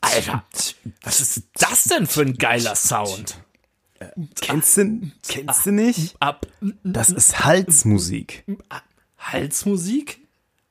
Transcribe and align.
Alter, 0.00 0.44
was 1.02 1.20
ist 1.20 1.42
das 1.54 1.84
denn 1.84 2.06
für 2.06 2.22
ein 2.22 2.34
geiler 2.36 2.74
Sound? 2.74 3.38
Kennst 4.40 4.76
du, 4.76 5.10
kennst 5.26 5.66
du 5.66 5.70
nicht? 5.72 6.16
Ab 6.20 6.46
Das 6.82 7.10
ist 7.10 7.44
Halsmusik. 7.44 8.44
Halsmusik? 9.18 10.20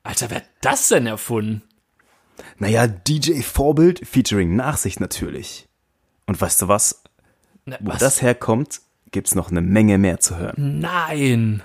Alter, 0.03 0.29
wer 0.29 0.37
hat 0.37 0.49
das 0.61 0.89
denn 0.89 1.07
erfunden? 1.07 1.61
Naja, 2.57 2.87
DJ 2.87 3.41
Vorbild 3.41 4.05
featuring 4.05 4.55
Nachsicht 4.55 4.99
natürlich. 4.99 5.67
Und 6.25 6.39
weißt 6.39 6.61
du 6.63 6.67
was? 6.67 7.01
Na, 7.65 7.77
Wo 7.79 7.91
was? 7.91 7.99
das 7.99 8.21
herkommt, 8.21 8.81
gibt's 9.11 9.35
noch 9.35 9.51
eine 9.51 9.61
Menge 9.61 9.97
mehr 9.97 10.19
zu 10.19 10.37
hören. 10.37 10.79
Nein. 10.79 11.63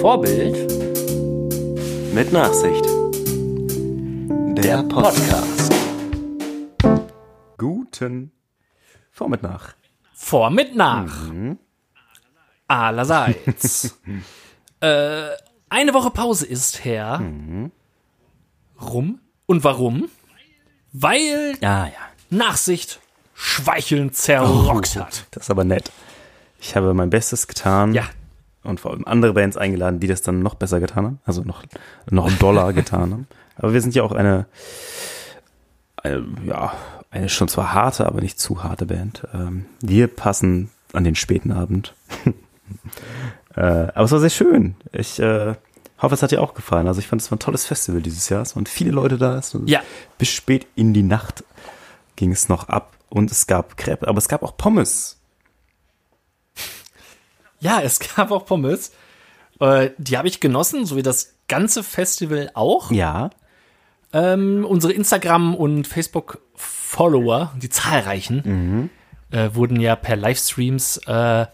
Vorbild 0.00 0.56
Mit 2.14 2.32
Nachsicht. 2.32 2.84
Der 4.56 4.82
Podcast. 4.84 5.72
Guten 7.58 8.32
Vormittag. 9.10 9.76
vor 10.14 10.50
mit 10.50 10.74
nach. 10.74 11.30
Allerseits. 12.66 13.98
äh, 14.80 15.28
eine 15.68 15.94
Woche 15.94 16.10
Pause 16.10 16.46
ist 16.46 16.84
her. 16.84 17.20
Rum. 18.80 19.20
Und 19.46 19.64
warum? 19.64 20.08
Weil 20.92 21.54
Ja, 21.60 21.86
ja. 21.86 21.92
Nachsicht 22.30 23.00
schweichelnd 23.34 24.14
zerrockt 24.14 24.96
hat. 24.96 25.26
Das 25.32 25.44
ist 25.44 25.50
aber 25.50 25.64
nett. 25.64 25.90
Ich 26.60 26.76
habe 26.76 26.94
mein 26.94 27.10
Bestes 27.10 27.48
getan. 27.48 27.92
Ja. 27.92 28.04
Und 28.62 28.78
vor 28.78 28.92
allem 28.92 29.04
andere 29.04 29.32
Bands 29.32 29.56
eingeladen, 29.56 29.98
die 29.98 30.06
das 30.06 30.22
dann 30.22 30.40
noch 30.40 30.54
besser 30.54 30.78
getan 30.78 31.04
haben. 31.04 31.20
Also 31.24 31.42
noch, 31.42 31.64
noch 32.10 32.30
Dollar 32.38 32.72
getan 32.72 33.12
haben. 33.12 33.26
Aber 33.56 33.72
wir 33.72 33.80
sind 33.80 33.94
ja 33.94 34.02
auch 34.02 34.12
eine, 34.12 34.46
eine, 35.96 36.24
ja, 36.46 36.72
eine 37.10 37.28
schon 37.28 37.48
zwar 37.48 37.74
harte, 37.74 38.06
aber 38.06 38.20
nicht 38.20 38.38
zu 38.38 38.62
harte 38.62 38.86
Band. 38.86 39.26
Ähm, 39.34 39.66
wir 39.80 40.06
passen 40.06 40.70
an 40.92 41.04
den 41.04 41.16
späten 41.16 41.52
Abend. 41.52 41.94
äh, 43.56 43.60
aber 43.60 44.04
es 44.04 44.12
war 44.12 44.20
sehr 44.20 44.30
schön. 44.30 44.76
Ich 44.92 45.18
äh, 45.18 45.54
hoffe, 46.02 46.14
es 46.14 46.22
hat 46.22 46.30
dir 46.30 46.42
auch 46.42 46.54
gefallen. 46.54 46.86
Also 46.88 47.00
ich 47.00 47.06
fand, 47.06 47.22
es 47.22 47.30
war 47.30 47.36
ein 47.36 47.40
tolles 47.40 47.64
Festival 47.64 48.02
dieses 48.02 48.28
Jahr. 48.28 48.42
Es 48.42 48.56
waren 48.56 48.66
viele 48.66 48.90
Leute 48.90 49.18
da. 49.18 49.40
Ja. 49.66 49.82
Bis 50.18 50.28
spät 50.28 50.66
in 50.74 50.94
die 50.94 51.02
Nacht 51.02 51.44
ging 52.16 52.32
es 52.32 52.48
noch 52.48 52.68
ab. 52.68 52.96
Und 53.08 53.30
es 53.30 53.46
gab 53.46 53.76
Crepe, 53.76 54.08
aber 54.08 54.18
es 54.18 54.28
gab 54.28 54.42
auch 54.42 54.56
Pommes. 54.56 55.20
Ja, 57.60 57.80
es 57.80 58.00
gab 58.00 58.30
auch 58.30 58.46
Pommes. 58.46 58.92
Äh, 59.60 59.90
die 59.98 60.16
habe 60.18 60.28
ich 60.28 60.40
genossen, 60.40 60.86
so 60.86 60.96
wie 60.96 61.02
das 61.02 61.34
ganze 61.46 61.82
Festival 61.82 62.50
auch. 62.54 62.90
Ja. 62.90 63.30
Ähm, 64.12 64.64
unsere 64.64 64.92
Instagram- 64.92 65.54
und 65.54 65.86
Facebook-Follower, 65.86 67.52
die 67.56 67.68
zahlreichen, 67.68 68.90
äh, 69.30 69.50
wurden 69.54 69.80
ja 69.80 69.94
per 69.96 70.16
Livestreams 70.16 70.98
äh, 71.06 71.46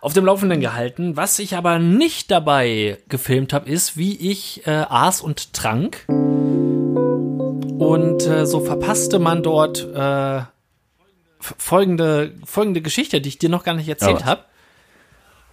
auf 0.00 0.12
dem 0.12 0.24
Laufenden 0.24 0.60
gehalten. 0.60 1.16
Was 1.16 1.38
ich 1.38 1.56
aber 1.56 1.78
nicht 1.78 2.30
dabei 2.30 2.98
gefilmt 3.08 3.52
habe, 3.52 3.68
ist, 3.70 3.96
wie 3.96 4.16
ich 4.16 4.66
äh, 4.66 4.70
aß 4.88 5.20
und 5.20 5.52
trank. 5.52 6.04
Und 7.78 8.26
äh, 8.26 8.46
so 8.46 8.60
verpasste 8.60 9.18
man 9.18 9.42
dort 9.42 9.86
äh, 9.94 10.42
folgende, 11.40 12.34
folgende 12.44 12.82
Geschichte, 12.82 13.20
die 13.20 13.28
ich 13.28 13.38
dir 13.38 13.48
noch 13.48 13.64
gar 13.64 13.74
nicht 13.74 13.88
erzählt 13.88 14.20
was? 14.20 14.24
habe. 14.24 14.44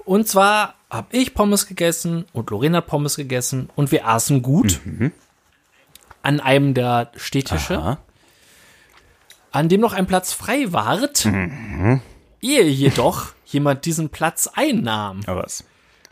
Und 0.05 0.27
zwar 0.27 0.75
habe 0.89 1.07
ich 1.11 1.33
Pommes 1.33 1.67
gegessen 1.67 2.25
und 2.31 2.49
Lorena 2.49 2.77
hat 2.77 2.87
Pommes 2.87 3.17
gegessen 3.17 3.69
und 3.75 3.91
wir 3.91 4.07
aßen 4.07 4.41
gut 4.41 4.79
an 6.21 6.39
einem 6.39 6.73
der 6.73 7.11
Stehtische, 7.17 7.77
Aha. 7.77 7.97
an 9.51 9.67
dem 9.67 9.81
noch 9.81 9.93
ein 9.93 10.07
Platz 10.07 10.31
frei 10.31 10.71
ward, 10.71 11.25
ehe 12.41 12.63
jedoch 12.63 13.33
jemand 13.47 13.85
diesen 13.85 14.09
Platz 14.09 14.49
einnahm. 14.53 15.21
Aber 15.25 15.43
was? 15.43 15.63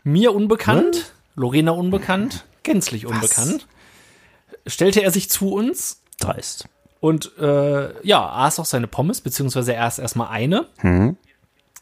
Mir 0.04 0.34
unbekannt, 0.34 1.12
Lorena 1.34 1.72
unbekannt, 1.72 2.46
gänzlich 2.62 3.06
unbekannt, 3.06 3.66
stellte 4.66 5.02
er 5.02 5.10
sich 5.10 5.28
zu 5.30 5.52
uns 5.52 6.02
Dreist. 6.18 6.68
und 7.00 7.36
äh, 7.38 8.06
ja, 8.06 8.26
aß 8.26 8.58
auch 8.58 8.64
seine 8.64 8.86
Pommes, 8.86 9.20
beziehungsweise 9.20 9.74
er 9.74 9.84
aß 9.84 9.98
erstmal 9.98 10.28
eine, 10.28 10.66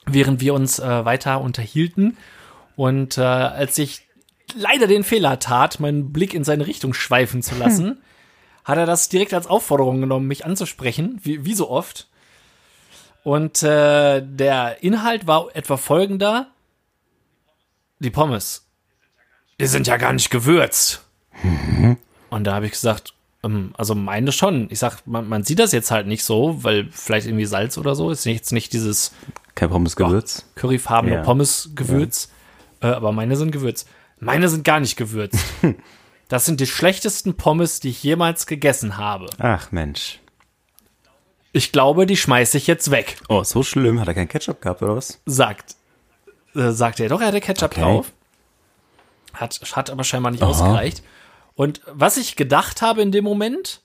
während 0.07 0.41
wir 0.41 0.55
uns 0.55 0.79
äh, 0.79 1.05
weiter 1.05 1.41
unterhielten. 1.41 2.17
Und 2.77 3.17
äh, 3.19 3.23
als 3.23 3.79
ich 3.79 4.03
leider 4.55 4.87
den 4.87 5.05
Fehler 5.05 5.39
tat, 5.39 5.79
meinen 5.81 6.13
Blick 6.13 6.35
in 6.35 6.45
seine 6.45 6.67
Richtung 6.67 6.95
schweifen 6.95 7.43
zu 7.43 7.55
lassen, 7.55 8.03
hat 8.65 8.79
er 8.79 8.87
das 8.87 9.09
direkt 9.09 9.35
als 9.35 9.47
Aufforderung 9.47 10.01
genommen, 10.01 10.27
mich 10.27 10.45
anzusprechen, 10.45 11.21
wie, 11.23 11.45
wie 11.45 11.55
so 11.55 11.71
oft. 11.71 12.09
Und 13.25 13.63
äh, 13.63 14.23
der 14.23 14.83
Inhalt 14.83 15.27
war 15.27 15.49
etwa 15.55 15.79
folgender. 15.79 16.49
Die 17.99 18.11
Pommes, 18.11 18.67
die 19.59 19.67
sind 19.67 19.87
ja 19.87 19.97
gar 19.97 20.13
nicht 20.13 20.31
gewürzt. 20.31 21.03
Und 22.29 22.45
da 22.45 22.55
habe 22.55 22.67
ich 22.67 22.73
gesagt, 22.73 23.15
ähm, 23.43 23.73
also 23.79 23.95
meine 23.95 24.31
schon. 24.31 24.69
Ich 24.71 24.79
sag, 24.79 25.07
man, 25.07 25.27
man 25.27 25.43
sieht 25.43 25.59
das 25.59 25.73
jetzt 25.73 25.91
halt 25.91 26.07
nicht 26.07 26.23
so, 26.23 26.63
weil 26.63 26.89
vielleicht 26.91 27.27
irgendwie 27.27 27.47
Salz 27.47 27.79
oder 27.79 27.95
so 27.95 28.11
ist 28.11 28.27
jetzt 28.27 28.53
nicht 28.53 28.75
dieses 28.75 29.13
Kein 29.55 29.71
Pommesgewürz. 29.71 30.45
curryfarbene 30.55 31.17
Ja. 31.17 31.23
Pommes-Gewürz, 31.23 32.31
äh, 32.83 32.89
aber 32.89 33.13
meine 33.13 33.37
sind 33.37 33.53
gewürzt. 33.53 33.89
Meine 34.21 34.51
sind 34.51 34.65
gar 34.65 34.81
nicht 34.81 34.97
gewürzt. 34.97 35.39
das 36.29 36.45
sind 36.45 36.61
die 36.61 36.67
schlechtesten 36.67 37.37
Pommes, 37.39 37.81
die 37.81 37.89
ich 37.89 38.03
jemals 38.03 38.47
gegessen 38.47 38.99
habe. 38.99 39.29
Ach 39.39 39.73
Mensch. 39.73 40.21
Ich 41.57 41.71
glaube, 41.73 42.05
die 42.05 42.17
schmeiße 42.17 42.57
ich 42.59 42.67
jetzt 42.67 42.91
weg, 42.91 43.17
Oh, 43.29 43.45
so 43.45 43.63
schlimm. 43.63 44.01
Hat 44.01 44.09
er 44.09 44.15
keinen 44.15 44.29
Ketchup 44.29 44.61
gehabt 44.61 44.83
oder 44.83 44.97
was? 44.97 45.21
sagt, 45.25 45.77
äh, 46.57 46.71
sagt 46.73 46.99
er. 47.01 47.09
Doch, 47.09 47.21
er 47.21 47.29
hatte 47.29 47.41
Ketchup 47.41 47.71
Okay. 47.71 47.81
drauf. 47.81 48.13
Hat, 49.33 49.59
hat 49.75 49.89
aber 49.91 50.03
scheinbar 50.05 50.33
nicht 50.33 50.43
ausgereicht. 50.43 51.03
Und 51.55 51.81
was 51.87 52.17
ich 52.17 52.35
gedacht 52.37 52.83
habe 52.83 53.03
in 53.03 53.13
dem 53.13 53.23
Moment, 53.25 53.81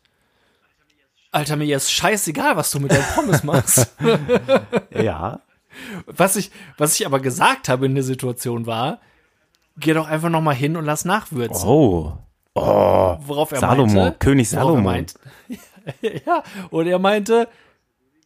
Alter, 1.32 1.56
mir 1.58 1.76
ist 1.78 1.92
scheißegal, 1.92 2.58
was 2.58 2.72
du 2.72 2.80
mit 2.80 2.92
deinen 2.92 3.06
Pommes 3.16 3.44
machst. 3.44 3.88
Ja. 4.92 5.42
Was 6.08 6.36
ich, 6.36 6.50
was 6.80 7.00
ich 7.00 7.06
aber 7.06 7.20
gesagt 7.20 7.70
habe 7.70 7.86
in 7.86 7.94
der 7.94 8.04
Situation 8.04 8.66
war, 8.66 9.00
geh 9.78 9.94
doch 9.94 10.08
einfach 10.08 10.30
noch 10.30 10.42
mal 10.42 10.56
hin 10.56 10.76
und 10.76 10.86
lass 10.86 11.06
nachwürzen. 11.06 11.68
Oh. 11.70 12.18
Oh. 12.56 13.18
Worauf 13.22 13.52
er 13.52 13.60
Salomon, 13.60 13.96
meinte, 13.96 14.18
König 14.18 14.50
Salomon. 14.50 14.84
meint- 14.84 15.14
ja, 16.26 16.44
und 16.70 16.88
er 16.88 17.00
meinte, 17.00 17.48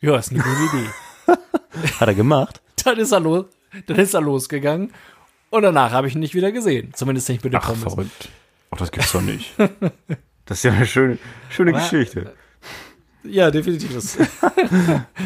ja, 0.02 0.18
ist 0.18 0.32
eine 0.32 0.40
gute 0.44 0.78
Idee. 0.78 1.38
Hat 2.00 2.08
er 2.08 2.14
gemacht? 2.16 2.62
Dann 2.84 2.98
ist 2.98 3.12
er 3.12 3.20
los, 3.22 3.46
dann 3.88 3.98
ist 3.98 4.14
er 4.14 4.22
losgegangen 4.22 4.92
und 5.50 5.62
danach 5.64 5.92
habe 5.92 6.08
ich 6.08 6.16
ihn 6.16 6.20
nicht 6.20 6.36
wieder 6.36 6.52
gesehen. 6.52 6.92
Zumindest 6.94 7.30
nicht 7.30 7.44
mit 7.44 7.54
den 7.54 7.60
Ach, 7.62 7.68
Pommes. 7.68 7.82
verrückt. 7.84 8.30
Oh, 8.72 8.76
das 8.76 8.92
gibt's 8.92 9.12
doch 9.14 9.22
nicht. 9.22 9.54
Das 10.46 10.58
ist 10.58 10.64
ja 10.64 10.74
eine 10.74 10.86
schöne, 10.86 11.18
schöne 11.50 11.72
Aber- 11.74 11.80
Geschichte. 11.80 12.34
Ja, 13.24 13.52
definitiv. 13.52 13.94
Das, 13.94 14.18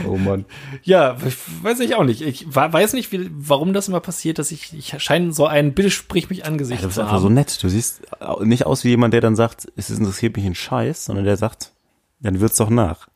Oh 0.05 0.17
Mann. 0.17 0.45
ja, 0.83 1.17
weiß 1.63 1.79
ich 1.79 1.95
auch 1.95 2.03
nicht. 2.03 2.21
Ich 2.21 2.45
weiß 2.53 2.93
nicht, 2.93 3.11
wie, 3.11 3.27
warum 3.33 3.73
das 3.73 3.87
immer 3.87 4.01
passiert, 4.01 4.37
dass 4.37 4.51
ich, 4.51 4.71
ich 4.77 4.93
scheine 5.01 5.33
so 5.33 5.47
ein 5.47 5.73
Bitte 5.73 5.89
sprich 5.89 6.29
mich 6.29 6.45
Angesicht 6.45 6.83
Du 6.83 6.87
bist 6.87 6.95
zu 6.97 7.01
einfach 7.01 7.19
so 7.19 7.29
nett. 7.29 7.57
Du 7.63 7.69
siehst 7.69 8.01
nicht 8.41 8.67
aus 8.67 8.83
wie 8.83 8.89
jemand, 8.89 9.15
der 9.15 9.21
dann 9.21 9.35
sagt, 9.35 9.67
es 9.75 9.89
interessiert 9.89 10.35
mich 10.37 10.45
ein 10.45 10.53
Scheiß, 10.53 11.05
sondern 11.05 11.25
der 11.25 11.37
sagt, 11.37 11.71
dann 12.19 12.39
wird's 12.39 12.57
doch 12.57 12.69
nach. 12.69 13.07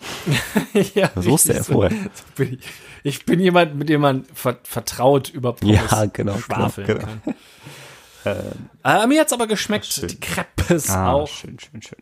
ja, 0.94 1.08
Das 1.14 1.26
wusste 1.26 1.54
er 1.54 1.64
so. 1.64 1.72
vorher. 1.74 1.90
So 2.14 2.24
bin 2.36 2.54
ich. 2.54 2.64
ich 3.02 3.24
bin 3.26 3.40
jemand, 3.40 3.74
mit 3.76 3.88
dem 3.88 4.00
man 4.00 4.24
ver 4.32 4.58
vertraut 4.62 5.28
über 5.28 5.54
Pommes 5.54 5.76
Ja, 5.90 6.04
genau, 6.06 6.38
schwafeln 6.38 6.86
genau, 6.86 7.00
kann. 8.24 8.52
Äh, 8.84 9.06
mir 9.06 9.20
hat's 9.20 9.32
aber 9.32 9.46
geschmeckt, 9.46 10.10
die 10.10 10.20
Crepes 10.20 10.90
Ah, 10.90 11.12
auch. 11.12 11.28
schön, 11.28 11.58
schön, 11.58 11.82
schön. 11.82 11.98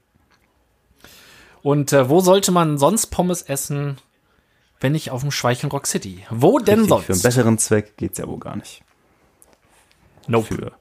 Und 1.62 1.92
äh, 1.92 2.08
wo 2.08 2.20
sollte 2.20 2.52
man 2.52 2.78
sonst 2.78 3.06
Pommes 3.08 3.42
essen, 3.42 3.98
wenn 4.80 4.92
nicht 4.92 5.10
auf 5.10 5.22
dem 5.22 5.30
Schweicheln 5.30 5.70
Rock 5.70 5.86
City? 5.86 6.24
Wo 6.30 6.58
denn 6.58 6.80
Richtig, 6.80 6.88
sonst? 6.90 7.06
Für 7.06 7.12
einen 7.14 7.22
besseren 7.22 7.58
Zweck 7.58 7.96
geht's 7.96 8.18
ja 8.18 8.26
wohl 8.28 8.38
gar 8.38 8.56
nicht. 8.56 8.82
nope. 10.26 10.46
Für, 10.54 10.72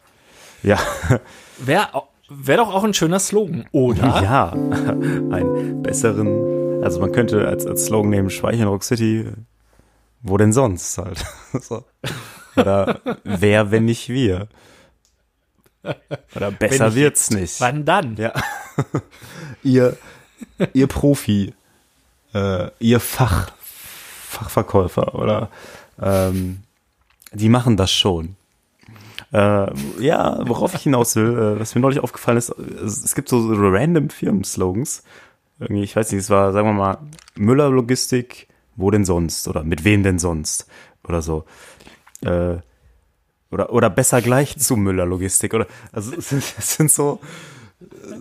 ja, 0.63 0.79
Wäre 2.27 2.47
wär 2.47 2.57
doch 2.57 2.73
auch 2.73 2.83
ein 2.83 2.93
schöner 2.93 3.19
Slogan, 3.19 3.65
oder? 3.71 4.21
ja, 4.23 4.49
einen 5.31 5.83
besseren, 5.83 6.83
also 6.83 6.99
man 6.99 7.11
könnte 7.11 7.47
als, 7.47 7.65
als 7.65 7.85
Slogan 7.85 8.09
nehmen, 8.09 8.29
Schweicheln 8.29 8.67
Rock 8.67 8.83
City, 8.83 9.31
wo 10.21 10.37
denn 10.37 10.53
sonst 10.53 10.97
halt. 10.97 11.23
so. 11.61 11.83
Oder 12.55 12.99
wer, 13.23 13.69
wenn 13.71 13.85
nicht 13.85 14.09
wir? 14.09 14.47
Oder 16.35 16.51
besser 16.51 16.95
wird's 16.95 17.29
nicht. 17.29 17.61
Wann 17.61 17.85
dann? 17.85 18.15
Ja. 18.15 18.33
ihr, 19.63 19.97
ihr 20.73 20.87
Profi, 20.87 21.53
äh, 22.33 22.69
ihr 22.79 22.99
Fach, 22.99 23.51
Fachverkäufer 23.59 25.13
oder 25.15 25.49
ähm, 26.01 26.63
die 27.31 27.49
machen 27.49 27.77
das 27.77 27.91
schon. 27.91 28.35
Äh, 29.33 29.67
ja, 29.99 30.39
worauf 30.47 30.73
ich 30.75 30.83
hinaus 30.83 31.15
will, 31.15 31.37
äh, 31.37 31.59
was 31.59 31.75
mir 31.75 31.81
neulich 31.81 31.99
aufgefallen 31.99 32.37
ist, 32.37 32.49
es, 32.49 33.03
es 33.03 33.15
gibt 33.15 33.29
so, 33.29 33.39
random 33.53 34.09
Firmenslogans. 34.09 35.03
Irgendwie, 35.59 35.83
ich 35.83 35.95
weiß 35.95 36.11
nicht, 36.11 36.21
es 36.21 36.29
war, 36.29 36.51
sagen 36.51 36.67
wir 36.67 36.73
mal, 36.73 36.97
Müller 37.35 37.69
Logistik, 37.69 38.47
wo 38.75 38.91
denn 38.91 39.05
sonst? 39.05 39.47
Oder 39.47 39.63
mit 39.63 39.83
wem 39.83 40.03
denn 40.03 40.19
sonst? 40.19 40.67
Oder 41.07 41.21
so. 41.21 41.45
Äh, 42.21 42.57
oder, 43.51 43.71
oder 43.71 43.89
besser 43.89 44.21
gleich 44.21 44.57
zu 44.57 44.75
Müller 44.75 45.05
Logistik. 45.05 45.53
Oder, 45.53 45.67
also, 45.91 46.13
es 46.15 46.29
sind, 46.29 46.43
es 46.57 46.75
sind 46.75 46.91
so, 46.91 47.19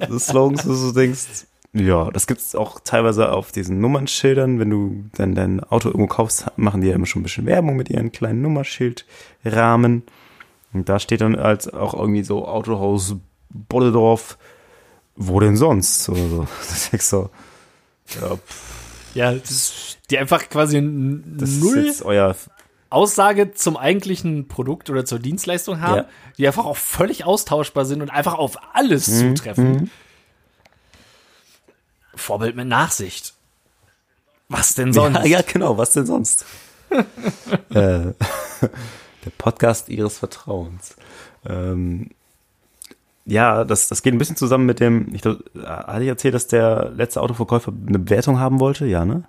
so 0.09 0.19
Slogans, 0.19 0.67
wo 0.67 0.73
du 0.73 0.93
denkst, 0.93 1.47
ja, 1.73 2.09
das 2.13 2.29
gibt's 2.29 2.55
auch 2.55 2.79
teilweise 2.85 3.33
auf 3.33 3.51
diesen 3.51 3.81
Nummernschildern. 3.81 4.61
Wenn 4.61 4.71
du 4.71 5.05
dann 5.17 5.35
dein 5.35 5.61
Auto 5.61 5.89
irgendwo 5.89 6.07
kaufst, 6.07 6.47
machen 6.57 6.81
die 6.81 6.89
ja 6.89 6.95
immer 6.95 7.07
schon 7.07 7.21
ein 7.21 7.25
bisschen 7.25 7.47
Werbung 7.47 7.75
mit 7.77 7.91
ihren 7.91 8.13
kleinen 8.13 8.43
Nummerschildrahmen. 8.43 10.05
Und 10.75 10.89
da 10.89 10.99
steht 10.99 11.21
dann 11.21 11.37
als 11.37 11.73
auch 11.73 11.95
irgendwie 11.95 12.25
so 12.25 12.47
Autohaus 12.47 13.15
Bolledorf, 13.49 14.37
wo 15.17 15.39
denn 15.41 15.57
sonst? 15.57 16.09
Oder 16.09 16.29
so. 16.29 16.47
Das 16.69 16.89
ist 16.89 17.09
so, 17.09 17.31
ja, 18.21 18.39
ja 19.15 19.33
das, 19.33 19.97
die 20.11 20.19
einfach 20.19 20.49
quasi 20.49 20.81
null 20.81 21.79
ist 21.87 22.05
Aussage 22.91 23.55
zum 23.55 23.77
eigentlichen 23.77 24.47
Produkt 24.47 24.89
oder 24.89 25.05
zur 25.05 25.19
Dienstleistung 25.19 25.81
haben, 25.81 25.97
Ja. 25.97 26.09
die 26.39 26.47
einfach 26.47 26.65
auch 26.65 26.77
völlig 26.77 27.25
austauschbar 27.25 27.85
sind 27.87 28.03
und 28.03 28.11
einfach 28.11 28.35
auf 28.35 28.57
alles 28.73 29.09
Mhm. 29.09 29.37
zutreffen. 29.37 29.91
Vorbild 32.15 32.55
mit 32.55 32.69
Nachsicht. 32.69 33.35
Was 34.49 34.75
denn 34.75 34.93
sonst? 34.93 35.17
Ja, 35.17 35.25
ja, 35.25 35.43
genau, 35.43 35.77
was 35.79 35.91
denn 35.93 36.07
sonst? 36.07 36.45
äh, 37.71 38.13
der 39.25 39.31
Podcast 39.31 39.89
ihres 39.89 40.19
Vertrauens. 40.19 40.97
Ähm, 41.47 42.11
ja, 43.27 43.65
das, 43.65 43.89
das 43.89 44.03
geht 44.03 44.13
ein 44.13 44.19
bisschen 44.19 44.37
zusammen 44.37 44.67
mit 44.67 44.81
dem, 44.81 45.15
ich 45.15 45.23
glaub, 45.23 45.39
hatte 45.65 46.03
ich 46.03 46.09
erzählt, 46.09 46.35
dass 46.35 46.47
der 46.47 46.91
letzte 46.95 47.23
Autoverkäufer 47.23 47.73
eine 47.87 47.99
Bewertung 47.99 48.39
haben 48.39 48.61
wollte? 48.61 48.87
Ja, 48.87 49.05
ne? 49.05 49.25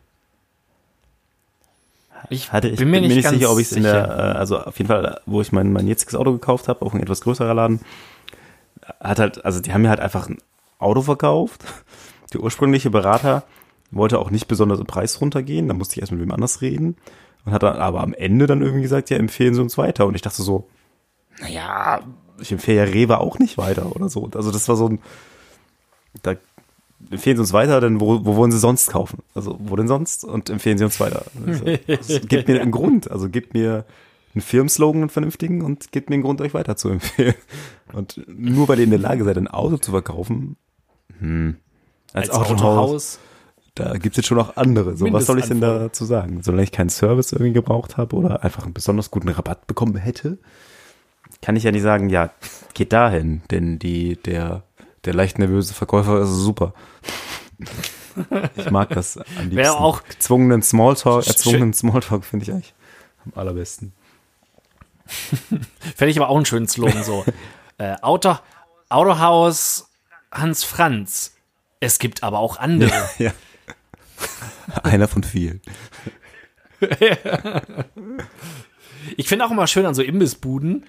Ich 2.30 2.52
Hatte 2.52 2.70
ich 2.70 2.80
bin 2.80 2.90
mir 2.90 3.02
nicht, 3.02 3.24
ganz 3.24 3.38
sicher, 3.38 3.52
ob 3.52 3.60
ich 3.60 3.68
es 3.68 3.78
in 3.78 3.84
der, 3.84 4.08
äh, 4.08 4.38
also 4.38 4.60
auf 4.60 4.78
jeden 4.80 4.88
Fall, 4.88 5.22
wo 5.28 5.42
ich 5.42 5.52
mein, 5.52 5.72
mein 5.72 5.88
jetziges 5.88 6.16
Auto 6.16 6.32
gekauft 6.32 6.68
habe, 6.68 6.84
auch 6.84 6.94
ein 6.94 7.02
etwas 7.02 7.22
größerer 7.22 7.54
Laden, 7.54 7.82
hat 9.00 9.20
halt, 9.20 9.46
also 9.46 9.62
die 9.62 9.74
haben 9.74 9.84
mir 9.84 9.90
halt 9.90 10.00
einfach 10.00 10.28
ein 10.28 10.40
Auto 10.80 11.02
verkauft. 11.02 11.64
Der 12.34 12.42
ursprüngliche 12.42 12.90
Berater 12.90 13.44
wollte 13.92 14.20
auch 14.20 14.32
nicht 14.32 14.48
besonders 14.48 14.80
im 14.80 14.88
Preis 14.88 15.22
runtergehen, 15.22 15.68
da 15.68 15.74
musste 15.74 15.94
ich 15.96 16.02
erst 16.02 16.12
mit 16.12 16.20
wem 16.20 16.32
anders 16.32 16.62
reden 16.62 16.98
und 17.46 17.54
hat 17.54 17.64
dann 17.64 17.78
aber 17.78 18.02
am 18.02 18.14
Ende 18.14 18.48
dann 18.48 18.62
irgendwie 18.62 18.82
gesagt, 18.82 19.10
ja, 19.10 19.18
empfehlen 19.18 19.54
Sie 19.54 19.62
uns 19.62 19.78
weiter. 19.78 20.08
Und 20.08 20.16
ich 20.16 20.22
dachte 20.22 20.42
so, 20.42 20.68
naja, 21.40 22.02
ich 22.40 22.52
empfehle 22.52 22.78
ja 22.78 22.84
Rewe 22.84 23.20
auch 23.20 23.40
nicht 23.40 23.58
weiter 23.58 23.96
oder 23.96 24.10
so. 24.10 24.30
Also 24.34 24.52
das 24.52 24.68
war 24.68 24.76
so 24.76 24.90
ein, 24.90 25.00
da 26.24 26.36
empfehlen 27.12 27.38
Sie 27.38 27.42
uns 27.42 27.54
weiter, 27.54 27.80
denn 27.82 28.02
wo, 28.02 28.26
wo 28.26 28.36
wollen 28.36 28.52
Sie 28.52 28.60
sonst 28.60 28.90
kaufen? 28.90 29.20
Also 29.34 29.58
wo 29.60 29.76
denn 29.76 29.88
sonst? 29.88 30.26
Und 30.26 30.50
empfehlen 30.50 30.78
Sie 30.78 30.84
uns 30.84 31.00
weiter. 31.00 31.26
Also, 31.46 31.66
gebt 32.28 32.48
mir 32.48 32.62
einen 32.62 32.72
Grund, 32.72 33.12
also 33.12 33.30
gebt 33.30 33.54
mir 33.54 33.86
einen 34.34 34.42
Firmenslogan, 34.42 35.04
einen 35.04 35.10
vernünftigen 35.10 35.62
und 35.62 35.92
gebt 35.92 36.10
mir 36.10 36.16
einen 36.16 36.24
Grund, 36.24 36.42
euch 36.42 36.54
weiter 36.54 36.76
zu 36.76 36.90
empfehlen. 36.90 37.36
Und 37.94 38.22
nur 38.28 38.68
weil 38.68 38.80
ihr 38.80 38.86
in 38.86 38.90
der 38.90 39.00
Lage 39.00 39.24
seid, 39.24 39.38
ein 39.38 39.48
Auto 39.48 39.78
zu 39.78 39.92
verkaufen, 39.92 40.58
hm, 41.20 41.58
als, 42.12 42.30
als 42.30 42.40
Autohaus, 42.40 42.62
Autohaus. 42.62 43.20
Da 43.76 43.94
gibt's 43.98 44.18
jetzt 44.18 44.28
schon 44.28 44.38
noch 44.38 44.56
andere. 44.56 44.96
So, 44.98 45.12
was 45.12 45.26
soll 45.26 45.40
ich 45.40 45.46
denn 45.48 45.62
dazu 45.62 46.06
sagen? 46.06 46.42
Solange 46.44 46.64
ich 46.64 46.72
keinen 46.72 46.90
Service 46.90 47.32
irgendwie 47.34 47.54
gebraucht 47.54 47.98
habe 47.98 48.16
oder 48.16 48.44
einfach 48.44 48.64
einen 48.64 48.74
besonders 48.74 49.12
guten 49.12 49.30
Rabatt 49.30 49.68
bekommen 49.68 49.96
hätte, 49.98 50.38
kann 51.42 51.56
ich 51.56 51.64
ja 51.64 51.72
nicht 51.72 51.82
sagen, 51.84 52.10
ja, 52.10 52.32
geht 52.74 52.94
dahin, 52.94 53.42
denn 53.52 53.78
die, 53.78 54.16
der, 54.16 54.64
der 55.04 55.14
leicht 55.14 55.38
nervöse 55.40 55.74
Verkäufer 55.74 56.22
ist 56.22 56.30
super. 56.30 56.74
Ich 58.56 58.72
mag 58.72 58.90
das 58.90 59.18
am 59.18 59.24
liebsten. 59.40 59.56
Wäre 59.58 59.78
auch- 59.78 60.04
gezwungenen 60.04 60.62
Smalltalk, 60.62 61.28
erzwungenen 61.28 61.74
Smalltalk 61.74 62.24
finde 62.24 62.44
ich 62.44 62.52
eigentlich 62.52 62.74
am 63.26 63.34
allerbesten. 63.40 63.94
Fände 65.06 66.12
ich 66.12 66.18
aber 66.18 66.30
auch 66.30 66.38
einen 66.38 66.46
schönen 66.46 66.68
Slogan 66.68 67.04
so. 67.04 67.26
äh, 67.78 67.96
Auto, 68.02 68.38
Autohaus 68.90 69.90
Hans 70.32 70.64
Franz. 70.64 71.36
Es 71.80 72.00
gibt 72.00 72.24
aber 72.24 72.40
auch 72.40 72.58
andere. 72.58 72.92
Ja. 73.20 73.32
Einer 74.84 75.08
von 75.08 75.24
vielen. 75.24 75.62
Ich 79.18 79.28
finde 79.28 79.46
auch 79.46 79.52
immer 79.52 79.68
schön 79.68 79.86
an 79.86 79.94
so 79.94 80.02
Imbissbuden, 80.02 80.86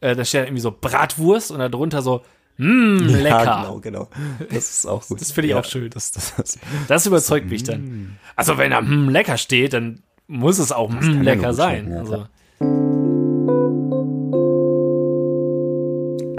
äh, 0.00 0.16
da 0.16 0.24
steht 0.24 0.46
irgendwie 0.46 0.60
so 0.60 0.72
Bratwurst 0.72 1.52
und 1.52 1.60
darunter 1.60 2.02
so, 2.02 2.22
mmm, 2.56 3.06
lecker. 3.06 3.44
Ja, 3.44 3.62
genau, 3.62 3.80
genau. 3.80 4.08
Das 4.50 4.70
ist 4.70 4.86
auch 4.86 5.06
gut. 5.06 5.20
Das 5.20 5.30
finde 5.30 5.46
ich 5.46 5.50
ja, 5.52 5.60
auch 5.60 5.64
schön. 5.64 5.88
Das, 5.90 6.10
das, 6.10 6.34
das, 6.36 6.58
Das 6.88 7.06
überzeugt 7.06 7.48
mich 7.48 7.62
dann. 7.62 8.18
Also 8.34 8.58
wenn 8.58 8.72
da 8.72 8.80
hm, 8.80 9.08
lecker 9.08 9.36
steht, 9.36 9.74
dann 9.74 10.02
muss 10.26 10.58
es 10.58 10.72
auch 10.72 10.92
ja 10.92 11.00
lecker 11.00 11.54
sein. 11.54 11.92
Also, 11.92 12.26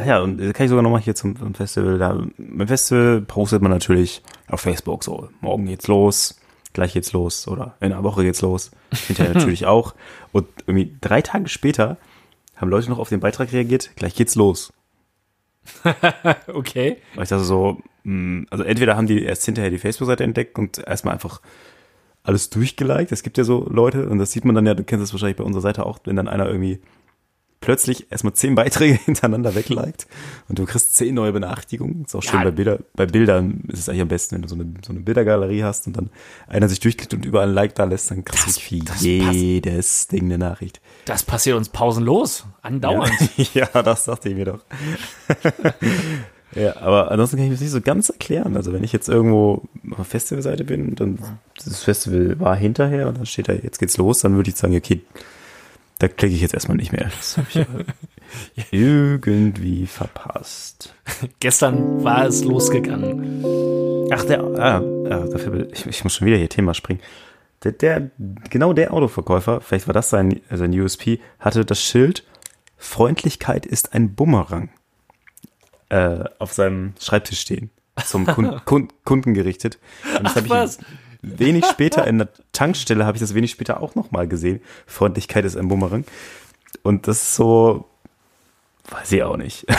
ja, 0.06 0.22
und 0.22 0.40
äh, 0.40 0.54
kann 0.54 0.66
ich 0.66 0.70
sogar 0.70 0.84
nochmal 0.84 1.02
hier 1.02 1.16
zum, 1.16 1.36
zum 1.38 1.54
Festival. 1.54 1.98
Da, 1.98 2.22
beim 2.38 2.68
Festival 2.68 3.22
postet 3.22 3.62
man 3.62 3.72
natürlich 3.72 4.22
auf 4.48 4.62
Facebook 4.62 5.04
so, 5.04 5.30
morgen 5.42 5.66
geht's 5.66 5.88
los, 5.88 6.40
gleich 6.74 6.94
geht's 6.94 7.14
los 7.14 7.48
oder 7.48 7.76
in 7.80 7.92
einer 7.92 8.04
Woche 8.04 8.24
geht's 8.24 8.42
los. 8.42 8.72
Hinterher 9.08 9.34
natürlich 9.36 9.66
auch. 9.66 9.96
Und 10.32 10.48
irgendwie 10.68 10.96
drei 11.02 11.22
Tage 11.22 11.50
später 11.50 11.98
haben 12.56 12.70
Leute 12.70 12.90
noch 12.90 13.00
auf 13.00 13.10
den 13.10 13.20
Beitrag 13.20 13.52
reagiert, 13.52 13.92
gleich 13.96 14.16
geht's 14.16 14.36
los. 14.36 14.74
okay. 16.48 16.98
Weil 17.16 17.24
ich 17.24 17.30
dachte 17.30 17.44
so, 17.44 17.80
mh, 18.04 18.46
also 18.50 18.64
entweder 18.64 18.96
haben 18.96 19.08
die 19.08 19.24
erst 19.24 19.46
hinterher 19.46 19.72
die 19.72 19.78
Facebook-Seite 19.78 20.24
entdeckt 20.24 20.58
und 20.58 20.80
erstmal 20.80 21.14
einfach 21.14 21.42
alles 22.24 22.50
durchgeliked. 22.50 23.12
Es 23.12 23.24
gibt 23.24 23.38
ja 23.38 23.44
so 23.44 23.68
Leute, 23.70 24.08
und 24.10 24.20
das 24.20 24.32
sieht 24.32 24.46
man 24.46 24.56
dann 24.56 24.66
ja, 24.66 24.74
du 24.74 24.84
kennst 24.84 25.04
das 25.04 25.14
wahrscheinlich 25.14 25.38
bei 25.38 25.44
unserer 25.44 25.62
Seite 25.62 25.86
auch, 25.86 26.00
wenn 26.06 26.16
dann 26.16 26.28
einer 26.28 26.48
irgendwie 26.48 26.80
plötzlich 27.64 28.12
erstmal 28.12 28.34
zehn 28.34 28.56
Beiträge 28.56 28.94
hintereinander 29.06 29.56
wegliked 29.56 30.06
und 30.50 30.60
du 30.60 30.66
kriegst 30.66 30.96
zehn 30.96 31.16
neue 31.16 31.32
Benachrichtigungen. 31.32 32.04
Ist 32.06 32.14
auch 32.16 32.22
schön 32.22 32.40
Ja. 32.40 32.44
bei, 32.46 32.52
Bilder, 32.52 32.80
bei 32.96 33.06
Bildern 33.06 33.64
ist 33.70 33.80
es 33.80 33.90
eigentlich 33.90 34.02
am 34.02 34.08
besten, 34.10 34.36
wenn 34.36 34.42
du 34.44 34.48
so 34.50 34.56
eine, 34.56 34.66
so 34.86 34.92
eine 34.92 35.00
Bildergalerie 35.00 35.64
hast 35.64 35.88
und 35.88 35.96
dann 35.98 36.10
einer 36.48 36.68
sich 36.70 36.80
durchklickt 36.82 37.14
und 37.14 37.26
überall 37.26 37.48
ein 37.48 37.54
Like 37.54 37.76
da 37.76 37.86
lässt, 37.86 38.12
dann 38.12 38.26
kriegst 38.26 38.44
du 38.72 38.80
Das- 38.84 38.98
für 39.00 39.06
jedes 39.06 40.08
Ding 40.08 40.26
eine 40.26 40.38
Nachricht. 40.38 40.82
Das 41.06 41.24
passiert 41.24 41.58
uns 41.58 41.70
pausenlos. 41.70 42.46
Andauernd. 42.62 43.12
Ja, 43.38 43.68
ja 43.74 43.82
das 43.84 44.06
dachte 44.06 44.30
ich 44.30 44.36
mir 44.36 44.46
doch. 44.46 44.60
ja, 46.56 46.78
aber 46.78 47.12
ansonsten 47.12 47.38
kann 47.38 47.46
ich 47.46 47.50
mir 47.50 47.56
das 47.56 47.62
nicht 47.62 47.72
so 47.72 47.82
ganz 47.82 48.10
erklären. 48.10 48.56
Also 48.56 48.74
wenn 48.74 48.84
ich 48.84 48.92
jetzt 48.94 49.10
irgendwo 49.10 49.64
auf 49.92 49.96
der 49.98 50.06
Festivalseite 50.06 50.64
bin 50.64 50.90
und 50.90 51.00
dann 51.00 51.20
das 51.64 51.84
Festival 51.84 52.40
war 52.40 52.56
hinterher 52.56 53.08
und 53.08 53.18
dann 53.18 53.26
steht 53.26 53.50
da, 53.50 53.54
jetzt 53.54 53.80
geht's 53.80 53.98
los, 53.98 54.20
dann 54.20 54.36
würde 54.36 54.50
ich 54.50 54.56
sagen, 54.56 54.76
okay, 54.76 55.02
da 56.04 56.10
klicke 56.10 56.36
ich 56.36 56.42
jetzt 56.42 56.54
erstmal 56.54 56.76
nicht 56.76 56.92
mehr. 56.92 57.10
Das 57.16 57.38
habe 57.38 57.48
ich 57.50 57.56
ja 57.56 57.66
irgendwie 58.72 59.88
verpasst. 59.88 60.94
Gestern 61.40 62.04
war 62.04 62.26
es 62.26 62.44
losgegangen. 62.44 63.42
Ach, 64.12 64.26
der, 64.26 64.44
ah, 64.44 64.80
ah, 64.80 65.28
dafür, 65.32 65.72
ich, 65.72 65.86
ich 65.86 66.04
muss 66.04 66.14
schon 66.14 66.28
wieder 66.28 66.36
hier 66.36 66.50
Thema 66.50 66.74
springen. 66.74 67.00
Der, 67.64 67.72
der, 67.72 68.12
genau 68.50 68.74
der 68.74 68.94
Autoverkäufer, 68.94 69.62
vielleicht 69.62 69.88
war 69.88 69.94
das 69.94 70.10
sein, 70.10 70.42
sein 70.52 70.78
USP, 70.78 71.22
hatte 71.40 71.64
das 71.64 71.82
Schild, 71.82 72.26
Freundlichkeit 72.76 73.66
ist 73.66 73.94
ein 73.94 74.14
Bumerang, 74.14 74.72
äh, 75.88 76.26
auf 76.38 76.52
seinem 76.52 76.96
Schreibtisch 77.00 77.40
stehen. 77.40 77.70
Zum 78.06 78.26
Kun 78.26 78.60
Kun 78.66 78.90
Kunden 79.06 79.34
gerichtet. 79.34 79.80
Und 80.18 80.26
das 80.26 80.34
Ach, 80.34 80.36
habe 80.36 80.48
ich 80.48 80.52
was? 80.52 80.80
Wenig 81.24 81.66
später 81.72 82.06
in 82.06 82.20
der 82.20 82.30
Tankstelle 82.52 83.06
habe 83.06 83.18
ich 83.18 83.22
das 83.22 83.34
wenig 83.34 83.52
später 83.52 83.82
auch 83.82 83.96
nochmal 83.96 84.28
gesehen. 84.28 84.62
Freundlichkeit 84.86 85.46
ist 85.46 85.58
ein 85.58 85.68
Bumerang. 85.68 86.06
Und 86.84 87.08
das 87.08 87.18
ist 87.22 87.36
so, 87.36 87.86
weiß 88.90 89.12
ich 89.14 89.24
auch 89.24 89.38
nicht. 89.38 89.66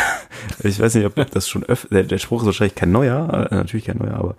Ich 0.63 0.79
weiß 0.79 0.95
nicht, 0.95 1.07
ob 1.07 1.15
das 1.31 1.49
schon 1.49 1.65
öfter, 1.65 1.89
der, 1.89 2.03
der 2.03 2.19
Spruch 2.19 2.43
ist 2.43 2.47
wahrscheinlich 2.47 2.75
kein 2.75 2.93
neuer, 2.93 3.49
äh, 3.51 3.55
natürlich 3.55 3.87
kein 3.87 3.97
neuer, 3.97 4.15
aber 4.15 4.37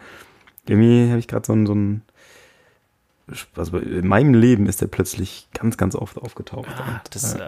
irgendwie 0.67 1.09
habe 1.09 1.17
ich 1.17 1.27
gerade 1.27 1.45
so 1.45 1.53
ein, 1.53 1.65
so 1.65 1.73
ein, 1.73 2.03
also 3.55 3.77
in 3.79 4.07
meinem 4.07 4.35
Leben 4.35 4.67
ist 4.67 4.81
der 4.81 4.87
plötzlich 4.87 5.47
ganz, 5.53 5.77
ganz 5.77 5.95
oft 5.95 6.19
aufgetaucht. 6.19 6.67
Ah, 6.77 7.01
Und, 7.03 7.15
das, 7.15 7.33
äh, 7.33 7.39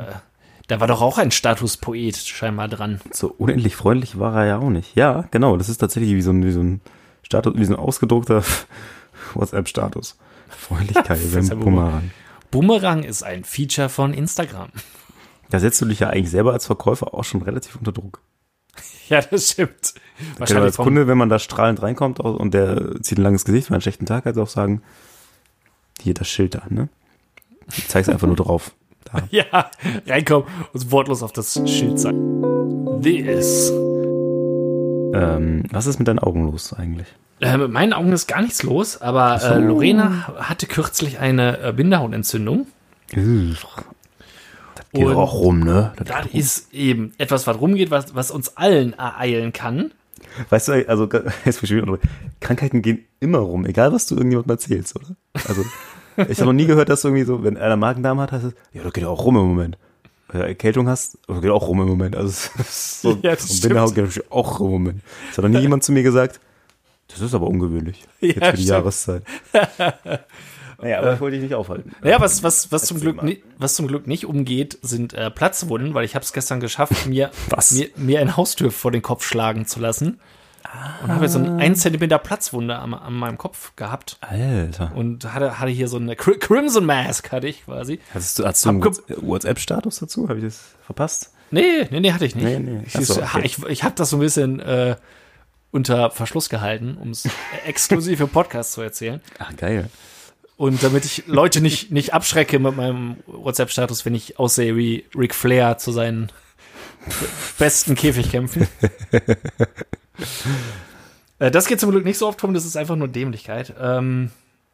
da 0.68 0.80
war 0.80 0.88
doch 0.88 1.02
auch 1.02 1.20
ein 1.20 1.30
Statuspoet 1.30 2.18
scheinbar 2.18 2.68
dran. 2.68 3.00
so 3.12 3.34
unendlich 3.38 3.76
freundlich 3.76 4.18
war 4.18 4.36
er 4.42 4.46
ja 4.48 4.58
auch 4.58 4.70
nicht. 4.72 4.96
Ja, 4.96 5.26
genau, 5.30 5.56
das 5.56 5.70
ist 5.70 5.78
tatsächlich 5.78 6.14
wie 6.14 6.22
so 6.22 6.32
ein, 6.32 6.44
wie 6.44 6.52
so 6.52 6.62
ein 6.62 6.82
Status, 7.22 7.54
wie 7.56 7.66
so 7.66 7.74
ein 7.74 7.80
ausgedruckter 7.80 8.44
WhatsApp-Status. 9.36 10.18
Freundlichkeit 10.50 11.20
ja 11.34 11.56
Bumerang. 11.56 12.12
Boomerang 12.52 13.04
ist 13.04 13.24
ein 13.24 13.44
Feature 13.44 13.90
von 13.90 14.14
Instagram. 14.14 14.70
Da 15.50 15.60
setzt 15.60 15.82
du 15.82 15.86
dich 15.86 16.00
ja 16.00 16.10
eigentlich 16.10 16.30
selber 16.30 16.54
als 16.54 16.66
Verkäufer 16.66 17.14
auch 17.14 17.24
schon 17.24 17.42
relativ 17.42 17.76
unter 17.76 17.92
Druck. 17.92 18.22
Ja, 19.10 19.22
das 19.22 19.52
stimmt. 19.52 19.94
Genau, 20.18 20.40
Wahrscheinlich 20.40 20.66
als 20.66 20.76
Kunde, 20.78 21.08
wenn 21.08 21.18
man 21.18 21.30
da 21.30 21.40
strahlend 21.40 21.82
reinkommt 21.82 22.20
und 22.20 22.54
der 22.54 23.02
zieht 23.02 23.18
ein 23.18 23.24
langes 23.24 23.46
Gesicht, 23.46 23.70
weil 23.70 23.76
einen 23.76 23.82
schlechten 23.82 24.06
Tag 24.06 24.26
hat, 24.26 24.38
auch 24.38 24.50
sagen, 24.50 24.82
hier 26.02 26.14
das 26.14 26.28
Schild 26.28 26.56
da, 26.56 26.64
ne? 26.68 26.90
Ich 27.70 27.88
zeig's 27.88 28.10
einfach 28.10 28.28
nur 28.28 28.36
drauf. 28.36 28.74
Da. 29.06 29.24
ja, 29.32 29.72
reinkommen 30.06 30.50
und 30.74 30.92
wortlos 30.92 31.24
auf 31.24 31.32
das 31.32 31.54
Schild 31.54 31.98
sagen. 32.00 33.02
This. 33.02 33.70
Ähm, 35.14 35.64
was 35.72 35.88
ist 35.88 36.00
mit 36.00 36.10
deinen 36.10 36.20
Augen 36.20 36.44
los 36.44 36.74
eigentlich? 36.74 37.08
Äh, 37.39 37.58
mit 37.58 37.72
meinen 37.72 37.94
Augen 37.94 38.12
ist 38.12 38.27
gar 38.27 38.41
nichts 38.41 38.63
los, 38.63 39.00
aber 39.01 39.39
so. 39.39 39.48
äh, 39.48 39.60
Lorena 39.60 40.27
hatte 40.38 40.65
kürzlich 40.65 41.20
eine 41.20 41.60
äh, 41.62 41.74
Bindehautentzündung. 41.74 42.67
Das 43.12 44.86
geht 44.91 45.06
Und 45.06 45.15
auch 45.15 45.34
rum, 45.34 45.60
ne? 45.60 45.94
Das 45.98 46.08
Das 46.08 46.25
ist 46.34 46.74
eben 46.74 47.13
etwas, 47.17 47.46
was 47.46 47.60
rumgeht, 47.60 47.91
was, 47.91 48.15
was 48.15 48.32
uns 48.32 48.58
allen 48.58 48.94
ereilen 48.94 49.53
kann. 49.53 49.91
Weißt 50.50 50.67
du, 50.67 50.89
also 50.89 51.08
jetzt 51.46 51.62
Krankheiten 52.39 52.82
gehen 52.82 53.06
immer 53.20 53.39
rum, 53.39 53.65
egal 53.65 53.94
was 53.94 54.08
du 54.08 54.15
irgendjemandem 54.15 54.51
erzählst, 54.51 54.96
oder? 54.96 55.15
Also 55.48 55.63
ich 56.17 56.38
habe 56.39 56.46
noch 56.46 56.53
nie 56.53 56.65
gehört, 56.65 56.89
dass 56.89 57.03
irgendwie 57.03 57.24
so, 57.24 57.44
wenn 57.44 57.58
einer 57.58 57.77
Magendarm 57.77 58.20
hat, 58.20 58.32
heißt 58.32 58.46
es, 58.46 58.53
ja, 58.74 58.84
das 58.84 58.94
geht 58.94 59.06
auch 59.06 59.24
rum 59.24 59.36
im 59.38 59.48
Moment. 59.48 59.77
Wenn 60.29 60.41
du 60.41 60.48
Erkältung 60.48 60.89
hast, 60.89 61.17
das 61.27 61.41
geht 61.41 61.51
auch 61.51 61.67
rum 61.67 61.82
im 61.82 61.88
Moment. 61.88 62.15
Also 62.15 62.50
so, 62.70 63.20
Ja, 63.22 63.36
das 63.36 63.44
und 63.44 63.58
stimmt. 63.58 63.62
Bindehaut 63.75 63.96
geht 63.96 64.32
auch 64.32 64.60
rum 64.60 64.67
im 64.67 64.72
Moment. 64.74 65.01
Das 65.29 65.38
hat 65.38 65.44
noch 65.44 65.51
nie 65.51 65.60
jemand 65.60 65.84
zu 65.84 65.91
mir 65.91 66.03
gesagt, 66.03 66.39
das 67.08 67.22
ist 67.22 67.34
aber 67.34 67.48
ungewöhnlich. 67.48 68.04
Ja, 68.22 68.28
jetzt 68.28 68.36
für 68.38 68.52
die 68.52 68.58
stimmt. 68.64 68.68
Jahreszeit. 68.70 69.24
naja, 70.82 71.00
aber 71.00 71.14
ich 71.14 71.20
wollte 71.20 71.36
dich 71.38 71.44
nicht 71.44 71.56
aufhalten. 71.56 71.92
Naja, 72.02 72.20
was, 72.22 72.44
was, 72.44 72.72
was, 72.72 72.86
zum 72.86 73.00
Glück, 73.00 73.24
ni- 73.24 73.44
was 73.58 73.76
zum 73.76 73.88
Glück 73.88 74.08
nicht 74.08 74.26
umgeht, 74.26 74.78
sind 74.82 75.14
äh, 75.14 75.32
Platzwunden, 75.32 75.94
weil 75.94 76.06
ich 76.06 76.16
habe 76.16 76.24
es 76.24 76.34
gestern 76.34 76.60
geschafft, 76.60 77.06
mir, 77.08 77.32
Was? 77.50 77.72
mir, 77.72 77.90
mir 77.96 78.20
eine 78.22 78.38
Haustür 78.38 78.72
vor 78.72 78.92
den 78.92 79.02
Kopf 79.02 79.26
schlagen 79.26 79.66
zu 79.66 79.80
lassen. 79.80 80.20
Und 81.02 81.12
habe 81.12 81.30
so 81.30 81.40
ein 81.40 81.60
1 81.62 81.80
Zentimeter 81.80 82.18
Platzwunde 82.20 82.78
an, 82.78 82.94
an 82.94 83.14
meinem 83.14 83.38
Kopf 83.38 83.74
gehabt. 83.78 84.18
Alter. 84.20 84.92
Und 84.96 85.34
hatte, 85.34 85.60
hatte 85.60 85.72
hier 85.72 85.88
so 85.88 85.96
eine 85.96 86.14
Cri- 86.16 86.38
Crimson 86.40 86.86
Mask, 86.86 87.32
hatte 87.32 87.48
ich 87.48 87.64
quasi. 87.64 88.00
Hast 88.14 88.38
du, 88.38 88.46
hast 88.46 88.66
du 88.66 88.70
einen 88.70 88.84
Abge- 88.84 89.02
WhatsApp-Status 89.22 90.00
dazu? 90.00 90.28
Habe 90.28 90.40
ich 90.40 90.46
das 90.46 90.76
verpasst? 90.86 91.32
Nee, 91.52 91.88
nee, 91.90 92.02
nee, 92.02 92.12
hatte 92.12 92.26
ich 92.26 92.36
nicht. 92.36 92.44
Nee, 92.44 92.60
nee. 92.60 92.82
Ich, 92.86 92.98
Ach 92.98 93.02
so, 93.02 93.22
okay. 93.22 93.42
ich, 93.46 93.64
ich 93.68 93.84
habe 93.86 93.96
das 93.96 94.10
so 94.10 94.18
ein 94.18 94.20
bisschen 94.20 94.60
äh, 94.60 94.98
unter 95.72 96.12
Verschluss 96.12 96.50
gehalten, 96.50 96.98
um 97.00 97.12
es 97.12 97.28
exklusiv 97.66 98.20
im 98.20 98.30
Podcast 98.30 98.74
zu 98.74 98.82
erzählen. 98.82 99.22
Ach, 99.40 99.56
geil. 99.56 99.90
Und 100.56 100.82
damit 100.82 101.06
ich 101.06 101.28
Leute 101.28 101.62
nicht, 101.62 101.92
nicht 101.92 102.14
abschrecke 102.14 102.58
mit 102.58 102.76
meinem 102.76 103.18
WhatsApp-Status, 103.28 104.06
wenn 104.06 104.16
ich 104.16 104.40
aussehe 104.40 104.76
wie 104.76 105.06
Ric 105.16 105.36
Flair 105.36 105.78
zu 105.78 105.92
seinen 105.92 106.32
besten 107.60 107.96
Käfigkämpfen. 107.96 108.68
Äh, 111.40 111.52
das 111.52 111.68
geht 111.68 111.80
zum 111.80 111.92
Glück 111.92 112.04
nicht 112.04 112.18
so 112.18 112.28
oft 112.28 112.42
rum, 112.44 112.56
das 112.56 112.66
ist 112.66 112.76
einfach 112.78 112.96
nur 112.96 113.08
Dämlichkeit. 113.08 113.74
Ähm, 113.80 114.32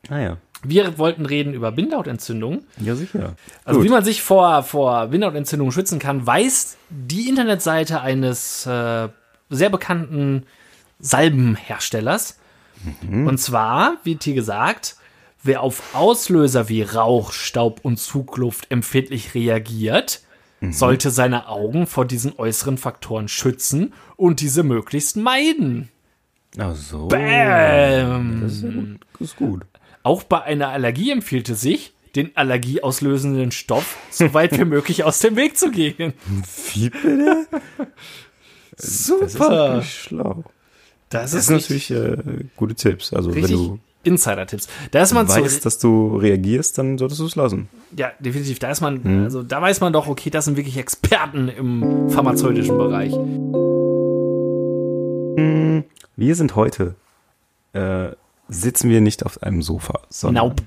Naja. 0.10 0.38
wir 0.64 0.98
wollten 0.98 1.26
reden 1.26 1.54
über 1.54 1.74
Bindehautentzündung. 1.74 2.64
Ja, 2.80 2.96
sicher. 2.96 3.36
Also 3.66 3.80
Gut. 3.82 3.88
wie 3.88 3.92
man 3.92 4.06
sich 4.06 4.22
vor, 4.22 4.64
vor 4.64 5.08
Bindehautentzündung 5.08 5.72
schützen 5.74 6.00
kann, 6.00 6.26
weiß 6.26 6.78
die 6.90 7.28
Internetseite 7.28 8.00
eines 8.00 8.66
äh, 8.66 9.10
sehr 9.50 9.70
bekannten 9.70 10.46
Salbenherstellers. 11.04 12.40
Und 13.12 13.38
zwar, 13.38 13.98
wie 14.04 14.18
hier 14.22 14.34
gesagt, 14.34 14.98
wer 15.44 15.62
auf 15.62 15.96
Auslöser 15.96 16.70
wie 16.70 16.82
Rauch, 16.82 17.32
Staub 17.32 17.80
und 17.84 17.98
Zugluft 17.98 18.72
empfindlich 18.72 19.36
reagiert, 19.36 20.22
sollte 20.72 21.12
seine 21.12 21.48
Augen 21.50 21.88
vor 21.88 22.06
diesen 22.06 22.38
äußeren 22.38 22.78
Faktoren 22.78 23.28
schützen 23.28 23.94
und 24.16 24.40
diese 24.40 24.64
möglichst 24.64 25.18
meiden. 25.18 25.90
Ach 26.58 26.76
so. 26.76 27.08
Bäm. 27.08 28.42
Das 28.42 28.54
ist, 28.54 28.62
gut. 28.62 29.00
das 29.20 29.22
ist 29.22 29.36
gut. 29.36 29.66
Auch 30.04 30.24
bei 30.24 30.42
einer 30.42 30.70
Allergie 30.70 31.12
empfiehlt 31.12 31.50
es 31.50 31.62
sich, 31.62 31.94
den 32.16 32.36
allergieauslösenden 32.38 33.52
Stoff 33.52 33.98
so 34.10 34.34
weit 34.34 34.58
wie 34.58 34.66
möglich 34.66 35.04
aus 35.04 35.20
dem 35.20 35.36
Weg 35.36 35.58
zu 35.58 35.72
gehen. 35.72 36.14
Wie 36.74 36.90
bitte? 36.90 37.48
Super. 38.78 39.76
Das 39.78 39.86
ist 39.86 39.92
schlau. 39.92 40.44
Das 41.13 41.32
Das 41.32 41.41
ist, 41.41 41.50
natürlich 41.50 41.91
äh, 41.91 42.17
gute 42.55 42.75
Tipps. 42.75 43.13
Also 43.13 43.34
wenn 43.36 43.46
du 43.46 43.79
Insider-Tipps. 44.03 44.67
Da 44.91 45.01
ist 45.01 45.13
man 45.13 45.27
so, 45.27 45.41
weißt, 45.41 45.65
dass 45.65 45.79
du 45.79 46.17
reagierst, 46.17 46.77
dann 46.77 46.98
solltest 46.98 47.22
du 47.22 47.25
es 47.25 47.36
lassen. 47.36 47.70
ja, 47.96 48.12
definitiv, 48.20 48.60
da 48.60 48.70
ist 48.70 48.82
man, 48.82 49.24
also 49.24 49.43
da 49.43 49.62
weiß 49.62 49.79
man 49.79 49.93
doch, 49.93 50.08
okay, 50.08 50.29
das 50.29 50.46
sind 50.46 50.58
wirklich 50.58 50.77
Experten 50.77 51.48
im 51.48 52.10
pharmazeutischen 52.10 52.77
Bereich. 52.77 53.13
Wir 56.15 56.36
sind 56.36 56.55
heute, 56.55 56.96
äh, 57.72 58.10
sitzen 58.50 58.89
wir 58.89 59.01
nicht 59.01 59.25
auf 59.25 59.41
einem 59.41 59.62
Sofa, 59.62 60.01
sondern 60.10 60.50
Nope. 60.50 60.63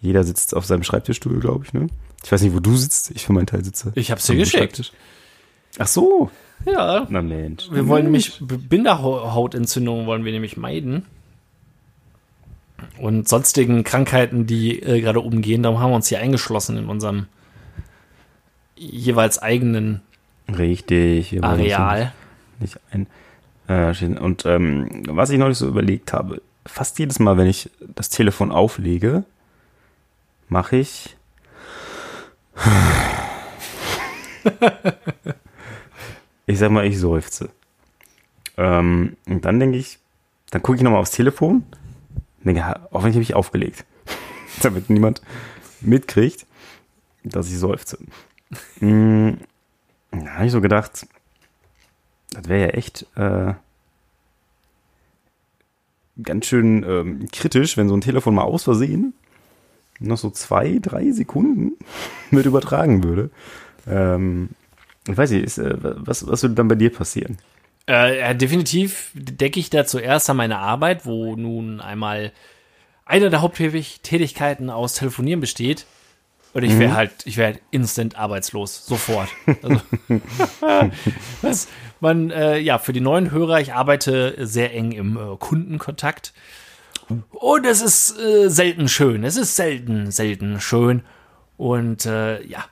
jeder 0.00 0.24
sitzt 0.24 0.56
auf 0.56 0.64
seinem 0.64 0.82
Schreibtischstuhl, 0.82 1.38
glaube 1.40 1.66
ich. 1.66 1.72
Ne? 1.74 1.88
Ich 2.24 2.32
weiß 2.32 2.40
nicht, 2.42 2.54
wo 2.54 2.60
du 2.60 2.74
sitzt. 2.74 3.10
Ich 3.12 3.26
für 3.26 3.32
meinen 3.32 3.46
Teil 3.46 3.64
sitze. 3.64 3.92
Ich 3.94 4.10
hab's 4.10 4.28
auf 4.28 4.34
dir 4.34 4.40
geschickt. 4.40 4.92
Ach 5.78 5.86
so. 5.86 6.30
Ja. 6.64 7.06
Na 7.08 7.22
Mensch. 7.22 7.68
Wir 7.70 7.86
wollen 7.86 8.04
nämlich 8.04 8.40
Binderhautentzündungen 8.40 10.06
wollen 10.06 10.24
wir 10.24 10.32
nämlich 10.32 10.56
meiden. 10.56 11.06
Und 12.98 13.28
sonstigen 13.28 13.84
Krankheiten, 13.84 14.46
die 14.46 14.82
äh, 14.82 15.00
gerade 15.00 15.20
umgehen. 15.20 15.62
Darum 15.62 15.80
haben 15.80 15.90
wir 15.90 15.96
uns 15.96 16.08
hier 16.08 16.20
eingeschlossen 16.20 16.76
in 16.76 16.86
unserem 16.86 17.26
jeweils 18.74 19.38
eigenen 19.38 20.02
Richtig. 20.48 21.42
Areal. 21.42 22.12
Nicht 22.58 22.78
ein, 22.90 23.06
äh, 23.68 23.92
und 24.18 24.46
ähm, 24.46 25.02
was 25.08 25.30
ich 25.30 25.38
neulich 25.38 25.58
so 25.58 25.66
überlegt 25.66 26.12
habe, 26.12 26.42
fast 26.64 26.98
jedes 26.98 27.18
Mal, 27.18 27.36
wenn 27.36 27.46
ich 27.46 27.70
das 27.94 28.10
Telefon 28.10 28.50
auflege, 28.50 29.24
mache 30.48 30.76
ich. 30.76 31.16
ich 36.46 36.58
sag 36.58 36.70
mal, 36.70 36.86
ich 36.86 36.98
seufze. 36.98 37.50
Ähm, 38.56 39.16
und 39.26 39.44
dann 39.44 39.60
denke 39.60 39.78
ich, 39.78 39.98
dann 40.50 40.62
gucke 40.62 40.76
ich 40.76 40.82
nochmal 40.82 41.00
aufs 41.00 41.10
Telefon 41.10 41.64
denke, 42.46 42.80
hoffentlich 42.92 43.16
habe 43.16 43.22
ich 43.22 43.34
aufgelegt. 43.34 43.84
Damit 44.62 44.88
niemand 44.88 45.20
mitkriegt, 45.80 46.46
dass 47.24 47.48
ich 47.48 47.58
seufze. 47.58 47.98
Mm, 48.80 49.32
da 50.12 50.26
habe 50.34 50.46
ich 50.46 50.52
so 50.52 50.60
gedacht, 50.60 51.06
das 52.30 52.48
wäre 52.48 52.60
ja 52.60 52.68
echt 52.68 53.06
äh, 53.16 53.54
ganz 56.22 56.46
schön 56.46 56.84
ähm, 56.84 57.28
kritisch, 57.30 57.76
wenn 57.76 57.88
so 57.88 57.96
ein 57.96 58.00
Telefon 58.00 58.34
mal 58.34 58.42
aus 58.42 58.64
Versehen 58.64 59.12
noch 59.98 60.18
so 60.18 60.30
zwei, 60.30 60.78
drei 60.80 61.10
Sekunden 61.10 61.72
mit 62.30 62.46
übertragen 62.46 63.02
würde. 63.02 63.30
Ähm, 63.86 64.50
ich 65.06 65.16
weiß 65.16 65.30
nicht, 65.30 65.44
ist, 65.44 65.58
äh, 65.58 65.74
was, 65.78 66.26
was 66.26 66.42
würde 66.42 66.54
dann 66.54 66.68
bei 66.68 66.74
dir 66.74 66.92
passieren? 66.92 67.38
Äh, 67.86 68.34
definitiv 68.34 69.12
decke 69.14 69.60
ich 69.60 69.70
da 69.70 69.86
zuerst 69.86 70.28
an 70.28 70.36
meine 70.36 70.58
Arbeit, 70.58 71.06
wo 71.06 71.36
nun 71.36 71.80
einmal 71.80 72.32
eine 73.04 73.30
der 73.30 73.40
Haupttätigkeiten 73.40 74.70
aus 74.70 74.94
Telefonieren 74.94 75.40
besteht. 75.40 75.86
Und 76.52 76.62
ich 76.62 76.78
wäre 76.78 76.94
halt, 76.94 77.12
ich 77.26 77.36
wäre 77.36 77.52
halt 77.52 77.62
instant 77.70 78.16
arbeitslos, 78.16 78.86
sofort. 78.86 79.28
Also, 79.62 79.80
was 81.42 81.68
man, 82.00 82.30
äh, 82.30 82.58
ja, 82.58 82.78
für 82.78 82.94
die 82.94 83.02
neuen 83.02 83.30
Hörer, 83.30 83.60
ich 83.60 83.74
arbeite 83.74 84.34
sehr 84.38 84.72
eng 84.72 84.92
im 84.92 85.18
äh, 85.18 85.36
Kundenkontakt. 85.38 86.32
Und 87.30 87.66
es 87.66 87.82
ist 87.82 88.18
äh, 88.18 88.48
selten 88.48 88.88
schön. 88.88 89.22
Es 89.22 89.36
ist 89.36 89.54
selten, 89.54 90.10
selten 90.10 90.58
schön. 90.60 91.02
Und 91.58 92.06
äh, 92.06 92.42
ja, 92.42 92.64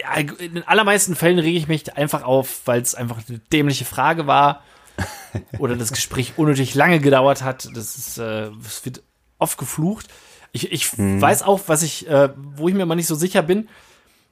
ja, 0.00 0.14
in 0.14 0.54
den 0.54 0.66
allermeisten 0.68 1.14
Fällen 1.14 1.38
rege 1.38 1.58
ich 1.58 1.68
mich 1.68 1.96
einfach 1.96 2.22
auf, 2.22 2.62
weil 2.66 2.80
es 2.80 2.94
einfach 2.94 3.18
eine 3.28 3.38
dämliche 3.38 3.84
Frage 3.84 4.26
war 4.26 4.62
oder 5.58 5.76
das 5.76 5.92
Gespräch 5.92 6.34
unnötig 6.36 6.74
lange 6.74 7.00
gedauert 7.00 7.42
hat. 7.42 7.68
Das 7.74 7.96
ist, 7.96 8.18
äh, 8.18 8.50
es 8.64 8.84
wird 8.84 9.02
oft 9.38 9.58
geflucht. 9.58 10.08
Ich, 10.52 10.72
ich 10.72 10.98
weiß 10.98 11.42
auch, 11.42 11.60
was 11.66 11.82
ich, 11.82 12.08
äh, 12.08 12.30
wo 12.36 12.68
ich 12.68 12.74
mir 12.74 12.86
mal 12.86 12.94
nicht 12.94 13.06
so 13.06 13.14
sicher 13.14 13.42
bin, 13.42 13.68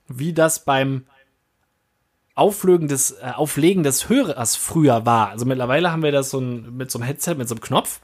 wie 0.08 0.32
das 0.32 0.64
beim 0.64 1.04
Auflegen 2.34 2.88
des, 2.88 3.12
äh, 3.12 3.32
Auflegen 3.34 3.82
des 3.82 4.08
Hörers 4.08 4.56
früher 4.56 5.06
war. 5.06 5.28
Also 5.30 5.44
mittlerweile 5.46 5.92
haben 5.92 6.02
wir 6.02 6.12
das 6.12 6.30
so 6.30 6.38
ein, 6.40 6.76
mit 6.76 6.90
so 6.90 6.98
einem 6.98 7.06
Headset, 7.06 7.34
mit 7.34 7.48
so 7.48 7.54
einem 7.54 7.62
Knopf, 7.62 8.00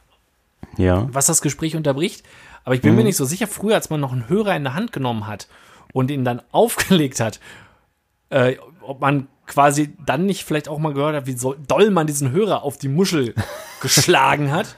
Ja. 0.76 1.09
was 1.12 1.26
das 1.26 1.42
Gespräch 1.42 1.76
unterbricht. 1.76 2.25
Aber 2.64 2.75
ich 2.75 2.80
bin 2.80 2.94
mir 2.94 3.02
nicht 3.04 3.16
so 3.16 3.25
sicher, 3.25 3.47
früher, 3.47 3.75
als 3.75 3.90
man 3.90 4.00
noch 4.00 4.12
einen 4.12 4.28
Hörer 4.28 4.54
in 4.54 4.62
der 4.62 4.75
Hand 4.75 4.92
genommen 4.92 5.26
hat 5.26 5.49
und 5.93 6.11
ihn 6.11 6.25
dann 6.25 6.43
aufgelegt 6.53 7.21
hat, 7.21 7.41
äh, 8.31 8.57
ob 8.81 9.01
man 9.01 9.29
quasi 9.47 9.95
dann 10.05 10.27
nicht 10.27 10.45
vielleicht 10.45 10.69
auch 10.69 10.79
mal 10.79 10.95
gehört 10.95 11.15
hat, 11.15 11.27
wie 11.27 11.37
so 11.37 11.55
doll 11.55 11.91
man 11.91 12.07
diesen 12.07 12.31
Hörer 12.31 12.63
auf 12.63 12.79
die 12.79 12.89
Muschel 12.89 13.35
geschlagen 13.81 14.51
hat. 14.51 14.77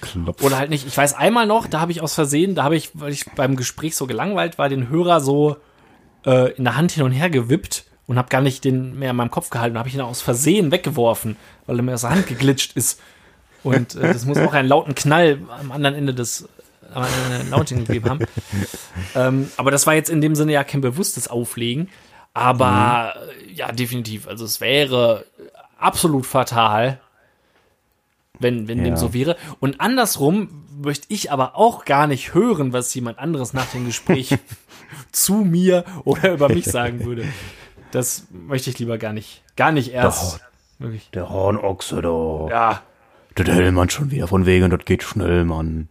Klopf. 0.00 0.42
Oder 0.42 0.58
halt 0.58 0.70
nicht. 0.70 0.86
Ich 0.86 0.96
weiß 0.96 1.14
einmal 1.14 1.46
noch, 1.46 1.66
da 1.66 1.80
habe 1.80 1.92
ich 1.92 2.00
aus 2.00 2.14
Versehen, 2.14 2.54
da 2.54 2.64
habe 2.64 2.76
ich, 2.76 2.90
weil 2.94 3.12
ich 3.12 3.26
beim 3.32 3.56
Gespräch 3.56 3.96
so 3.96 4.06
gelangweilt 4.06 4.58
war, 4.58 4.68
den 4.68 4.88
Hörer 4.88 5.20
so 5.20 5.56
äh, 6.24 6.52
in 6.52 6.64
der 6.64 6.76
Hand 6.76 6.92
hin 6.92 7.02
und 7.02 7.12
her 7.12 7.30
gewippt 7.30 7.84
und 8.06 8.18
habe 8.18 8.28
gar 8.28 8.40
nicht 8.40 8.64
den 8.64 8.98
mehr 8.98 9.10
in 9.10 9.16
meinem 9.16 9.30
Kopf 9.30 9.50
gehalten. 9.50 9.78
habe 9.78 9.88
ich 9.88 9.94
ihn 9.94 10.00
aus 10.00 10.20
Versehen 10.20 10.70
weggeworfen, 10.70 11.36
weil 11.66 11.78
er 11.78 11.82
mir 11.82 11.94
aus 11.94 12.02
der 12.02 12.10
Hand 12.10 12.26
geglitscht 12.26 12.76
ist. 12.76 13.00
Und 13.62 13.94
äh, 13.94 14.12
das 14.12 14.26
muss 14.26 14.38
auch 14.38 14.52
einen 14.52 14.68
lauten 14.68 14.94
Knall 14.94 15.38
am 15.58 15.72
anderen 15.72 15.94
Ende 15.94 16.14
des 16.14 16.48
äh, 16.94 17.48
Launching 17.50 17.84
gegeben 17.84 18.10
haben. 18.10 18.26
ähm, 19.14 19.50
aber 19.56 19.70
das 19.70 19.86
war 19.86 19.94
jetzt 19.94 20.10
in 20.10 20.20
dem 20.20 20.34
Sinne 20.34 20.52
ja 20.52 20.64
kein 20.64 20.80
bewusstes 20.80 21.28
Auflegen. 21.28 21.88
Aber 22.34 23.14
mhm. 23.16 23.54
ja, 23.54 23.72
definitiv. 23.72 24.26
Also 24.26 24.44
es 24.44 24.60
wäre 24.60 25.24
absolut 25.78 26.26
fatal, 26.26 27.00
wenn, 28.38 28.68
wenn 28.68 28.78
ja. 28.78 28.84
dem 28.84 28.96
so 28.96 29.14
wäre. 29.14 29.36
Und 29.60 29.80
andersrum 29.80 30.64
möchte 30.82 31.06
ich 31.08 31.30
aber 31.30 31.56
auch 31.56 31.84
gar 31.84 32.06
nicht 32.06 32.34
hören, 32.34 32.72
was 32.72 32.92
jemand 32.94 33.18
anderes 33.18 33.52
nach 33.52 33.66
dem 33.66 33.86
Gespräch 33.86 34.36
zu 35.12 35.34
mir 35.34 35.84
oder 36.04 36.32
über 36.32 36.48
mich 36.48 36.64
sagen 36.64 37.04
würde. 37.04 37.26
Das 37.92 38.26
möchte 38.30 38.70
ich 38.70 38.78
lieber 38.80 38.98
gar 38.98 39.12
nicht, 39.12 39.42
gar 39.56 39.70
nicht 39.70 39.92
erst. 39.92 40.40
Der, 40.80 40.90
der 41.12 41.30
Hornochse 41.30 42.02
da. 42.02 42.48
Ja. 42.50 42.82
Das 43.36 43.48
hält 43.48 43.72
man 43.72 43.88
schon 43.88 44.10
wieder 44.10 44.26
von 44.26 44.46
wegen, 44.46 44.70
das 44.70 44.84
geht 44.84 45.02
schnell, 45.02 45.44
Mann. 45.44 45.88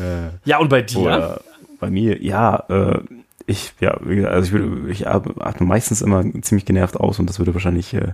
Äh, 0.00 0.30
ja, 0.44 0.58
und 0.58 0.68
bei 0.68 0.82
dir? 0.82 1.40
bei 1.78 1.90
mir, 1.90 2.22
ja, 2.22 2.64
äh, 2.68 3.00
ich, 3.46 3.74
ja, 3.80 3.92
also 3.92 4.46
ich 4.46 4.52
würde, 4.52 4.90
ich 4.90 5.08
atme 5.08 5.66
meistens 5.66 6.02
immer 6.02 6.22
ziemlich 6.42 6.64
genervt 6.64 6.96
aus 6.96 7.18
und 7.18 7.28
das 7.28 7.38
würde 7.38 7.54
wahrscheinlich 7.54 7.94
äh, 7.94 8.12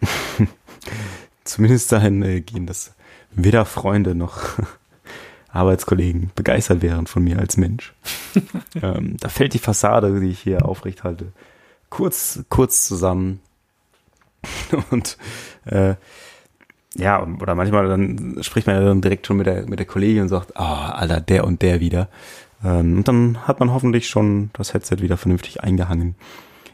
zumindest 1.44 1.90
dahin 1.90 2.22
äh, 2.22 2.40
gehen, 2.40 2.66
dass 2.66 2.94
weder 3.32 3.64
Freunde 3.64 4.14
noch 4.14 4.58
Arbeitskollegen 5.52 6.30
begeistert 6.36 6.82
wären 6.82 7.06
von 7.06 7.24
mir 7.24 7.38
als 7.38 7.56
Mensch. 7.56 7.94
ähm, 8.82 9.16
da 9.18 9.28
fällt 9.28 9.54
die 9.54 9.58
Fassade, 9.58 10.20
die 10.20 10.28
ich 10.28 10.40
hier 10.40 10.64
aufrecht 10.64 11.02
halte, 11.02 11.32
kurz, 11.88 12.44
kurz 12.48 12.86
zusammen. 12.86 13.40
Und 14.90 15.18
äh, 15.64 15.96
ja, 16.96 17.24
oder 17.24 17.54
manchmal 17.54 17.88
dann 17.88 18.38
spricht 18.42 18.66
man 18.66 18.84
dann 18.84 19.00
direkt 19.00 19.26
schon 19.26 19.36
mit 19.36 19.46
der, 19.46 19.68
mit 19.68 19.78
der 19.78 19.86
Kollegin 19.86 20.22
und 20.22 20.28
sagt, 20.28 20.56
ah, 20.56 20.90
oh, 20.90 20.98
Alter, 20.98 21.20
der 21.20 21.44
und 21.44 21.62
der 21.62 21.80
wieder. 21.80 22.08
Ähm, 22.64 22.98
und 22.98 23.08
dann 23.08 23.46
hat 23.46 23.60
man 23.60 23.72
hoffentlich 23.72 24.08
schon 24.08 24.50
das 24.54 24.74
Headset 24.74 24.96
wieder 24.98 25.16
vernünftig 25.16 25.62
eingehangen. 25.62 26.16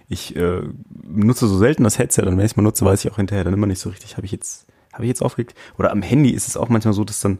Ich 0.09 0.35
äh, 0.37 0.63
nutze 1.05 1.47
so 1.49 1.59
selten 1.59 1.85
das 1.85 1.99
Headset 1.99 2.23
und 2.23 2.39
wenn 2.39 2.45
ich 2.45 2.53
es 2.53 2.57
mal 2.57 2.63
nutze, 2.63 2.85
weiß 2.85 3.05
ich 3.05 3.13
auch 3.13 3.17
hinterher 3.17 3.45
dann 3.45 3.55
immer 3.55 3.67
nicht 3.67 3.81
so 3.81 3.91
richtig, 3.91 4.17
habe 4.17 4.25
ich 4.25 4.33
jetzt, 4.33 4.67
habe 4.93 5.05
ich 5.05 5.09
jetzt 5.09 5.23
aufgelegt. 5.23 5.55
Oder 5.79 5.91
am 5.91 6.03
Handy 6.03 6.31
ist 6.31 6.49
es 6.49 6.57
auch 6.57 6.69
manchmal 6.69 6.95
so, 6.95 7.05
dass 7.05 7.21
dann, 7.21 7.39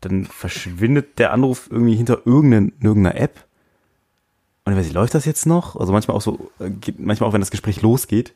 dann 0.00 0.26
verschwindet 0.26 1.18
der 1.18 1.32
Anruf 1.32 1.68
irgendwie 1.70 1.94
hinter 1.94 2.26
irgendeiner, 2.26 2.72
irgendeiner 2.82 3.18
App. 3.18 3.44
Und 4.64 4.72
ich 4.72 4.78
weiß 4.78 4.86
nicht, 4.86 4.94
läuft 4.94 5.14
das 5.14 5.24
jetzt 5.24 5.46
noch? 5.46 5.76
Also 5.76 5.92
manchmal 5.92 6.16
auch 6.16 6.22
so, 6.22 6.50
äh, 6.60 6.70
manchmal 6.98 7.30
auch 7.30 7.32
wenn 7.32 7.40
das 7.40 7.50
Gespräch 7.50 7.80
losgeht, 7.80 8.34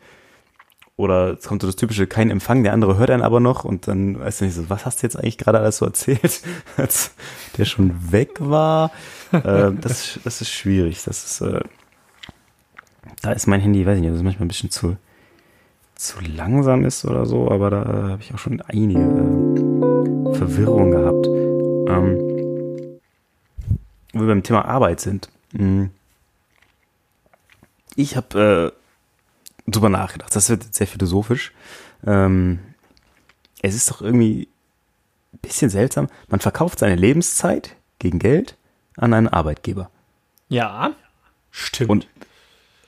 oder 0.96 1.34
es 1.38 1.46
kommt 1.46 1.60
so 1.60 1.68
das 1.68 1.76
typische, 1.76 2.06
kein 2.06 2.30
Empfang, 2.30 2.62
der 2.62 2.72
andere 2.72 2.96
hört 2.96 3.10
einen 3.10 3.22
aber 3.22 3.38
noch 3.40 3.64
und 3.64 3.86
dann 3.86 4.18
weißt 4.18 4.40
du 4.40 4.44
nicht 4.46 4.54
so, 4.54 4.70
was 4.70 4.86
hast 4.86 5.02
du 5.02 5.06
jetzt 5.06 5.16
eigentlich 5.16 5.36
gerade 5.36 5.58
alles 5.58 5.78
so 5.78 5.86
erzählt, 5.86 6.40
als 6.76 7.12
der 7.58 7.66
schon 7.66 8.12
weg 8.12 8.36
war. 8.40 8.90
äh, 9.32 9.72
das, 9.72 10.18
das 10.24 10.40
ist 10.40 10.50
schwierig. 10.50 11.02
Das 11.04 11.24
ist, 11.24 11.40
äh, 11.42 11.60
da 13.22 13.32
ist 13.32 13.46
mein 13.46 13.60
Handy, 13.60 13.84
weiß 13.84 13.96
ich 13.96 14.00
nicht, 14.00 14.10
das 14.10 14.18
ist 14.18 14.24
manchmal 14.24 14.46
ein 14.46 14.48
bisschen 14.48 14.70
zu, 14.70 14.96
zu 15.96 16.20
langsam 16.20 16.84
ist 16.84 17.04
oder 17.04 17.26
so, 17.26 17.50
aber 17.50 17.70
da 17.70 17.82
äh, 17.82 18.10
habe 18.12 18.22
ich 18.22 18.32
auch 18.32 18.38
schon 18.38 18.62
einige 18.62 19.00
äh, 19.00 20.34
Verwirrungen 20.34 20.90
gehabt. 20.92 21.26
Ähm, 21.88 22.26
wo 24.14 24.20
wir 24.20 24.28
beim 24.28 24.42
Thema 24.42 24.64
Arbeit 24.64 25.00
sind. 25.00 25.28
Hm. 25.54 25.90
Ich 27.96 28.16
habe 28.16 28.72
äh, 28.74 28.85
drüber 29.66 29.88
nachgedacht. 29.88 30.34
Das 30.34 30.48
wird 30.48 30.74
sehr 30.74 30.86
philosophisch. 30.86 31.52
Ähm, 32.06 32.60
es 33.62 33.74
ist 33.74 33.90
doch 33.90 34.00
irgendwie 34.00 34.48
ein 35.32 35.38
bisschen 35.40 35.70
seltsam. 35.70 36.08
Man 36.28 36.40
verkauft 36.40 36.78
seine 36.78 36.96
Lebenszeit 36.96 37.76
gegen 37.98 38.18
Geld 38.18 38.56
an 38.96 39.12
einen 39.12 39.28
Arbeitgeber. 39.28 39.90
Ja, 40.48 40.92
stimmt. 41.50 41.90
Und 41.90 42.08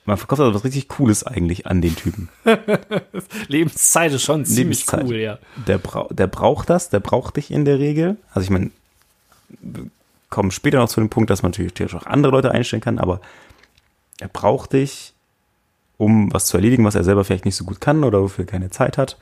man 0.04 0.16
verkauft 0.16 0.40
also 0.40 0.54
was 0.54 0.64
richtig 0.64 0.88
Cooles 0.88 1.24
eigentlich 1.24 1.66
an 1.66 1.82
den 1.82 1.94
Typen. 1.94 2.30
Lebenszeit 3.48 4.12
ist 4.12 4.22
schon 4.22 4.46
ziemlich 4.46 4.86
Lebenszeit. 4.86 5.04
cool, 5.04 5.16
ja. 5.16 5.38
Der, 5.66 5.78
bra 5.78 6.06
der 6.10 6.28
braucht 6.28 6.70
das, 6.70 6.88
der 6.88 7.00
braucht 7.00 7.36
dich 7.36 7.50
in 7.50 7.64
der 7.64 7.78
Regel. 7.78 8.16
Also 8.30 8.44
ich 8.44 8.50
meine, 8.50 8.70
wir 9.60 9.90
kommen 10.30 10.50
später 10.50 10.78
noch 10.78 10.88
zu 10.88 11.00
dem 11.00 11.10
Punkt, 11.10 11.28
dass 11.30 11.42
man 11.42 11.52
natürlich 11.52 11.94
auch 11.94 12.06
andere 12.06 12.32
Leute 12.32 12.52
einstellen 12.52 12.80
kann, 12.80 12.98
aber 12.98 13.20
er 14.18 14.28
braucht 14.28 14.72
dich 14.72 15.12
um 15.98 16.32
was 16.32 16.46
zu 16.46 16.56
erledigen, 16.56 16.84
was 16.84 16.94
er 16.94 17.04
selber 17.04 17.24
vielleicht 17.24 17.44
nicht 17.44 17.56
so 17.56 17.64
gut 17.64 17.80
kann 17.80 18.04
oder 18.04 18.22
wofür 18.22 18.44
er 18.44 18.50
keine 18.50 18.70
Zeit 18.70 18.96
hat. 18.96 19.18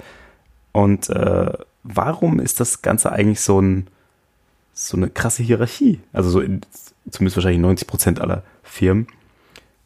Und 0.72 1.08
äh, 1.08 1.52
warum 1.82 2.38
ist 2.38 2.60
das 2.60 2.82
Ganze 2.82 3.10
eigentlich 3.10 3.40
so, 3.40 3.60
ein, 3.60 3.88
so 4.74 4.96
eine 4.96 5.08
krasse 5.08 5.42
Hierarchie? 5.42 6.00
Also 6.12 6.28
so 6.30 6.40
in, 6.40 6.60
zumindest 7.10 7.36
wahrscheinlich 7.36 7.60
90 7.60 7.88
Prozent 7.88 8.20
aller 8.20 8.42
Firmen, 8.62 9.08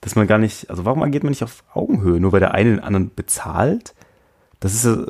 dass 0.01 0.17
man 0.17 0.27
gar 0.27 0.39
nicht, 0.39 0.69
also 0.69 0.85
warum 0.85 1.03
agiert 1.03 1.23
man 1.23 1.31
nicht 1.31 1.45
auf 1.45 1.63
Augenhöhe? 1.73 2.19
Nur 2.19 2.33
weil 2.33 2.41
der 2.41 2.55
eine 2.55 2.71
den 2.71 2.81
anderen 2.81 3.15
bezahlt? 3.15 3.95
Das 4.59 4.75
ist 4.75 4.85
ja, 4.85 5.07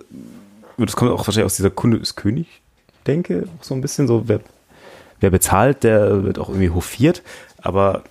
das 0.77 0.97
kommt 0.97 1.11
auch 1.11 1.27
wahrscheinlich 1.27 1.47
aus 1.47 1.57
dieser 1.57 1.71
Kunde 1.71 1.97
ist 1.97 2.15
König, 2.15 2.61
denke, 3.07 3.49
so 3.63 3.75
ein 3.75 3.81
bisschen 3.81 4.07
so, 4.07 4.29
wer, 4.29 4.41
wer 5.21 5.31
bezahlt, 5.31 5.83
der 5.83 6.25
wird 6.25 6.39
auch 6.39 6.49
irgendwie 6.49 6.71
hofiert, 6.71 7.23
aber 7.59 8.03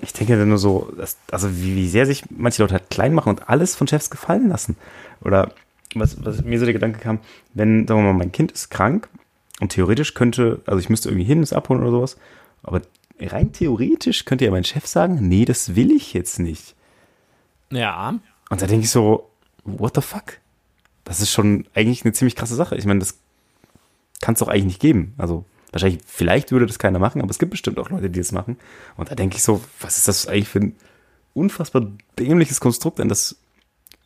ich 0.00 0.12
denke 0.12 0.36
dann 0.36 0.48
nur 0.48 0.58
so, 0.58 0.92
dass, 0.96 1.16
also 1.30 1.56
wie, 1.56 1.76
wie 1.76 1.88
sehr 1.88 2.06
sich 2.06 2.24
manche 2.30 2.62
Leute 2.62 2.74
halt 2.74 2.90
klein 2.90 3.14
machen 3.14 3.30
und 3.30 3.48
alles 3.48 3.76
von 3.76 3.86
Chefs 3.86 4.10
gefallen 4.10 4.48
lassen. 4.48 4.76
Oder 5.22 5.52
was, 5.94 6.22
was 6.24 6.42
mir 6.44 6.58
so 6.58 6.64
der 6.64 6.74
Gedanke 6.74 6.98
kam, 6.98 7.20
wenn, 7.54 7.86
sagen 7.86 8.00
wir 8.00 8.12
mal, 8.12 8.18
mein 8.18 8.32
Kind 8.32 8.52
ist 8.52 8.70
krank 8.70 9.08
und 9.60 9.70
theoretisch 9.70 10.14
könnte, 10.14 10.60
also 10.66 10.78
ich 10.80 10.88
müsste 10.88 11.08
irgendwie 11.08 11.24
hin, 11.24 11.42
es 11.42 11.52
abholen 11.52 11.82
oder 11.82 11.92
sowas, 11.92 12.16
aber 12.62 12.82
rein 13.20 13.52
theoretisch 13.52 14.24
könnte 14.24 14.44
ja 14.44 14.50
mein 14.50 14.64
Chef 14.64 14.86
sagen, 14.86 15.28
nee, 15.28 15.44
das 15.44 15.76
will 15.76 15.92
ich 15.92 16.12
jetzt 16.12 16.38
nicht. 16.38 16.74
Ja. 17.70 18.18
Und 18.50 18.62
da 18.62 18.66
denke 18.66 18.84
ich 18.84 18.90
so, 18.90 19.30
what 19.64 19.94
the 19.94 20.00
fuck? 20.00 20.38
Das 21.04 21.20
ist 21.20 21.30
schon 21.30 21.66
eigentlich 21.74 22.04
eine 22.04 22.12
ziemlich 22.12 22.36
krasse 22.36 22.54
Sache. 22.54 22.76
Ich 22.76 22.86
meine, 22.86 23.00
das 23.00 23.18
kann 24.20 24.34
es 24.34 24.40
doch 24.40 24.48
eigentlich 24.48 24.64
nicht 24.64 24.80
geben. 24.80 25.14
Also 25.18 25.44
Wahrscheinlich, 25.74 26.02
vielleicht 26.06 26.52
würde 26.52 26.66
das 26.66 26.78
keiner 26.78 27.00
machen, 27.00 27.20
aber 27.20 27.32
es 27.32 27.40
gibt 27.40 27.50
bestimmt 27.50 27.80
auch 27.80 27.90
Leute, 27.90 28.08
die 28.08 28.20
das 28.20 28.30
machen. 28.30 28.58
Und 28.96 29.10
da 29.10 29.16
denke 29.16 29.36
ich 29.36 29.42
so, 29.42 29.60
was 29.80 29.98
ist 29.98 30.06
das 30.06 30.28
eigentlich 30.28 30.48
für 30.48 30.60
ein 30.60 30.76
unfassbar 31.34 31.88
dämliches 32.16 32.60
Konstrukt, 32.60 33.00
an 33.00 33.08
das 33.08 33.36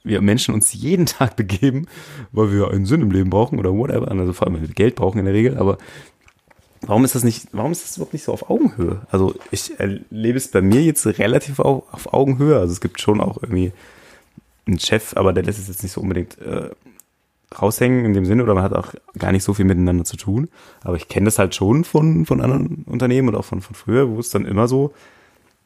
wir 0.03 0.23
Menschen 0.23 0.55
uns 0.55 0.73
jeden 0.73 1.05
Tag 1.05 1.37
begeben, 1.37 1.87
weil 2.33 2.53
wir 2.53 2.71
einen 2.71 2.87
Sinn 2.87 3.03
im 3.03 3.11
Leben 3.11 3.29
brauchen 3.29 3.59
oder 3.59 3.75
whatever, 3.75 4.11
also 4.11 4.33
vor 4.33 4.47
allem 4.47 4.55
weil 4.55 4.63
wir 4.63 4.69
Geld 4.69 4.95
brauchen 4.95 5.19
in 5.19 5.27
der 5.27 5.35
Regel, 5.35 5.59
aber 5.59 5.77
warum 6.81 7.05
ist 7.05 7.15
das 7.15 7.23
nicht, 7.23 7.49
warum 7.53 7.71
ist 7.71 7.85
das 7.85 7.99
überhaupt 7.99 8.15
nicht 8.15 8.25
so 8.25 8.33
auf 8.33 8.49
Augenhöhe? 8.49 9.03
Also 9.11 9.35
ich 9.51 9.79
erlebe 9.79 10.39
es 10.39 10.49
bei 10.51 10.63
mir 10.63 10.83
jetzt 10.83 11.05
relativ 11.05 11.59
auf, 11.59 11.85
auf 11.93 12.15
Augenhöhe, 12.15 12.59
also 12.59 12.73
es 12.73 12.81
gibt 12.81 12.99
schon 12.99 13.21
auch 13.21 13.43
irgendwie 13.43 13.73
einen 14.67 14.79
Chef, 14.79 15.19
aber 15.19 15.35
der 15.35 15.45
lässt 15.45 15.59
es 15.59 15.69
jetzt 15.69 15.83
nicht 15.83 15.93
so 15.93 16.01
unbedingt 16.01 16.39
äh, 16.39 16.71
raushängen 17.57 18.05
in 18.05 18.13
dem 18.13 18.25
Sinne 18.25 18.43
oder 18.43 18.55
man 18.55 18.65
hat 18.65 18.75
auch 18.75 18.93
gar 19.19 19.33
nicht 19.33 19.45
so 19.45 19.55
viel 19.55 19.65
miteinander 19.65 20.05
zu 20.05 20.17
tun. 20.17 20.49
Aber 20.83 20.97
ich 20.97 21.09
kenne 21.09 21.27
das 21.27 21.39
halt 21.39 21.55
schon 21.55 21.85
von, 21.85 22.27
von 22.27 22.41
anderen 22.41 22.85
Unternehmen 22.87 23.29
und 23.29 23.37
auch 23.37 23.45
von, 23.45 23.63
von 23.63 23.75
früher, 23.75 24.09
wo 24.09 24.21
es 24.21 24.31
dann 24.31 24.45
immer 24.45 24.69
so, 24.69 24.93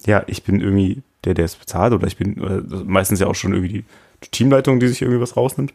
ja, 0.07 0.23
ich 0.27 0.45
bin 0.45 0.61
irgendwie 0.61 1.03
der, 1.25 1.35
der 1.35 1.45
es 1.45 1.57
bezahlt 1.57 1.93
oder 1.93 2.07
ich 2.07 2.17
bin 2.17 2.41
oder 2.41 2.63
meistens 2.85 3.21
ja 3.21 3.27
auch 3.27 3.35
schon 3.35 3.53
irgendwie 3.53 3.85
die, 4.25 4.29
Teamleitung, 4.31 4.79
die 4.79 4.87
sich 4.87 5.03
irgendwie 5.03 5.21
was 5.21 5.37
rausnimmt. 5.37 5.75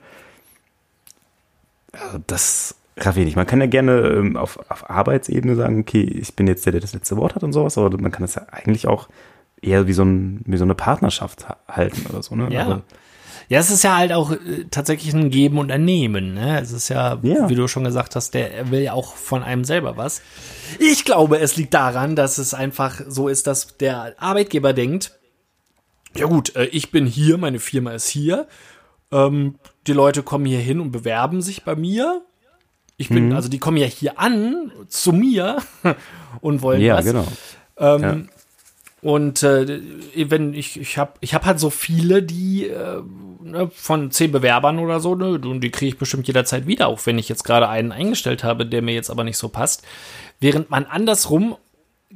Also 1.92 2.20
das 2.28 2.76
raffe 2.96 3.20
ich 3.20 3.26
nicht. 3.26 3.36
Man 3.36 3.48
kann 3.48 3.60
ja 3.60 3.68
gerne 3.68 4.08
ähm, 4.08 4.38
auf, 4.38 4.60
auf 4.70 4.90
Arbeitsebene 4.90 5.56
sagen, 5.56 5.82
okay, 5.82 6.02
ich 6.02 6.34
bin 6.36 6.48
jetzt 6.48 6.66
der, 6.66 6.72
der 6.72 6.82
das 6.82 6.94
letzte 6.94 7.18
Wort 7.18 7.36
hat 7.36 7.44
und 7.44 7.52
sowas, 7.52 7.78
aber 7.78 7.98
man 7.98 8.12
kann 8.12 8.22
das 8.22 8.36
ja 8.36 8.44
eigentlich 8.52 8.88
auch 8.88 9.10
eher 9.62 9.88
wie 9.88 9.94
so, 9.94 10.04
ein, 10.04 10.42
wie 10.46 10.58
so 10.58 10.64
eine 10.64 10.76
Partnerschaft 10.76 11.48
halten 11.68 12.06
oder 12.10 12.24
so. 12.24 12.36
Ne? 12.36 12.48
Ja. 12.52 12.66
Aber, 12.66 12.82
ja, 13.50 13.60
es 13.60 13.72
ist 13.72 13.84
ja 13.84 13.96
halt 13.96 14.12
auch 14.12 14.32
äh, 14.32 14.66
tatsächlich 14.70 15.14
ein 15.14 15.30
Geben 15.30 15.58
und 15.58 15.72
ein 15.72 15.86
Nehmen. 15.86 16.34
Ne? 16.34 16.60
Es 16.60 16.72
ist 16.72 16.90
ja, 16.90 17.18
ja, 17.22 17.50
wie 17.50 17.56
du 17.56 17.68
schon 17.68 17.86
gesagt 17.86 18.16
hast, 18.16 18.34
der 18.34 18.72
will 18.72 18.82
ja 18.82 18.94
auch 18.94 19.16
von 19.16 19.44
einem 19.44 19.64
selber 19.64 19.96
was. 19.96 20.22
Ich 20.80 21.06
glaube, 21.06 21.40
es 21.40 21.56
liegt 21.56 21.74
daran, 21.74 22.16
dass 22.16 22.38
es 22.38 22.54
einfach 22.54 23.02
so 23.08 23.30
ist, 23.30 23.48
dass 23.48 23.78
der 23.78 24.16
Arbeitgeber 24.18 24.74
denkt, 24.74 25.18
ja 26.16 26.26
gut, 26.26 26.56
äh, 26.56 26.66
ich 26.66 26.92
bin 26.92 27.06
hier, 27.06 27.38
meine 27.38 27.60
Firma 27.60 27.92
ist 27.92 28.08
hier. 28.08 28.48
Ähm, 29.12 29.56
die 29.88 29.94
Leute 29.94 30.24
kommen 30.24 30.46
hier 30.46 30.60
hin 30.60 30.82
und 30.82 30.92
bewerben 30.92 31.42
sich 31.42 31.64
bei 31.64 31.76
mir. 31.76 32.22
Ich 32.98 33.10
bin, 33.10 33.30
mhm. 33.30 33.36
also 33.36 33.48
die 33.48 33.60
kommen 33.60 33.78
ja 33.78 33.86
hier 33.86 34.20
an 34.20 34.72
zu 34.88 35.14
mir 35.14 35.58
und 36.42 36.62
wollen 36.62 36.82
ja, 36.82 36.98
was. 36.98 37.06
Genau. 37.06 37.28
Ähm, 37.78 38.02
ja. 38.02 38.37
Und 39.08 39.42
äh, 39.42 39.80
wenn 40.30 40.54
ich, 40.54 40.78
ich 40.78 40.98
habe 40.98 41.14
ich 41.22 41.34
hab 41.34 41.46
halt 41.46 41.62
so 41.62 41.70
viele, 41.70 42.22
die 42.24 42.68
äh, 42.68 43.02
ne, 43.42 43.72
von 43.74 44.12
zehn 44.12 44.34
Bewerbern 44.34 44.80
oder 44.80 45.00
so, 45.00 45.16
ne, 45.16 45.40
und 45.40 45.62
die 45.62 45.72
kriege 45.72 45.88
ich 45.88 45.98
bestimmt 45.98 46.28
jederzeit 46.28 46.68
wieder, 46.68 46.90
auch 46.90 47.06
wenn 47.06 47.18
ich 47.18 47.30
jetzt 47.30 47.46
gerade 47.46 47.70
einen 47.70 47.94
eingestellt 47.94 48.44
habe, 48.44 48.66
der 48.66 48.82
mir 48.82 48.94
jetzt 48.94 49.10
aber 49.10 49.24
nicht 49.24 49.38
so 49.38 49.48
passt. 49.48 49.88
Während 50.42 50.70
man 50.72 50.84
andersrum, 50.84 51.56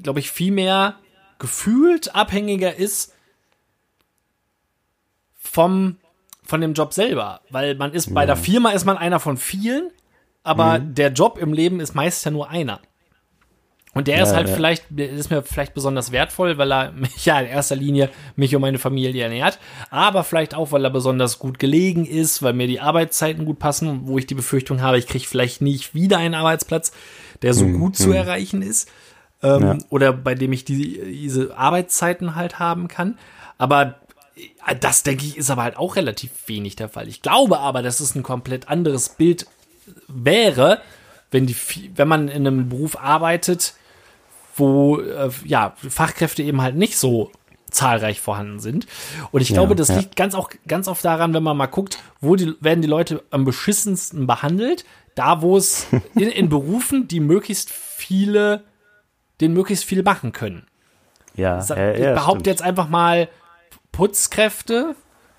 glaube 0.03 0.19
ich, 0.19 0.31
viel 0.31 0.51
mehr 0.51 0.95
gefühlt 1.39 2.13
abhängiger 2.13 2.75
ist 2.75 3.13
vom, 5.39 5.95
von 6.43 6.59
dem 6.59 6.73
Job 6.73 6.91
selber. 6.91 7.39
Weil 7.49 7.75
man 7.75 7.93
ist, 7.93 8.13
bei 8.13 8.25
der 8.25 8.35
Firma 8.35 8.71
ist 8.71 8.83
man 8.83 8.97
einer 8.97 9.21
von 9.21 9.37
vielen, 9.37 9.91
aber 10.43 10.79
Mhm. 10.79 10.95
der 10.95 11.13
Job 11.13 11.37
im 11.37 11.53
Leben 11.53 11.79
ist 11.79 11.95
meist 11.95 12.25
ja 12.25 12.31
nur 12.31 12.49
einer. 12.49 12.81
Und 13.93 14.07
der 14.07 14.23
ist 14.23 14.29
Ja, 14.29 14.35
halt 14.37 14.47
ja. 14.49 14.55
vielleicht, 14.55 14.89
ist 14.91 15.29
mir 15.31 15.41
vielleicht 15.43 15.73
besonders 15.73 16.11
wertvoll, 16.13 16.57
weil 16.57 16.71
er 16.71 16.91
mich 16.93 17.25
ja 17.25 17.39
in 17.41 17.47
erster 17.47 17.75
Linie 17.75 18.09
mich 18.35 18.55
und 18.55 18.61
meine 18.61 18.79
Familie 18.79 19.23
ernährt, 19.23 19.59
aber 19.89 20.23
vielleicht 20.23 20.55
auch, 20.55 20.71
weil 20.71 20.83
er 20.85 20.89
besonders 20.91 21.39
gut 21.39 21.59
gelegen 21.59 22.05
ist, 22.05 22.41
weil 22.41 22.53
mir 22.53 22.67
die 22.67 22.79
Arbeitszeiten 22.79 23.43
gut 23.45 23.59
passen, 23.59 24.01
wo 24.07 24.17
ich 24.17 24.25
die 24.27 24.35
Befürchtung 24.35 24.81
habe, 24.81 24.97
ich 24.97 25.07
kriege 25.07 25.25
vielleicht 25.27 25.61
nicht 25.61 25.93
wieder 25.93 26.17
einen 26.19 26.35
Arbeitsplatz, 26.35 26.91
der 27.41 27.53
so 27.53 27.65
gut 27.67 27.97
zu 27.97 28.11
erreichen 28.13 28.61
ist, 28.61 28.87
ähm, 29.43 29.61
Ja. 29.61 29.77
oder 29.89 30.13
bei 30.13 30.35
dem 30.35 30.53
ich 30.53 30.63
die, 30.63 31.01
diese 31.11 31.57
Arbeitszeiten 31.57 32.35
halt 32.35 32.59
haben 32.59 32.87
kann. 32.87 33.17
Aber 33.57 33.95
äh, 34.67 34.75
das, 34.79 35.03
denke 35.03 35.25
ich, 35.25 35.35
ist 35.37 35.49
aber 35.49 35.63
halt 35.63 35.75
auch 35.75 35.95
relativ 35.97 36.31
wenig 36.45 36.75
der 36.77 36.87
Fall. 36.87 37.07
Ich 37.09 37.21
glaube 37.21 37.59
aber, 37.59 37.81
dass 37.81 37.99
es 37.99 38.15
ein 38.15 38.23
komplett 38.23 38.69
anderes 38.69 39.09
Bild 39.09 39.47
wäre, 40.07 40.81
wenn, 41.31 41.45
die, 41.47 41.55
wenn 41.95 42.07
man 42.07 42.27
in 42.27 42.45
einem 42.47 42.69
Beruf 42.69 42.97
arbeitet, 42.97 43.73
wo 44.69 44.99
äh, 44.99 45.29
ja, 45.43 45.73
Fachkräfte 45.75 46.43
eben 46.43 46.61
halt 46.61 46.75
nicht 46.75 46.97
so 46.97 47.31
zahlreich 47.69 48.21
vorhanden 48.21 48.59
sind. 48.59 48.85
Und 49.31 49.41
ich 49.41 49.49
glaube, 49.53 49.75
das 49.75 49.87
ja. 49.87 49.97
liegt 49.97 50.15
ganz 50.15 50.35
auch 50.35 50.49
ganz 50.67 50.87
oft 50.87 51.03
daran, 51.03 51.33
wenn 51.33 51.43
man 51.43 51.57
mal 51.57 51.67
guckt, 51.67 51.99
wo 52.19 52.35
die, 52.35 52.53
werden 52.59 52.81
die 52.81 52.87
Leute 52.87 53.23
am 53.31 53.45
beschissensten 53.45 54.27
behandelt, 54.27 54.85
da 55.15 55.41
wo 55.41 55.57
es 55.57 55.87
in, 56.15 56.29
in 56.29 56.49
Berufen, 56.49 57.07
die 57.07 57.19
möglichst 57.19 57.69
viele, 57.69 58.63
den 59.39 59.53
möglichst 59.53 59.85
viel 59.85 60.03
machen 60.03 60.31
können. 60.31 60.67
Ja, 61.35 61.59
ja, 61.63 61.91
ich 61.93 61.99
ja, 61.99 62.13
behaupte 62.13 62.49
jetzt 62.49 62.61
einfach 62.61 62.89
mal 62.89 63.29
Putzkräfte 63.91 64.95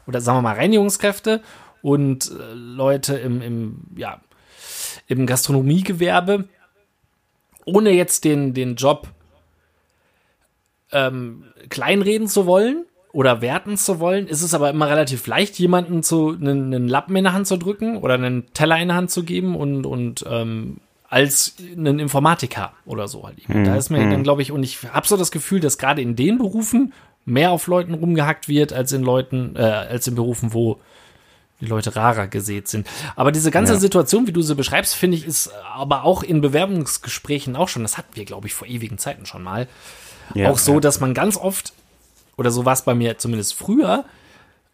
oder 0.06 0.20
sagen 0.20 0.38
wir 0.38 0.42
mal 0.42 0.56
Reinigungskräfte 0.56 1.42
und 1.82 2.30
äh, 2.30 2.54
Leute 2.54 3.16
im, 3.16 3.42
im, 3.42 3.87
ja, 3.96 4.20
im 5.06 5.26
Gastronomiegewerbe, 5.26 6.48
ohne 7.64 7.90
jetzt 7.90 8.25
den, 8.25 8.55
den 8.55 8.77
Job 8.77 9.09
ähm, 10.92 11.44
kleinreden 11.68 12.29
zu 12.29 12.46
wollen 12.46 12.85
oder 13.12 13.40
werten 13.40 13.77
zu 13.77 14.01
wollen, 14.01 14.27
ist 14.27 14.42
es 14.42 14.55
aber 14.55 14.70
immer 14.70 14.88
relativ 14.88 15.27
leicht, 15.27 15.59
jemanden 15.59 16.03
zu 16.03 16.31
einen, 16.31 16.75
einen 16.75 16.88
Lappen 16.88 17.16
in 17.16 17.25
der 17.25 17.33
Hand 17.33 17.46
zu 17.46 17.57
drücken 17.57 17.98
oder 17.98 18.14
einen 18.14 18.53
Teller 18.55 18.79
in 18.79 18.88
der 18.88 18.96
Hand 18.96 19.11
zu 19.11 19.25
geben 19.25 19.57
und, 19.57 19.87
und 19.87 20.25
ähm, 20.29 20.79
als 21.09 21.57
einen 21.77 21.98
Informatiker 21.98 22.72
oder 22.87 23.07
so 23.07 23.25
halt. 23.25 23.38
eben. 23.38 23.64
Da 23.64 23.77
ist 23.77 23.90
mir 23.90 24.09
dann, 24.09 24.22
glaube 24.22 24.40
ich, 24.40 24.51
und 24.51 24.62
ich 24.62 24.83
habe 24.83 25.07
so 25.07 25.18
das 25.18 25.31
Gefühl, 25.31 25.61
dass 25.61 25.77
gerade 25.77 26.01
in 26.01 26.16
den 26.16 26.38
Berufen 26.38 26.94
mehr 27.27 27.51
auf 27.51 27.66
Leuten 27.66 27.92
rumgehackt 27.92 28.48
wird, 28.48 28.72
als 28.72 28.92
in 28.92 29.03
Leuten, 29.03 29.55
äh, 29.57 29.61
als 29.61 30.07
in 30.07 30.14
Berufen, 30.14 30.55
wo 30.55 30.81
die 31.62 31.66
Leute 31.66 31.96
rarer 31.96 32.27
gesät 32.27 32.68
sind. 32.68 32.87
Aber 33.16 33.33
diese 33.33 33.51
ganze 33.51 33.72
Ja. 33.75 33.79
Situation, 33.79 34.27
wie 34.27 34.33
du 34.33 34.42
sie 34.42 34.55
beschreibst, 34.55 34.94
finde 34.94 35.16
ich, 35.16 35.25
ist 35.25 35.51
aber 35.75 36.05
auch 36.05 36.22
in 36.22 36.40
Bewerbungsgesprächen 36.42 37.57
auch 37.57 37.68
schon, 37.68 37.83
das 37.83 37.96
hatten 37.96 38.14
wir, 38.14 38.25
glaube 38.27 38.48
ich, 38.48 38.55
vor 38.55 38.66
ewigen 38.68 38.98
Zeiten 38.98 39.25
schon 39.27 39.42
mal, 39.42 39.68
Ja, 40.35 40.51
auch 40.51 40.59
so, 40.59 40.75
ja. 40.75 40.81
dass 40.81 41.01
man 41.01 41.14
ganz 41.14 41.37
oft, 41.37 41.72
oder 42.37 42.51
so 42.51 42.64
war 42.64 42.72
es 42.75 42.83
bei 42.83 42.94
mir 42.94 43.16
zumindest 43.18 43.55
früher, 43.55 44.05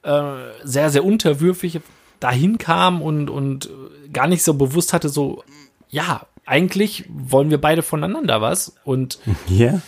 äh, 0.02 0.22
sehr, 0.64 0.90
sehr 0.90 1.04
unterwürfig 1.04 1.80
dahin 2.20 2.58
kam 2.58 3.02
und, 3.02 3.28
und 3.30 3.68
gar 4.12 4.26
nicht 4.26 4.42
so 4.42 4.54
bewusst 4.54 4.92
hatte, 4.92 5.08
so, 5.08 5.44
ja, 5.90 6.26
eigentlich 6.46 7.04
wollen 7.08 7.50
wir 7.50 7.60
beide 7.60 7.82
voneinander 7.82 8.40
was 8.40 8.74
und 8.84 9.18
Ja, 9.48 9.80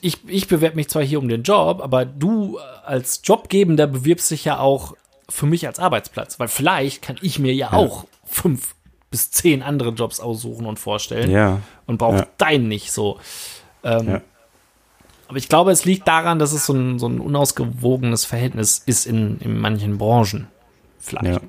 ich, 0.00 0.18
ich 0.26 0.48
bewerbe 0.48 0.76
mich 0.76 0.88
zwar 0.88 1.02
hier 1.02 1.18
um 1.18 1.28
den 1.28 1.42
Job, 1.42 1.80
aber 1.82 2.04
du 2.04 2.58
als 2.84 3.20
Jobgebender 3.24 3.86
bewirbst 3.86 4.30
dich 4.30 4.44
ja 4.44 4.58
auch 4.58 4.94
für 5.28 5.46
mich 5.46 5.66
als 5.66 5.78
Arbeitsplatz, 5.78 6.38
weil 6.38 6.48
vielleicht 6.48 7.02
kann 7.02 7.16
ich 7.22 7.38
mir 7.38 7.54
ja, 7.54 7.72
auch 7.72 8.04
fünf 8.24 8.74
bis 9.10 9.30
zehn 9.30 9.62
andere 9.62 9.90
Jobs 9.90 10.20
aussuchen 10.20 10.66
und 10.66 10.78
vorstellen 10.78 11.30
ja. 11.30 11.60
und 11.86 11.98
brauche 11.98 12.16
Ja. 12.18 12.26
deinen 12.38 12.68
nicht 12.68 12.92
so. 12.92 13.18
Ähm, 13.82 14.08
Ja. 14.08 14.20
Aber 15.28 15.38
ich 15.38 15.48
glaube, 15.48 15.70
es 15.70 15.84
liegt 15.86 16.06
daran, 16.06 16.38
dass 16.38 16.52
es 16.52 16.66
so 16.66 16.74
ein, 16.74 16.98
so 16.98 17.06
ein 17.08 17.18
unausgewogenes 17.18 18.24
Verhältnis 18.26 18.82
ist 18.84 19.06
in, 19.06 19.38
in 19.38 19.58
manchen 19.58 19.96
Branchen. 19.96 20.48
Vielleicht. 20.98 21.26
Ja. 21.26 21.40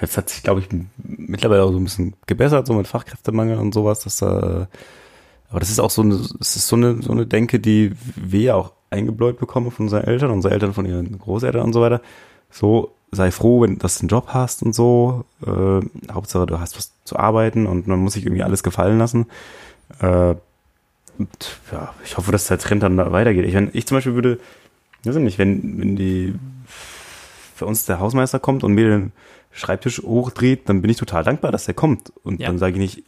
Jetzt 0.00 0.16
hat 0.16 0.28
sich, 0.28 0.42
glaube 0.42 0.60
ich, 0.60 0.68
mittlerweile 1.02 1.62
auch 1.62 1.70
so 1.70 1.78
ein 1.78 1.84
bisschen 1.84 2.14
gebessert, 2.26 2.66
so 2.66 2.74
mit 2.74 2.88
Fachkräftemangel 2.88 3.58
und 3.58 3.72
sowas. 3.72 4.00
Dass, 4.00 4.20
äh, 4.22 4.26
aber 4.26 5.60
das 5.60 5.70
ist 5.70 5.78
auch 5.78 5.90
so 5.90 6.02
eine, 6.02 6.14
es 6.14 6.56
ist 6.56 6.66
so 6.66 6.76
eine, 6.76 7.00
so 7.00 7.12
eine 7.12 7.26
Denke, 7.26 7.60
die 7.60 7.92
wir 8.16 8.40
ja 8.40 8.54
auch 8.56 8.72
eingebläut 8.90 9.38
bekommen 9.38 9.70
von 9.70 9.86
unseren 9.86 10.04
Eltern, 10.04 10.30
unsere 10.30 10.52
Eltern 10.52 10.74
von 10.74 10.84
ihren 10.84 11.18
Großeltern 11.18 11.62
und 11.62 11.72
so 11.72 11.80
weiter. 11.80 12.00
So, 12.50 12.95
sei 13.10 13.30
froh, 13.30 13.62
wenn 13.62 13.78
dass 13.78 13.96
du 13.98 14.02
einen 14.02 14.08
Job 14.08 14.28
hast 14.28 14.62
und 14.62 14.74
so. 14.74 15.24
Äh, 15.46 15.80
Hauptsache, 16.12 16.46
du 16.46 16.58
hast 16.60 16.76
was 16.76 16.92
zu 17.04 17.16
arbeiten 17.18 17.66
und 17.66 17.86
man 17.86 17.98
muss 18.00 18.14
sich 18.14 18.24
irgendwie 18.24 18.42
alles 18.42 18.62
gefallen 18.62 18.98
lassen. 18.98 19.26
Äh, 20.00 20.34
und, 21.18 21.58
ja, 21.72 21.94
ich 22.04 22.16
hoffe, 22.16 22.32
dass 22.32 22.46
der 22.48 22.58
Trend 22.58 22.82
dann 22.82 22.96
da 22.96 23.10
weitergeht. 23.12 23.46
Ich, 23.46 23.54
wenn, 23.54 23.70
ich 23.72 23.86
zum 23.86 23.96
Beispiel 23.96 24.14
würde, 24.14 24.38
weiß 25.04 25.16
ich 25.16 25.22
nicht, 25.22 25.38
wenn, 25.38 25.78
wenn 25.80 25.96
die 25.96 26.34
für 27.54 27.64
uns 27.66 27.86
der 27.86 28.00
Hausmeister 28.00 28.38
kommt 28.38 28.64
und 28.64 28.72
mir 28.74 28.88
den 28.88 29.12
Schreibtisch 29.50 30.02
hochdreht, 30.02 30.68
dann 30.68 30.82
bin 30.82 30.90
ich 30.90 30.98
total 30.98 31.24
dankbar, 31.24 31.50
dass 31.52 31.66
er 31.68 31.72
kommt. 31.74 32.12
Und 32.22 32.40
Ja. 32.40 32.48
dann 32.48 32.58
sage 32.58 32.72
ich 32.74 32.78
nicht, 32.78 33.04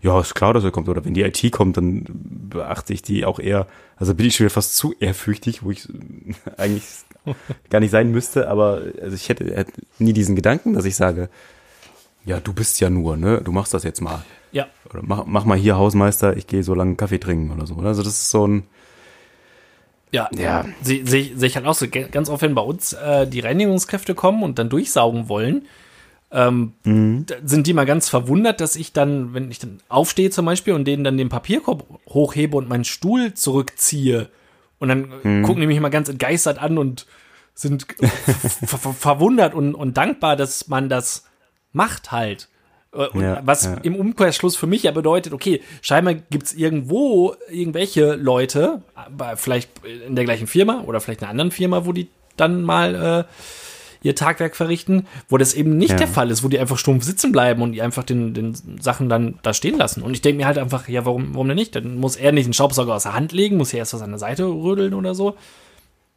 ja, 0.00 0.20
ist 0.20 0.34
klar, 0.34 0.54
dass 0.54 0.62
er 0.62 0.70
kommt. 0.70 0.88
Oder 0.88 1.04
wenn 1.04 1.14
die 1.14 1.22
IT 1.22 1.50
kommt, 1.50 1.76
dann 1.76 2.04
beachte 2.48 2.92
ich 2.92 3.02
die 3.02 3.24
auch 3.24 3.40
eher. 3.40 3.66
Also 3.96 4.14
bin 4.14 4.26
ich 4.26 4.36
schon 4.36 4.44
wieder 4.44 4.54
fast 4.54 4.76
zu 4.76 4.94
ehrfürchtig, 5.00 5.64
wo 5.64 5.72
ich 5.72 5.88
eigentlich 6.56 6.84
gar 7.70 7.80
nicht 7.80 7.90
sein 7.90 8.10
müsste. 8.10 8.48
Aber 8.48 8.82
also 9.00 9.14
ich 9.14 9.28
hätte, 9.28 9.44
hätte 9.54 9.72
nie 9.98 10.12
diesen 10.12 10.36
Gedanken, 10.36 10.74
dass 10.74 10.84
ich 10.84 10.96
sage, 10.96 11.28
ja, 12.24 12.40
du 12.40 12.52
bist 12.52 12.80
ja 12.80 12.90
nur, 12.90 13.16
ne? 13.16 13.40
Du 13.42 13.52
machst 13.52 13.72
das 13.74 13.82
jetzt 13.84 14.00
mal. 14.00 14.22
Ja. 14.52 14.66
Oder 14.90 15.02
mach, 15.02 15.26
mach 15.26 15.44
mal 15.44 15.56
hier 15.56 15.76
Hausmeister, 15.76 16.36
ich 16.36 16.46
gehe 16.46 16.62
so 16.62 16.74
lange 16.74 16.96
Kaffee 16.96 17.18
trinken 17.18 17.50
oder 17.50 17.66
so. 17.66 17.76
Also 17.76 18.02
das 18.02 18.14
ist 18.14 18.30
so 18.30 18.46
ein, 18.46 18.64
Ja, 20.12 20.28
Ja. 20.32 20.64
Sehe 20.82 21.06
seh, 21.06 21.32
seh 21.34 21.46
ich 21.46 21.56
halt 21.56 21.66
auch 21.66 21.74
so. 21.74 21.86
Ganz 21.88 22.28
oft, 22.28 22.42
wenn 22.42 22.54
bei 22.54 22.62
uns 22.62 22.92
äh, 22.92 23.26
die 23.26 23.40
Reinigungskräfte 23.40 24.14
kommen 24.14 24.42
und 24.42 24.58
dann 24.58 24.68
durchsaugen 24.68 25.28
wollen, 25.28 25.66
ähm, 26.32 26.74
da 27.26 27.34
sind 27.44 27.66
die 27.66 27.72
mal 27.72 27.86
ganz 27.86 28.08
verwundert, 28.08 28.60
dass 28.60 28.76
ich 28.76 28.92
dann, 28.92 29.34
wenn 29.34 29.50
ich 29.50 29.58
dann 29.58 29.80
aufstehe 29.88 30.30
zum 30.30 30.46
Beispiel 30.46 30.74
und 30.74 30.84
denen 30.84 31.02
dann 31.02 31.18
den 31.18 31.28
Papierkorb 31.28 31.84
hochhebe 32.08 32.56
und 32.56 32.68
meinen 32.68 32.84
Stuhl 32.84 33.34
zurückziehe 33.34 34.28
und 34.80 34.88
dann 34.88 35.12
äh, 35.22 35.42
gucken 35.42 35.60
die 35.60 35.66
mich 35.68 35.78
mal 35.78 35.90
ganz 35.90 36.08
entgeistert 36.08 36.58
an 36.58 36.76
und 36.78 37.06
sind 37.54 37.86
ver 38.02 38.78
ver 38.78 38.92
verwundert 38.92 39.54
und, 39.54 39.74
und 39.74 39.96
dankbar, 39.96 40.34
dass 40.34 40.66
man 40.66 40.88
das 40.88 41.26
macht 41.72 42.10
halt. 42.10 42.48
Äh, 42.92 43.06
Und 43.08 43.22
Ja, 43.22 43.40
was 43.44 43.64
ja. 43.64 43.74
im 43.82 43.94
Umkehrschluss 43.94 44.56
für 44.56 44.66
mich 44.66 44.82
ja 44.82 44.90
bedeutet, 44.90 45.32
okay, 45.32 45.62
scheinbar 45.82 46.14
gibt's 46.14 46.52
irgendwo 46.52 47.36
irgendwelche 47.48 48.14
Leute, 48.14 48.82
aber 48.94 49.36
vielleicht 49.36 49.70
in 49.84 50.16
der 50.16 50.24
gleichen 50.24 50.46
Firma 50.46 50.82
oder 50.86 51.00
vielleicht 51.00 51.20
in 51.20 51.26
einer 51.26 51.32
anderen 51.32 51.50
Firma, 51.52 51.86
wo 51.86 51.92
die 51.92 52.08
dann 52.36 52.62
mal 52.62 53.26
äh, 53.28 53.32
ihr 54.02 54.14
Tagwerk 54.14 54.56
verrichten, 54.56 55.06
wo 55.28 55.36
das 55.36 55.54
eben 55.54 55.76
nicht 55.76 55.90
Ja. 55.90 55.96
der 55.96 56.08
Fall 56.08 56.30
ist, 56.30 56.42
wo 56.42 56.48
die 56.48 56.58
einfach 56.58 56.78
stumpf 56.78 57.04
sitzen 57.04 57.32
bleiben 57.32 57.62
und 57.62 57.72
die 57.72 57.82
einfach 57.82 58.04
den, 58.04 58.32
den 58.34 58.54
Sachen 58.80 59.08
dann 59.08 59.38
da 59.42 59.52
stehen 59.52 59.76
lassen. 59.78 60.02
Und 60.02 60.14
ich 60.14 60.22
denke 60.22 60.38
mir 60.38 60.46
halt 60.46 60.58
einfach, 60.58 60.88
ja, 60.88 61.04
warum, 61.04 61.34
warum 61.34 61.48
denn 61.48 61.56
nicht? 61.56 61.74
Dann 61.76 61.96
muss 61.96 62.16
er 62.16 62.32
nicht 62.32 62.46
einen 62.46 62.54
Staubsauger 62.54 62.94
aus 62.94 63.02
der 63.02 63.14
Hand 63.14 63.32
legen, 63.32 63.56
muss 63.56 63.72
er 63.72 63.80
erst 63.80 63.94
was 63.94 64.02
an 64.02 64.10
der 64.10 64.18
Seite 64.18 64.44
rödeln 64.44 64.94
oder 64.94 65.14
so. 65.14 65.36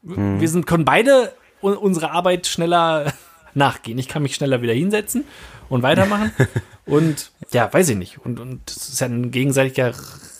Mhm. 0.02 0.40
Wir 0.40 0.50
sind, 0.50 0.66
können 0.68 0.86
beide 0.86 1.34
un 1.62 1.76
unsere 1.78 2.12
Arbeit 2.12 2.48
schneller 2.48 3.14
nachgehen. 3.54 3.98
Ich 3.98 4.08
kann 4.08 4.24
mich 4.24 4.36
schneller 4.36 4.62
wieder 4.62 4.74
hinsetzen 4.74 5.26
und 5.70 5.84
weitermachen. 5.84 6.32
und 6.86 7.32
ja, 7.52 7.72
weiß 7.72 7.90
ich 7.90 7.98
nicht. 7.98 8.20
Und, 8.26 8.40
und 8.40 8.62
das 8.66 8.90
ist 8.90 9.00
ja 9.02 9.08
ein 9.08 9.32
gegenseitiger 9.32 9.94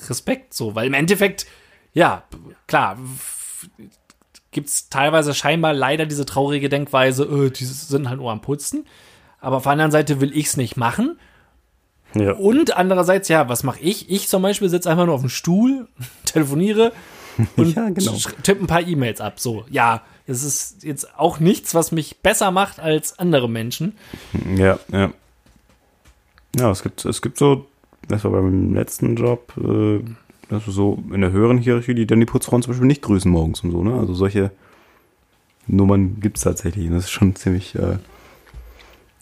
Respekt 0.10 0.54
so, 0.54 0.76
weil 0.76 0.88
im 0.88 0.94
Endeffekt, 0.94 1.46
ja, 1.94 2.24
klar, 2.68 2.98
gibt 4.54 4.70
es 4.70 4.90
teilweise 4.90 5.34
scheinbar 5.34 5.74
leider 5.74 6.06
diese 6.06 6.26
traurige 6.26 6.70
Denkweise, 6.70 7.24
äh, 7.26 7.50
die 7.52 7.66
sind 7.66 8.08
halt 8.10 8.20
nur 8.20 8.32
am 8.32 8.42
Putzen. 8.42 8.86
Aber 9.42 9.58
auf 9.58 9.64
der 9.64 9.74
anderen 9.74 9.92
Seite 9.92 10.22
will 10.22 10.36
ich 10.36 10.46
es 10.48 10.58
nicht 10.58 10.78
machen. 10.78 11.20
ja. 12.14 12.32
Und 12.34 12.78
andererseits, 12.78 13.28
ja, 13.28 13.50
was 13.50 13.64
mache 13.64 13.82
ich? 13.82 14.10
Ich 14.10 14.30
zum 14.30 14.42
Beispiel 14.42 14.70
sitze 14.70 14.90
einfach 14.90 15.06
nur 15.06 15.16
auf 15.16 15.22
dem 15.22 15.30
Stuhl, 15.30 15.88
telefoniere 16.26 16.94
und 17.58 17.76
Ja, 17.76 17.90
genau. 17.90 18.14
tippe 18.44 18.64
ein 18.64 18.68
paar 18.68 18.88
E-Mails 18.88 19.20
ab. 19.20 19.40
So, 19.40 19.66
ja, 19.70 20.02
es 20.28 20.44
ist 20.44 20.84
jetzt 20.84 21.18
auch 21.20 21.40
nichts, 21.40 21.76
was 21.76 21.92
mich 21.92 22.20
besser 22.22 22.52
macht 22.52 22.80
als 22.80 23.20
andere 23.20 23.50
Menschen. 23.50 23.98
Ja, 24.56 24.80
ja. 24.92 25.12
Ja, 26.56 26.70
es 26.72 26.84
gibt, 26.84 27.04
es 27.04 27.22
gibt 27.22 27.38
so, 27.38 27.66
das 28.08 28.24
war 28.24 28.32
beim 28.32 28.74
letzten 28.76 29.16
Job, 29.16 29.52
äh, 29.58 30.00
also 30.54 30.72
so 30.72 31.04
in 31.12 31.22
der 31.22 31.32
höheren 31.32 31.58
Hierarchie, 31.58 31.94
die 31.96 32.06
dann 32.08 32.20
die 32.20 32.26
Putzfrauen 32.26 32.62
zum 32.62 32.72
Beispiel 32.72 32.88
nicht 32.88 33.02
grüßen 33.02 33.30
morgens 33.32 33.62
und 33.62 33.72
so, 33.72 33.84
ne? 33.84 33.94
Also 34.00 34.14
solche 34.14 34.52
Nummern 35.68 36.20
gibt 36.20 36.38
es 36.38 36.44
tatsächlich. 36.44 36.88
Und 36.88 36.94
das 36.96 37.06
ist 37.06 37.12
schon 37.12 37.36
ziemlich 37.36 37.76
äh, 37.76 37.98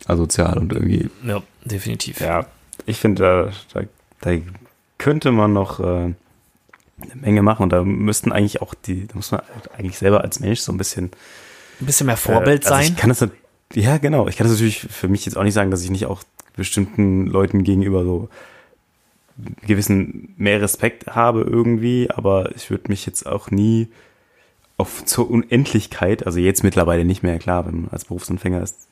asozial 0.05 0.57
und 0.57 0.73
irgendwie, 0.73 1.09
Ja, 1.25 1.41
definitiv. 1.63 2.19
ja, 2.19 2.45
ich 2.85 2.97
finde, 2.97 3.51
da, 3.73 3.79
da, 3.81 3.87
da 4.21 4.37
könnte 4.97 5.31
man 5.31 5.53
noch 5.53 5.79
äh, 5.79 5.83
eine 5.83 6.15
Menge 7.15 7.41
machen 7.41 7.63
und 7.63 7.69
da 7.71 7.83
müssten 7.83 8.31
eigentlich 8.31 8.61
auch 8.61 8.73
die, 8.73 9.07
da 9.07 9.15
muss 9.15 9.31
man 9.31 9.41
eigentlich 9.77 9.97
selber 9.97 10.21
als 10.21 10.39
Mensch 10.39 10.59
so 10.59 10.71
ein 10.71 10.77
bisschen 10.77 11.11
Ein 11.79 11.85
bisschen 11.85 12.07
mehr 12.07 12.17
Vorbild 12.17 12.63
äh, 12.63 12.67
also 12.67 12.75
sein. 12.75 12.93
Ich 12.93 12.97
kann 12.97 13.09
das, 13.09 13.27
ja, 13.73 13.97
genau. 13.97 14.27
Ich 14.27 14.37
kann 14.37 14.45
das 14.45 14.53
natürlich 14.53 14.79
für 14.81 15.07
mich 15.07 15.25
jetzt 15.25 15.37
auch 15.37 15.43
nicht 15.43 15.53
sagen, 15.53 15.71
dass 15.71 15.83
ich 15.83 15.89
nicht 15.89 16.05
auch 16.05 16.23
bestimmten 16.55 17.27
Leuten 17.27 17.63
gegenüber 17.63 18.03
so 18.03 18.29
gewissen 19.65 20.33
mehr 20.37 20.61
Respekt 20.61 21.07
habe 21.07 21.41
irgendwie, 21.41 22.09
aber 22.09 22.55
ich 22.55 22.69
würde 22.69 22.89
mich 22.89 23.05
jetzt 23.05 23.25
auch 23.25 23.51
nie 23.51 23.87
auf 24.77 25.05
zur 25.05 25.29
Unendlichkeit, 25.29 26.25
also 26.25 26.39
jetzt 26.39 26.63
mittlerweile 26.63 27.05
nicht 27.05 27.23
mehr, 27.23 27.37
klar, 27.39 27.65
wenn 27.65 27.81
man 27.81 27.91
als 27.91 28.05
Berufsanfänger 28.05 28.61
ist. 28.61 28.87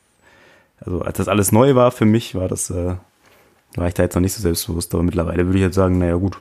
Also 0.80 1.02
als 1.02 1.18
das 1.18 1.28
alles 1.28 1.52
neu 1.52 1.74
war 1.74 1.90
für 1.90 2.04
mich, 2.04 2.34
war 2.34 2.48
das, 2.48 2.70
äh, 2.70 2.94
war 3.74 3.88
ich 3.88 3.94
da 3.94 4.04
jetzt 4.04 4.14
noch 4.14 4.22
nicht 4.22 4.32
so 4.32 4.40
selbstbewusst, 4.40 4.94
aber 4.94 5.02
mittlerweile 5.02 5.46
würde 5.46 5.58
ich 5.58 5.64
jetzt 5.64 5.74
sagen, 5.74 5.98
naja 5.98 6.14
gut, 6.14 6.38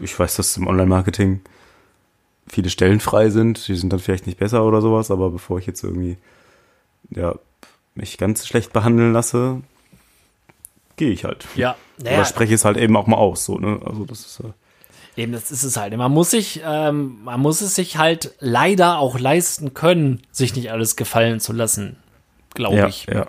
ich 0.00 0.18
weiß, 0.18 0.36
dass 0.36 0.56
im 0.56 0.66
Online-Marketing 0.66 1.40
viele 2.46 2.70
Stellen 2.70 3.00
frei 3.00 3.30
sind, 3.30 3.66
die 3.68 3.74
sind 3.74 3.92
dann 3.92 4.00
vielleicht 4.00 4.26
nicht 4.26 4.38
besser 4.38 4.64
oder 4.64 4.80
sowas, 4.80 5.10
aber 5.10 5.30
bevor 5.30 5.58
ich 5.58 5.66
jetzt 5.66 5.82
irgendwie, 5.82 6.16
ja, 7.10 7.34
mich 7.94 8.18
ganz 8.18 8.46
schlecht 8.46 8.72
behandeln 8.72 9.12
lasse, 9.12 9.62
gehe 10.96 11.10
ich 11.10 11.24
halt. 11.24 11.46
Ja, 11.54 11.76
naja. 11.98 12.18
Oder 12.18 12.24
spreche 12.24 12.54
es 12.54 12.64
halt 12.64 12.76
eben 12.76 12.96
auch 12.96 13.06
mal 13.06 13.16
aus, 13.16 13.44
so, 13.44 13.58
ne? 13.58 13.80
Also 13.84 14.04
das 14.04 14.20
ist. 14.20 14.40
Äh 14.40 14.52
Eben, 15.18 15.32
das 15.32 15.50
ist 15.50 15.62
es 15.62 15.78
halt. 15.78 15.96
Man 15.96 16.12
muss 16.12 16.30
sich, 16.30 16.60
ähm, 16.62 17.22
man 17.24 17.40
muss 17.40 17.62
es 17.62 17.74
sich 17.74 17.96
halt 17.96 18.34
leider 18.38 18.98
auch 18.98 19.18
leisten 19.18 19.72
können, 19.72 20.20
sich 20.30 20.54
nicht 20.54 20.70
alles 20.70 20.94
gefallen 20.94 21.40
zu 21.40 21.54
lassen, 21.54 21.96
glaube 22.52 22.76
ja, 22.76 22.86
ich. 22.86 23.06
Ja. 23.06 23.26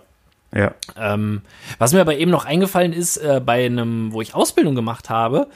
Ja. 0.54 0.74
Ähm, 0.98 1.42
was 1.78 1.94
mir 1.94 2.02
aber 2.02 2.18
eben 2.18 2.32
noch 2.32 2.46
eingefallen 2.46 2.92
ist, 2.92 3.18
äh, 3.18 3.42
bei 3.44 3.66
einem, 3.66 4.12
wo 4.12 4.22
ich 4.22 4.34
Ausbildung 4.34 4.76
gemacht 4.76 5.10
habe, 5.10 5.48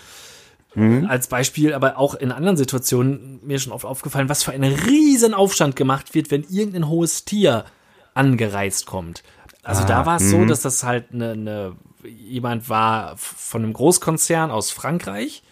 mhm. 0.76 1.06
als 1.10 1.28
Beispiel, 1.28 1.74
aber 1.74 1.98
auch 1.98 2.16
in 2.16 2.32
anderen 2.32 2.58
Situationen 2.58 3.40
mir 3.44 3.60
schon 3.60 3.74
oft 3.74 3.86
aufgefallen, 3.86 4.30
was 4.30 4.44
für 4.44 4.52
einen 4.52 4.74
riesen 4.74 5.34
Aufstand 5.34 5.76
gemacht 5.76 6.14
wird, 6.14 6.32
wenn 6.32 6.44
irgendein 6.44 6.88
hohes 6.88 7.26
Tier 7.26 7.66
angereist 8.14 8.86
kommt. 8.86 9.24
Also 9.64 9.84
ah, 9.84 9.88
da 9.88 10.06
war 10.06 10.18
es 10.18 10.30
so, 10.30 10.40
mhm. 10.40 10.48
dass 10.48 10.62
das 10.62 10.84
halt 10.84 11.14
eine, 11.14 11.32
eine 11.32 11.76
jemand 12.06 12.70
war 12.70 13.16
von 13.18 13.64
einem 13.64 13.74
Großkonzern 13.74 14.52
aus 14.52 14.72
Frankreich. 14.72 15.44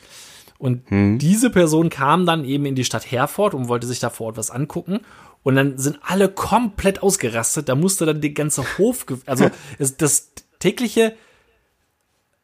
Und 0.57 0.89
hm. 0.89 1.19
diese 1.19 1.49
Person 1.49 1.89
kam 1.89 2.25
dann 2.25 2.43
eben 2.43 2.65
in 2.65 2.75
die 2.75 2.83
Stadt 2.83 3.09
Herford 3.09 3.53
und 3.53 3.69
wollte 3.69 3.87
sich 3.87 3.99
da 3.99 4.09
vor 4.09 4.27
Ort 4.27 4.37
was 4.37 4.51
angucken. 4.51 4.99
Und 5.41 5.55
dann 5.55 5.77
sind 5.77 5.99
alle 6.01 6.27
komplett 6.29 7.01
ausgerastet. 7.01 7.69
Da 7.69 7.75
musste 7.75 8.05
dann 8.05 8.21
der 8.21 8.31
ganze 8.31 8.63
Hof, 8.77 9.05
also 9.25 9.49
das 9.97 10.31
tägliche, 10.59 11.15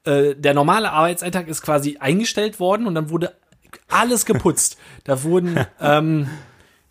äh, 0.06 0.34
der 0.36 0.54
normale 0.54 0.92
Arbeitsalltag 0.92 1.50
ist 1.50 1.62
quasi 1.62 1.98
eingestellt 1.98 2.60
worden 2.60 2.88
und 2.88 2.96
dann 2.96 3.10
wurde 3.10 3.36
alles 3.90 4.26
geputzt. 4.26 4.78
da 5.04 5.24
wurden, 5.24 5.60
ähm, 5.82 6.30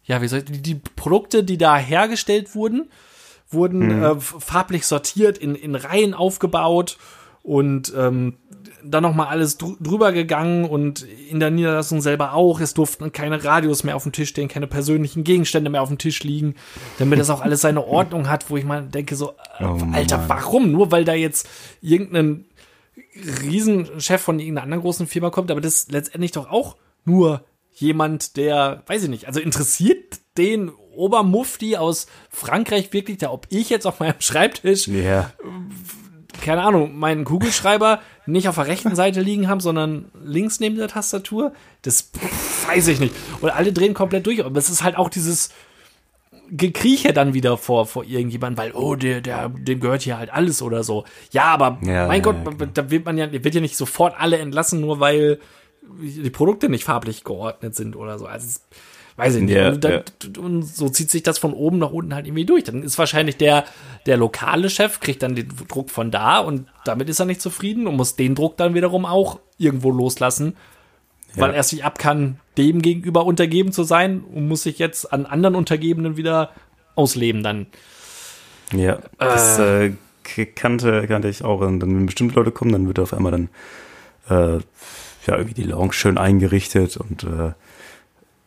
ja, 0.04 0.20
wie 0.20 0.28
soll 0.28 0.40
ich, 0.40 0.44
die, 0.44 0.62
die 0.62 0.74
Produkte, 0.74 1.42
die 1.42 1.56
da 1.56 1.76
hergestellt 1.78 2.54
wurden, 2.54 2.90
wurden 3.48 3.98
mhm. 3.98 4.02
äh, 4.02 4.20
farblich 4.20 4.86
sortiert, 4.86 5.38
in, 5.38 5.54
in 5.54 5.74
Reihen 5.74 6.14
aufgebaut 6.14 6.98
und 7.42 7.92
ähm, 7.96 8.34
dann 8.82 9.02
nochmal 9.02 9.28
alles 9.28 9.58
dr 9.58 9.76
drüber 9.80 10.12
gegangen 10.12 10.64
und 10.64 11.02
in 11.02 11.40
der 11.40 11.50
Niederlassung 11.50 12.00
selber 12.00 12.34
auch. 12.34 12.60
Es 12.60 12.74
durften 12.74 13.12
keine 13.12 13.42
Radios 13.42 13.84
mehr 13.84 13.96
auf 13.96 14.02
dem 14.02 14.12
Tisch 14.12 14.30
stehen, 14.30 14.48
keine 14.48 14.66
persönlichen 14.66 15.24
Gegenstände 15.24 15.70
mehr 15.70 15.82
auf 15.82 15.88
dem 15.88 15.98
Tisch 15.98 16.22
liegen, 16.22 16.54
damit 16.98 17.18
das 17.18 17.30
auch 17.30 17.40
alles 17.40 17.60
seine 17.60 17.84
Ordnung 17.86 18.28
hat, 18.28 18.50
wo 18.50 18.56
ich 18.56 18.64
mal 18.64 18.82
denke 18.82 19.16
so, 19.16 19.34
äh, 19.58 19.64
oh, 19.64 19.78
Alter, 19.92 20.24
warum? 20.28 20.70
Nur 20.72 20.90
weil 20.90 21.04
da 21.04 21.14
jetzt 21.14 21.48
irgendein 21.80 22.46
Riesenchef 23.42 24.20
von 24.20 24.38
irgendeiner 24.38 24.64
anderen 24.64 24.82
großen 24.82 25.06
Firma 25.06 25.30
kommt, 25.30 25.50
aber 25.50 25.60
das 25.60 25.74
ist 25.74 25.92
letztendlich 25.92 26.32
doch 26.32 26.50
auch 26.50 26.76
nur 27.04 27.44
jemand, 27.72 28.36
der, 28.36 28.82
weiß 28.86 29.04
ich 29.04 29.10
nicht, 29.10 29.26
also 29.26 29.40
interessiert 29.40 30.20
den 30.36 30.72
Obermufti 30.94 31.76
aus 31.76 32.06
Frankreich 32.30 32.92
wirklich, 32.92 33.18
da 33.18 33.30
ob 33.30 33.46
ich 33.50 33.70
jetzt 33.70 33.86
auf 33.86 34.00
meinem 34.00 34.20
Schreibtisch, 34.20 34.88
yeah. 34.88 35.32
keine 36.42 36.62
Ahnung, 36.62 36.96
meinen 36.98 37.24
Kugelschreiber 37.24 38.00
nicht 38.26 38.48
auf 38.48 38.54
der 38.54 38.66
rechten 38.66 38.94
Seite 38.94 39.20
liegen 39.20 39.48
haben, 39.48 39.60
sondern 39.60 40.10
links 40.24 40.60
neben 40.60 40.76
der 40.76 40.88
Tastatur, 40.88 41.52
das 41.82 42.10
weiß 42.68 42.88
ich 42.88 43.00
nicht. 43.00 43.14
Und 43.40 43.50
alle 43.50 43.72
drehen 43.72 43.94
komplett 43.94 44.26
durch. 44.26 44.42
Und 44.42 44.56
es 44.56 44.70
ist 44.70 44.82
halt 44.82 44.96
auch 44.96 45.08
dieses 45.08 45.50
Gekrieche 46.50 47.12
dann 47.12 47.34
wieder 47.34 47.56
vor, 47.56 47.86
vor 47.86 48.04
irgendjemandem, 48.04 48.58
weil, 48.58 48.72
oh, 48.72 48.94
der, 48.94 49.20
der, 49.20 49.48
dem 49.48 49.80
gehört 49.80 50.02
hier 50.02 50.18
halt 50.18 50.32
alles 50.32 50.62
oder 50.62 50.84
so. 50.84 51.04
Ja, 51.30 51.44
aber 51.44 51.78
ja, 51.82 52.06
mein 52.06 52.22
ja, 52.22 52.22
Gott, 52.22 52.36
ja, 52.60 52.66
da 52.66 52.90
wird 52.90 53.04
man 53.04 53.18
ja, 53.18 53.30
wird 53.32 53.54
ja 53.54 53.60
nicht 53.60 53.76
sofort 53.76 54.14
alle 54.18 54.38
entlassen, 54.38 54.80
nur 54.80 55.00
weil 55.00 55.40
die 56.00 56.30
Produkte 56.30 56.68
nicht 56.68 56.84
farblich 56.84 57.24
geordnet 57.24 57.74
sind 57.74 57.96
oder 57.96 58.18
so. 58.18 58.26
Also, 58.26 58.60
weiß 59.16 59.36
ich 59.36 59.42
nicht. 59.42 59.54
Ja, 59.54 59.70
und, 59.70 59.84
dann, 59.84 59.92
ja. 59.92 60.40
und, 60.40 60.62
so 60.62 60.88
zieht 60.88 61.10
sich 61.10 61.22
das 61.22 61.38
von 61.38 61.52
oben 61.52 61.78
nach 61.78 61.90
unten 61.90 62.14
halt 62.14 62.26
irgendwie 62.26 62.44
durch. 62.44 62.64
Dann 62.64 62.82
ist 62.82 62.98
wahrscheinlich 62.98 63.36
der, 63.36 63.64
der 64.06 64.16
lokale 64.16 64.70
Chef, 64.70 65.00
kriegt 65.00 65.22
dann 65.22 65.34
den 65.34 65.48
Druck 65.68 65.90
von 65.90 66.10
da 66.10 66.38
und 66.38 66.66
damit 66.84 67.08
ist 67.08 67.20
er 67.20 67.26
nicht 67.26 67.40
zufrieden 67.40 67.86
und 67.86 67.96
muss 67.96 68.16
den 68.16 68.34
Druck 68.34 68.56
dann 68.56 68.74
wiederum 68.74 69.06
auch 69.06 69.38
irgendwo 69.58 69.90
loslassen, 69.90 70.56
ja. 71.34 71.42
weil 71.42 71.54
er 71.54 71.62
sich 71.62 71.84
ab 71.84 71.98
kann, 71.98 72.38
dem 72.58 72.82
gegenüber 72.82 73.24
untergeben 73.24 73.72
zu 73.72 73.84
sein 73.84 74.20
und 74.20 74.48
muss 74.48 74.64
sich 74.64 74.78
jetzt 74.78 75.12
an 75.12 75.26
anderen 75.26 75.54
Untergebenen 75.54 76.16
wieder 76.16 76.50
ausleben 76.96 77.42
dann. 77.42 77.66
Ja, 78.72 78.98
das 79.18 79.58
äh, 79.58 79.86
äh, 79.86 80.46
kannte, 80.46 81.06
kannte 81.06 81.28
ich 81.28 81.44
auch. 81.44 81.60
Und 81.60 81.80
dann, 81.80 81.94
wenn 81.94 82.06
bestimmte 82.06 82.34
Leute 82.36 82.50
kommen, 82.50 82.72
dann 82.72 82.86
wird 82.86 82.98
auf 82.98 83.12
einmal 83.12 83.32
dann 83.32 83.48
äh, 84.28 84.60
ja 85.26 85.36
irgendwie 85.36 85.54
die 85.54 85.68
Lounge 85.68 85.92
schön 85.92 86.18
eingerichtet 86.18 86.96
und 86.96 87.24
äh, 87.24 87.52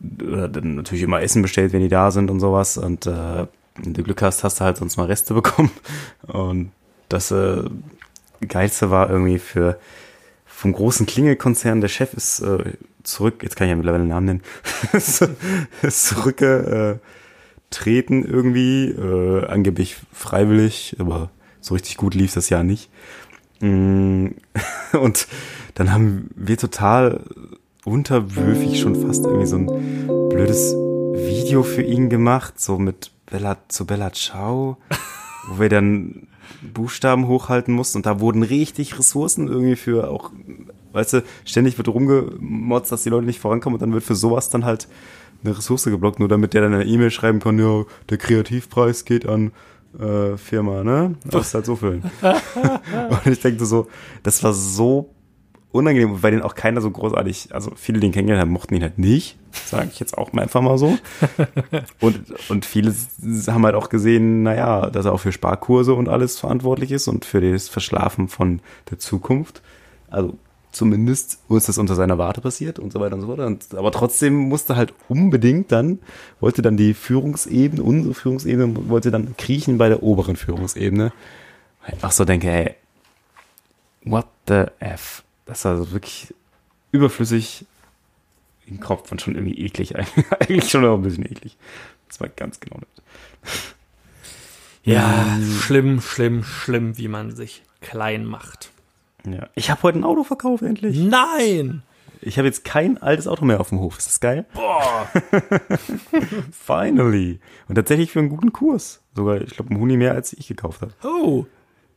dann 0.00 0.76
natürlich 0.76 1.02
immer 1.02 1.20
Essen 1.22 1.42
bestellt, 1.42 1.72
wenn 1.72 1.80
die 1.82 1.88
da 1.88 2.10
sind 2.10 2.30
und 2.30 2.40
sowas. 2.40 2.78
Und 2.78 3.06
äh, 3.06 3.46
wenn 3.76 3.94
du 3.94 4.02
Glück 4.02 4.22
hast, 4.22 4.44
hast 4.44 4.60
du 4.60 4.64
halt 4.64 4.76
sonst 4.76 4.96
mal 4.96 5.06
Reste 5.06 5.34
bekommen. 5.40 5.70
Und 6.26 6.72
das 7.08 7.30
äh, 7.30 7.62
Geilste 8.46 8.90
war 8.90 9.10
irgendwie 9.10 9.38
für 9.38 9.78
vom 10.46 10.72
großen 10.72 11.06
Klingelkonzern, 11.06 11.80
der 11.80 11.88
Chef 11.88 12.14
ist 12.14 12.40
äh, 12.40 12.72
zurück, 13.04 13.44
jetzt 13.44 13.54
kann 13.54 13.68
ich 13.68 13.70
ja 13.70 13.76
mittlerweile 13.76 14.02
den 14.02 14.08
Namen 14.08 14.26
nennen, 14.26 14.42
ist 14.92 16.08
zurückgetreten 16.08 17.00
irgendwie, 18.24 18.88
äh, 18.88 19.46
angeblich 19.46 19.98
freiwillig, 20.12 20.96
aber 20.98 21.30
so 21.60 21.74
richtig 21.74 21.96
gut 21.96 22.14
lief 22.14 22.34
das 22.34 22.48
ja 22.48 22.64
nicht. 22.64 22.90
Mm, 23.60 24.30
und 25.00 25.28
dann 25.74 25.92
haben 25.92 26.28
wir 26.34 26.58
total 26.58 27.20
unterwürfig 27.88 28.80
schon 28.80 28.94
fast 28.94 29.24
irgendwie 29.24 29.46
so 29.46 29.56
ein 29.56 29.66
blödes 30.28 30.74
Video 30.74 31.62
für 31.62 31.82
ihn 31.82 32.10
gemacht, 32.10 32.60
so 32.60 32.78
mit 32.78 33.10
Bella, 33.26 33.56
zu 33.68 33.86
Bella 33.86 34.12
Ciao, 34.12 34.76
wo 35.48 35.60
wir 35.60 35.68
dann 35.68 36.28
Buchstaben 36.62 37.26
hochhalten 37.26 37.74
mussten 37.74 37.98
und 37.98 38.06
da 38.06 38.20
wurden 38.20 38.42
richtig 38.42 38.98
Ressourcen 38.98 39.48
irgendwie 39.48 39.76
für 39.76 40.10
auch, 40.10 40.30
weißt 40.92 41.14
du, 41.14 41.22
ständig 41.44 41.78
wird 41.78 41.88
rumgemotzt, 41.88 42.90
dass 42.90 43.02
die 43.02 43.10
Leute 43.10 43.26
nicht 43.26 43.40
vorankommen 43.40 43.74
und 43.76 43.82
dann 43.82 43.92
wird 43.92 44.04
für 44.04 44.14
sowas 44.14 44.50
dann 44.50 44.64
halt 44.64 44.88
eine 45.44 45.56
Ressource 45.56 45.84
geblockt, 45.84 46.18
nur 46.18 46.28
damit 46.28 46.54
der 46.54 46.62
dann 46.62 46.74
eine 46.74 46.84
E-Mail 46.84 47.10
schreiben 47.10 47.40
kann, 47.40 47.58
ja, 47.58 47.84
der 48.10 48.18
Kreativpreis 48.18 49.04
geht 49.04 49.26
an 49.26 49.52
äh, 49.98 50.36
Firma, 50.36 50.82
ne? 50.82 51.14
Ist 51.32 51.54
halt 51.54 51.66
so 51.66 51.76
füllen. 51.76 52.02
und 52.22 53.26
ich 53.26 53.40
denke 53.40 53.64
so, 53.64 53.86
das 54.22 54.42
war 54.42 54.52
so 54.52 55.10
unangenehm, 55.72 56.22
weil 56.22 56.30
den 56.30 56.42
auch 56.42 56.54
keiner 56.54 56.80
so 56.80 56.90
großartig, 56.90 57.54
also 57.54 57.72
viele, 57.76 58.00
den 58.00 58.12
kennengelernt 58.12 58.42
haben, 58.42 58.52
mochten 58.52 58.74
ihn 58.74 58.82
halt 58.82 58.98
nicht, 58.98 59.36
sage 59.52 59.88
ich 59.92 60.00
jetzt 60.00 60.16
auch 60.16 60.32
mal 60.32 60.42
einfach 60.42 60.62
mal 60.62 60.78
so. 60.78 60.98
und, 62.00 62.20
und 62.48 62.64
viele 62.64 62.94
haben 63.48 63.64
halt 63.64 63.74
auch 63.74 63.88
gesehen, 63.88 64.42
naja, 64.42 64.88
dass 64.90 65.04
er 65.04 65.12
auch 65.12 65.20
für 65.20 65.32
Sparkurse 65.32 65.94
und 65.94 66.08
alles 66.08 66.38
verantwortlich 66.38 66.92
ist 66.92 67.08
und 67.08 67.24
für 67.24 67.40
das 67.40 67.68
Verschlafen 67.68 68.28
von 68.28 68.60
der 68.90 68.98
Zukunft. 68.98 69.62
Also 70.08 70.38
zumindest 70.72 71.40
ist 71.50 71.68
das 71.68 71.76
unter 71.76 71.94
seiner 71.94 72.18
Warte 72.18 72.40
passiert 72.40 72.78
und 72.78 72.92
so 72.92 73.00
weiter 73.00 73.16
und 73.16 73.22
so 73.22 73.26
fort. 73.26 73.40
Und, 73.40 73.74
aber 73.74 73.92
trotzdem 73.92 74.34
musste 74.34 74.76
halt 74.76 74.94
unbedingt 75.08 75.70
dann, 75.70 75.98
wollte 76.40 76.62
dann 76.62 76.76
die 76.78 76.94
Führungsebene, 76.94 77.82
unsere 77.82 78.14
Führungsebene, 78.14 78.88
wollte 78.88 79.10
dann 79.10 79.36
kriechen 79.36 79.76
bei 79.76 79.88
der 79.88 80.02
oberen 80.02 80.36
Führungsebene. 80.36 81.12
Ach 82.00 82.12
so 82.12 82.24
denke, 82.24 82.48
hey, 82.48 82.74
what 84.04 84.26
the 84.46 84.64
F? 84.78 85.24
Das 85.48 85.64
war 85.64 85.78
so 85.78 85.90
wirklich 85.92 86.34
überflüssig 86.92 87.64
im 88.66 88.80
Kopf 88.80 89.10
und 89.10 89.22
schon 89.22 89.34
irgendwie 89.34 89.58
eklig. 89.58 89.96
Eigentlich 90.40 90.70
schon 90.70 90.84
auch 90.84 90.96
ein 90.96 91.02
bisschen 91.02 91.24
eklig. 91.24 91.56
Das 92.06 92.20
war 92.20 92.28
ganz 92.28 92.60
genau 92.60 92.78
das. 92.80 93.54
Ja, 94.84 95.36
ähm, 95.36 95.58
schlimm, 95.60 96.00
schlimm, 96.02 96.44
schlimm, 96.44 96.98
wie 96.98 97.08
man 97.08 97.34
sich 97.34 97.62
klein 97.80 98.26
macht. 98.26 98.70
Ja. 99.26 99.48
Ich 99.54 99.70
habe 99.70 99.82
heute 99.82 99.98
ein 99.98 100.04
Auto 100.04 100.22
verkauft, 100.22 100.62
endlich. 100.62 100.98
Nein! 100.98 101.82
Ich 102.20 102.36
habe 102.36 102.46
jetzt 102.46 102.64
kein 102.64 102.98
altes 102.98 103.26
Auto 103.26 103.44
mehr 103.44 103.60
auf 103.60 103.70
dem 103.70 103.80
Hof. 103.80 103.96
Ist 103.96 104.08
das 104.08 104.20
geil? 104.20 104.44
Boah! 104.52 105.08
Finally! 106.52 107.40
Und 107.68 107.74
tatsächlich 107.76 108.12
für 108.12 108.18
einen 108.18 108.28
guten 108.28 108.52
Kurs. 108.52 109.00
Sogar, 109.14 109.40
ich 109.40 109.50
glaube, 109.50 109.72
ein 109.72 109.80
Huni 109.80 109.96
mehr, 109.96 110.12
als 110.12 110.32
ich 110.34 110.48
gekauft 110.48 110.82
habe. 110.82 110.92
Oh! 111.04 111.46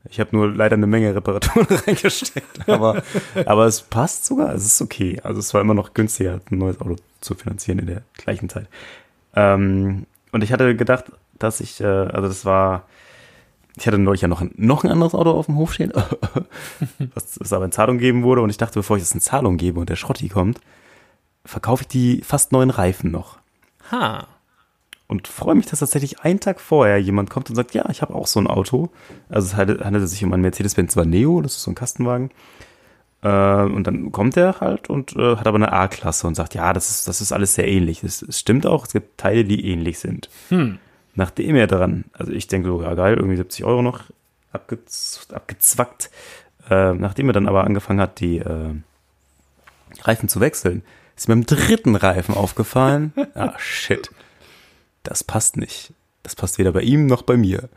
Ich 0.09 0.19
habe 0.19 0.35
nur 0.35 0.51
leider 0.51 0.75
eine 0.75 0.87
Menge 0.87 1.13
Reparaturen 1.13 1.67
reingesteckt, 1.87 2.67
aber, 2.67 3.03
aber 3.45 3.65
es 3.65 3.81
passt 3.81 4.25
sogar, 4.25 4.53
es 4.53 4.65
ist 4.65 4.81
okay. 4.81 5.19
Also 5.23 5.39
es 5.39 5.53
war 5.53 5.61
immer 5.61 5.73
noch 5.73 5.93
günstiger, 5.93 6.39
ein 6.49 6.57
neues 6.57 6.81
Auto 6.81 6.95
zu 7.21 7.35
finanzieren 7.35 7.79
in 7.79 7.87
der 7.87 8.01
gleichen 8.17 8.49
Zeit. 8.49 8.67
Ähm, 9.35 10.07
und 10.31 10.43
ich 10.43 10.51
hatte 10.51 10.75
gedacht, 10.75 11.05
dass 11.37 11.59
ich, 11.61 11.81
äh, 11.81 11.85
also 11.85 12.27
das 12.27 12.45
war, 12.45 12.87
ich 13.77 13.85
hatte 13.87 13.99
neulich 13.99 14.21
ja 14.21 14.27
noch 14.27 14.41
ein, 14.41 14.51
noch 14.57 14.83
ein 14.83 14.91
anderes 14.91 15.13
Auto 15.13 15.31
auf 15.31 15.45
dem 15.45 15.57
Hof 15.57 15.73
stehen, 15.73 15.93
was 17.13 17.37
es 17.37 17.53
aber 17.53 17.65
in 17.65 17.71
Zahlung 17.71 17.99
geben 17.99 18.23
wurde. 18.23 18.41
Und 18.41 18.49
ich 18.49 18.57
dachte, 18.57 18.79
bevor 18.79 18.97
ich 18.97 19.03
das 19.03 19.13
in 19.13 19.21
Zahlung 19.21 19.57
gebe 19.57 19.79
und 19.79 19.89
der 19.89 19.95
Schrotti 19.95 20.29
kommt, 20.29 20.59
verkaufe 21.45 21.83
ich 21.83 21.87
die 21.87 22.21
fast 22.21 22.51
neuen 22.51 22.69
Reifen 22.69 23.11
noch. 23.11 23.37
Ha. 23.91 24.27
Und 25.11 25.27
freue 25.27 25.55
mich, 25.55 25.65
dass 25.65 25.79
tatsächlich 25.79 26.21
einen 26.21 26.39
Tag 26.39 26.61
vorher 26.61 26.97
jemand 26.97 27.29
kommt 27.29 27.49
und 27.49 27.57
sagt, 27.57 27.73
ja, 27.73 27.83
ich 27.89 28.01
habe 28.01 28.15
auch 28.15 28.27
so 28.27 28.39
ein 28.39 28.47
Auto. 28.47 28.91
Also 29.27 29.47
es 29.47 29.55
handelte 29.57 30.07
sich 30.07 30.23
um 30.23 30.31
einen 30.31 30.41
Mercedes-Benz 30.41 30.95
Neo, 30.95 31.41
das 31.41 31.57
ist 31.57 31.63
so 31.63 31.71
ein 31.71 31.75
Kastenwagen. 31.75 32.31
Äh, 33.21 33.27
und 33.27 33.85
dann 33.87 34.13
kommt 34.13 34.37
er 34.37 34.61
halt 34.61 34.89
und 34.89 35.17
äh, 35.17 35.35
hat 35.35 35.47
aber 35.47 35.57
eine 35.57 35.73
A-Klasse 35.73 36.27
und 36.27 36.35
sagt, 36.35 36.55
ja, 36.55 36.71
das 36.71 36.89
ist, 36.89 37.09
das 37.09 37.19
ist 37.19 37.33
alles 37.33 37.55
sehr 37.55 37.67
ähnlich. 37.67 38.05
Es 38.05 38.25
stimmt 38.39 38.65
auch, 38.65 38.85
es 38.85 38.93
gibt 38.93 39.17
Teile, 39.17 39.43
die 39.43 39.69
ähnlich 39.69 39.99
sind. 39.99 40.29
Hm. 40.47 40.79
Nachdem 41.13 41.57
er 41.57 41.67
dran, 41.67 42.05
also 42.13 42.31
ich 42.31 42.47
denke 42.47 42.69
so, 42.69 42.81
ja 42.81 42.93
geil, 42.93 43.17
irgendwie 43.17 43.35
70 43.35 43.65
Euro 43.65 43.81
noch 43.81 44.03
abgez 44.53 45.27
abgezwackt. 45.33 46.09
Äh, 46.69 46.93
nachdem 46.93 47.27
er 47.27 47.33
dann 47.33 47.49
aber 47.49 47.65
angefangen 47.65 47.99
hat, 47.99 48.21
die 48.21 48.41
Reifen 50.03 50.29
zu 50.29 50.39
wechseln, 50.39 50.83
ist 51.17 51.27
mir 51.27 51.33
im 51.33 51.45
dritten 51.45 51.97
Reifen 51.97 52.33
aufgefallen, 52.33 53.11
ah 53.35 53.53
shit, 53.57 54.09
das 55.03 55.23
passt 55.23 55.57
nicht. 55.57 55.93
Das 56.23 56.35
passt 56.35 56.59
weder 56.59 56.71
bei 56.71 56.81
ihm 56.81 57.07
noch 57.07 57.23
bei 57.23 57.35
mir. 57.35 57.69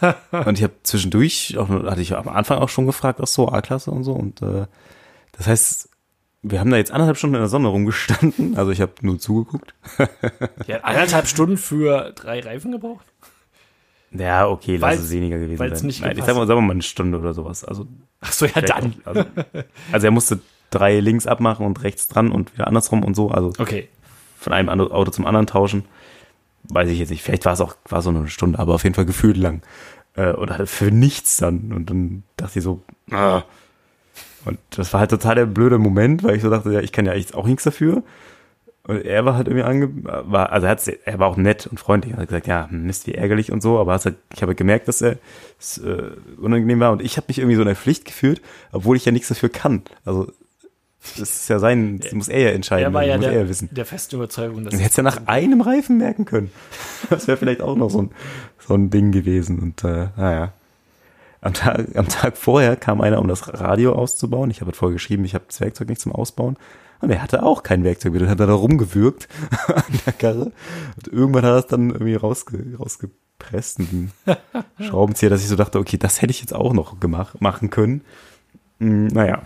und 0.30 0.58
ich 0.58 0.62
habe 0.62 0.74
zwischendurch, 0.82 1.56
auch, 1.58 1.68
hatte 1.68 2.02
ich 2.02 2.14
am 2.14 2.28
Anfang 2.28 2.58
auch 2.58 2.68
schon 2.68 2.86
gefragt, 2.86 3.20
ach 3.22 3.26
so, 3.26 3.48
A-Klasse 3.48 3.90
und 3.90 4.04
so. 4.04 4.12
Und 4.12 4.42
äh, 4.42 4.66
das 5.32 5.46
heißt, 5.46 5.88
wir 6.42 6.60
haben 6.60 6.70
da 6.70 6.76
jetzt 6.76 6.90
anderthalb 6.90 7.16
Stunden 7.16 7.36
in 7.36 7.40
der 7.40 7.48
Sonne 7.48 7.68
rumgestanden. 7.68 8.56
Also 8.56 8.70
ich 8.70 8.80
habe 8.80 8.92
nur 9.00 9.18
zugeguckt. 9.18 9.74
Ja, 10.66 10.80
anderthalb 10.80 11.26
Stunden 11.26 11.56
für 11.56 12.12
drei 12.12 12.40
Reifen 12.40 12.72
gebraucht? 12.72 13.06
Ja, 14.10 14.48
okay, 14.48 14.76
lass 14.76 14.98
es 14.98 15.10
weniger 15.10 15.38
gewesen 15.38 15.58
sein. 15.58 15.86
nicht 15.86 16.00
Nein, 16.02 16.16
ich 16.18 16.24
sag 16.24 16.36
mal, 16.36 16.46
sagen 16.46 16.58
wir 16.58 16.66
mal 16.66 16.72
eine 16.72 16.82
Stunde 16.82 17.18
oder 17.18 17.34
sowas. 17.34 17.64
Also, 17.64 17.86
Ach 18.20 18.32
so, 18.32 18.46
ja, 18.46 18.60
dann. 18.60 18.94
auch, 19.04 19.06
also, 19.06 19.24
also 19.92 20.06
er 20.06 20.10
musste 20.10 20.40
drei 20.70 21.00
links 21.00 21.26
abmachen 21.26 21.64
und 21.66 21.82
rechts 21.82 22.08
dran 22.08 22.30
und 22.32 22.52
wieder 22.54 22.66
andersrum 22.66 23.04
und 23.04 23.14
so. 23.14 23.30
Also 23.30 23.52
Okay. 23.58 23.88
von 24.38 24.52
einem 24.52 24.68
Auto 24.68 25.10
zum 25.10 25.26
anderen 25.26 25.46
tauschen. 25.46 25.84
Weiß 26.68 26.88
ich 26.90 26.98
jetzt 26.98 27.10
nicht. 27.10 27.22
Vielleicht 27.22 27.44
war 27.44 27.52
es 27.52 27.60
auch 27.60 27.76
war 27.88 28.02
so 28.02 28.10
eine 28.10 28.28
Stunde, 28.28 28.58
aber 28.58 28.74
auf 28.74 28.84
jeden 28.84 28.94
Fall 28.94 29.06
gefühlt 29.06 29.36
lang. 29.36 29.62
Äh, 30.14 30.32
oder 30.32 30.58
halt 30.58 30.68
für 30.68 30.90
nichts 30.90 31.36
dann. 31.36 31.72
Und 31.72 31.90
dann 31.90 32.22
dachte 32.36 32.58
ich 32.58 32.64
so, 32.64 32.82
ah. 33.10 33.42
Und 34.44 34.58
das 34.70 34.92
war 34.92 35.00
halt 35.00 35.10
total 35.10 35.34
der 35.34 35.46
blöde 35.46 35.78
Moment, 35.78 36.22
weil 36.22 36.36
ich 36.36 36.42
so 36.42 36.50
dachte, 36.50 36.72
ja, 36.72 36.80
ich 36.80 36.92
kann 36.92 37.04
ja 37.04 37.12
eigentlich 37.12 37.34
auch 37.34 37.46
nichts 37.46 37.64
dafür. 37.64 38.04
Und 38.84 39.04
er 39.04 39.24
war 39.24 39.34
halt 39.34 39.48
irgendwie 39.48 39.64
ange, 39.64 39.90
war, 40.04 40.52
also 40.52 40.66
er, 40.66 40.70
hat's, 40.70 40.86
er 40.86 41.18
war 41.18 41.26
auch 41.26 41.36
nett 41.36 41.66
und 41.66 41.80
freundlich. 41.80 42.14
Er 42.14 42.20
hat 42.20 42.28
gesagt, 42.28 42.46
ja, 42.46 42.68
Mist, 42.70 43.08
wie 43.08 43.14
ärgerlich 43.14 43.50
und 43.50 43.60
so. 43.60 43.80
Aber 43.80 43.92
halt, 43.92 44.16
ich 44.32 44.42
habe 44.42 44.54
gemerkt, 44.54 44.86
dass 44.86 45.02
er 45.02 45.18
es, 45.58 45.78
äh, 45.78 46.10
unangenehm 46.40 46.78
war. 46.78 46.92
Und 46.92 47.02
ich 47.02 47.16
habe 47.16 47.26
mich 47.28 47.38
irgendwie 47.38 47.56
so 47.56 47.62
in 47.62 47.66
der 47.66 47.76
Pflicht 47.76 48.04
gefühlt, 48.04 48.40
obwohl 48.70 48.96
ich 48.96 49.04
ja 49.04 49.10
nichts 49.10 49.28
dafür 49.28 49.48
kann. 49.48 49.82
Also 50.04 50.30
das 51.18 51.36
ist 51.36 51.48
ja 51.48 51.58
sein, 51.58 51.98
das 52.00 52.12
muss 52.12 52.28
er 52.28 52.40
ja 52.40 52.50
entscheiden. 52.50 52.84
Er 52.84 52.94
war 52.94 53.04
ja 53.04 53.16
muss 53.16 53.26
er 53.26 53.32
der, 53.32 53.42
ja 53.42 53.48
wissen. 53.48 53.68
der 53.72 53.86
festen 53.86 54.16
Überzeugung, 54.16 54.64
dass 54.64 54.74
Und 54.74 54.80
hätte 54.80 54.90
es 54.90 54.96
ja 54.96 55.02
nach 55.02 55.26
einem 55.26 55.60
Reifen 55.60 55.98
merken 55.98 56.24
können. 56.24 56.50
Das 57.10 57.26
wäre 57.28 57.36
vielleicht 57.36 57.60
auch 57.60 57.76
noch 57.76 57.90
so 57.90 58.02
ein, 58.02 58.10
so 58.58 58.74
ein 58.74 58.90
Ding 58.90 59.12
gewesen. 59.12 59.58
Und 59.60 59.84
äh, 59.84 60.08
naja. 60.16 60.52
Am 61.42 61.52
Tag, 61.52 61.94
am 61.94 62.08
Tag 62.08 62.36
vorher 62.36 62.76
kam 62.76 63.00
einer, 63.00 63.20
um 63.20 63.28
das 63.28 63.60
Radio 63.60 63.92
auszubauen. 63.92 64.50
Ich 64.50 64.60
habe 64.60 64.70
halt 64.70 64.76
vorher 64.76 64.94
geschrieben, 64.94 65.24
ich 65.24 65.34
habe 65.34 65.44
das 65.46 65.60
Werkzeug 65.60 65.88
nicht 65.88 66.00
zum 66.00 66.12
Ausbauen. 66.12 66.56
Und 67.00 67.10
er 67.10 67.22
hatte 67.22 67.42
auch 67.42 67.62
kein 67.62 67.84
Werkzeug 67.84 68.12
mehr. 68.12 68.20
Dann 68.20 68.30
hat 68.30 68.40
er 68.40 68.46
da 68.46 68.54
rumgewürgt 68.54 69.28
an 69.68 69.84
der 70.06 70.12
Karre. 70.12 70.52
Und 70.96 71.08
irgendwann 71.08 71.44
hat 71.44 71.52
er 71.52 71.58
es 71.58 71.66
dann 71.66 71.90
irgendwie 71.90 72.14
rausge, 72.14 72.64
rausgepresst. 72.78 73.78
mit 73.78 73.88
einem 73.90 74.10
Schraubenzieher, 74.80 75.30
dass 75.30 75.42
ich 75.42 75.48
so 75.48 75.56
dachte, 75.56 75.78
okay, 75.78 75.98
das 75.98 76.22
hätte 76.22 76.30
ich 76.30 76.40
jetzt 76.40 76.54
auch 76.54 76.72
noch 76.72 76.98
gemacht, 77.00 77.40
machen 77.40 77.70
können. 77.70 78.02
Hm, 78.80 79.08
naja. 79.08 79.42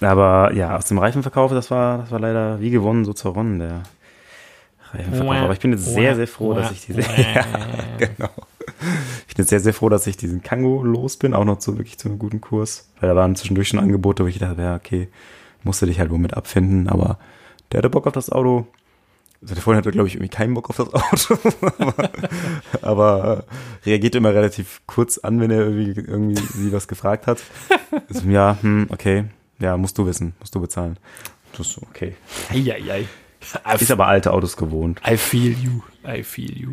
Aber 0.00 0.52
ja, 0.54 0.76
aus 0.76 0.86
dem 0.86 0.98
Reifenverkauf, 0.98 1.52
das 1.52 1.70
war, 1.70 1.98
das 1.98 2.10
war 2.10 2.20
leider 2.20 2.60
wie 2.60 2.70
gewonnen, 2.70 3.04
so 3.04 3.12
zerronnen, 3.12 3.58
der 3.58 3.82
Reifenverkauf. 4.92 5.36
Aber 5.36 5.52
ich 5.52 5.60
bin 5.60 5.72
jetzt 5.72 5.86
sehr, 5.86 6.14
sehr 6.14 6.28
froh, 6.28 6.54
dass 6.54 6.70
ich 6.70 6.86
diese, 6.86 7.00
ja, 7.00 7.44
genau. 7.98 8.30
Ich 9.28 9.34
bin 9.34 9.44
jetzt 9.44 9.50
sehr, 9.50 9.60
sehr 9.60 9.74
froh, 9.74 9.88
dass 9.88 10.06
ich 10.06 10.16
diesen 10.16 10.42
Kango 10.42 10.82
los 10.82 11.16
bin, 11.16 11.34
auch 11.34 11.44
noch 11.44 11.58
zu 11.58 11.78
wirklich 11.78 11.98
zu 11.98 12.08
einem 12.08 12.18
guten 12.18 12.40
Kurs. 12.40 12.88
Weil 13.00 13.08
da 13.08 13.16
waren 13.16 13.36
zwischendurch 13.36 13.68
schon 13.68 13.80
Angebote, 13.80 14.24
wo 14.24 14.28
ich 14.28 14.38
dachte, 14.38 14.60
ja, 14.60 14.76
okay, 14.76 15.08
musste 15.64 15.86
dich 15.86 16.00
halt 16.00 16.10
womit 16.10 16.34
abfinden, 16.34 16.88
aber 16.88 17.18
der 17.70 17.78
hatte 17.78 17.90
Bock 17.90 18.06
auf 18.06 18.12
das 18.12 18.30
Auto. 18.30 18.66
Also 19.40 19.54
der 19.54 19.62
vorhin 19.62 19.78
hatte, 19.78 19.90
glaube 19.90 20.06
ich, 20.06 20.14
irgendwie 20.14 20.30
keinen 20.30 20.54
Bock 20.54 20.70
auf 20.70 20.76
das 20.76 20.94
Auto, 20.94 21.38
aber, 21.78 22.10
aber 22.82 23.44
äh, 23.82 23.88
reagiert 23.88 24.14
immer 24.14 24.32
relativ 24.32 24.82
kurz 24.86 25.18
an, 25.18 25.40
wenn 25.40 25.50
er 25.50 25.62
irgendwie, 25.62 26.00
irgendwie 26.00 26.40
sie 26.40 26.72
was 26.72 26.88
gefragt 26.88 27.26
hat. 27.26 27.42
Also, 28.08 28.26
ja, 28.28 28.56
hm, 28.62 28.86
okay, 28.90 29.24
ja, 29.62 29.76
musst 29.76 29.96
du 29.96 30.06
wissen, 30.06 30.34
musst 30.40 30.54
du 30.54 30.60
bezahlen. 30.60 30.98
Das 31.56 31.68
ist 31.68 31.78
okay. 31.78 32.14
Eieiei. 32.50 33.06
Ist 33.78 33.90
aber 33.90 34.06
alte 34.06 34.32
Autos 34.32 34.56
gewohnt. 34.56 35.00
I 35.06 35.16
feel 35.16 35.52
you. 35.52 35.82
I 36.06 36.22
feel 36.22 36.56
you. 36.56 36.72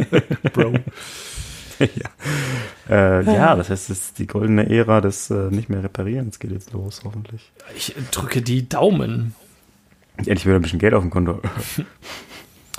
Bro. 0.52 0.74
Äh, 2.88 3.22
ja, 3.24 3.54
das 3.54 3.68
heißt, 3.68 3.90
es 3.90 3.98
ist 3.98 4.18
die 4.18 4.26
goldene 4.26 4.70
Ära 4.70 5.02
des 5.02 5.28
äh, 5.28 5.50
nicht 5.50 5.68
mehr 5.68 5.82
Reparierens 5.82 6.38
geht 6.38 6.52
jetzt 6.52 6.72
los, 6.72 7.02
hoffentlich. 7.04 7.52
Ich 7.76 7.94
drücke 8.12 8.40
die 8.40 8.66
Daumen. 8.66 9.34
Endlich 10.16 10.46
wieder 10.46 10.54
ein 10.54 10.62
bisschen 10.62 10.78
Geld 10.78 10.94
auf 10.94 11.02
dem 11.02 11.10
Konto. 11.10 11.40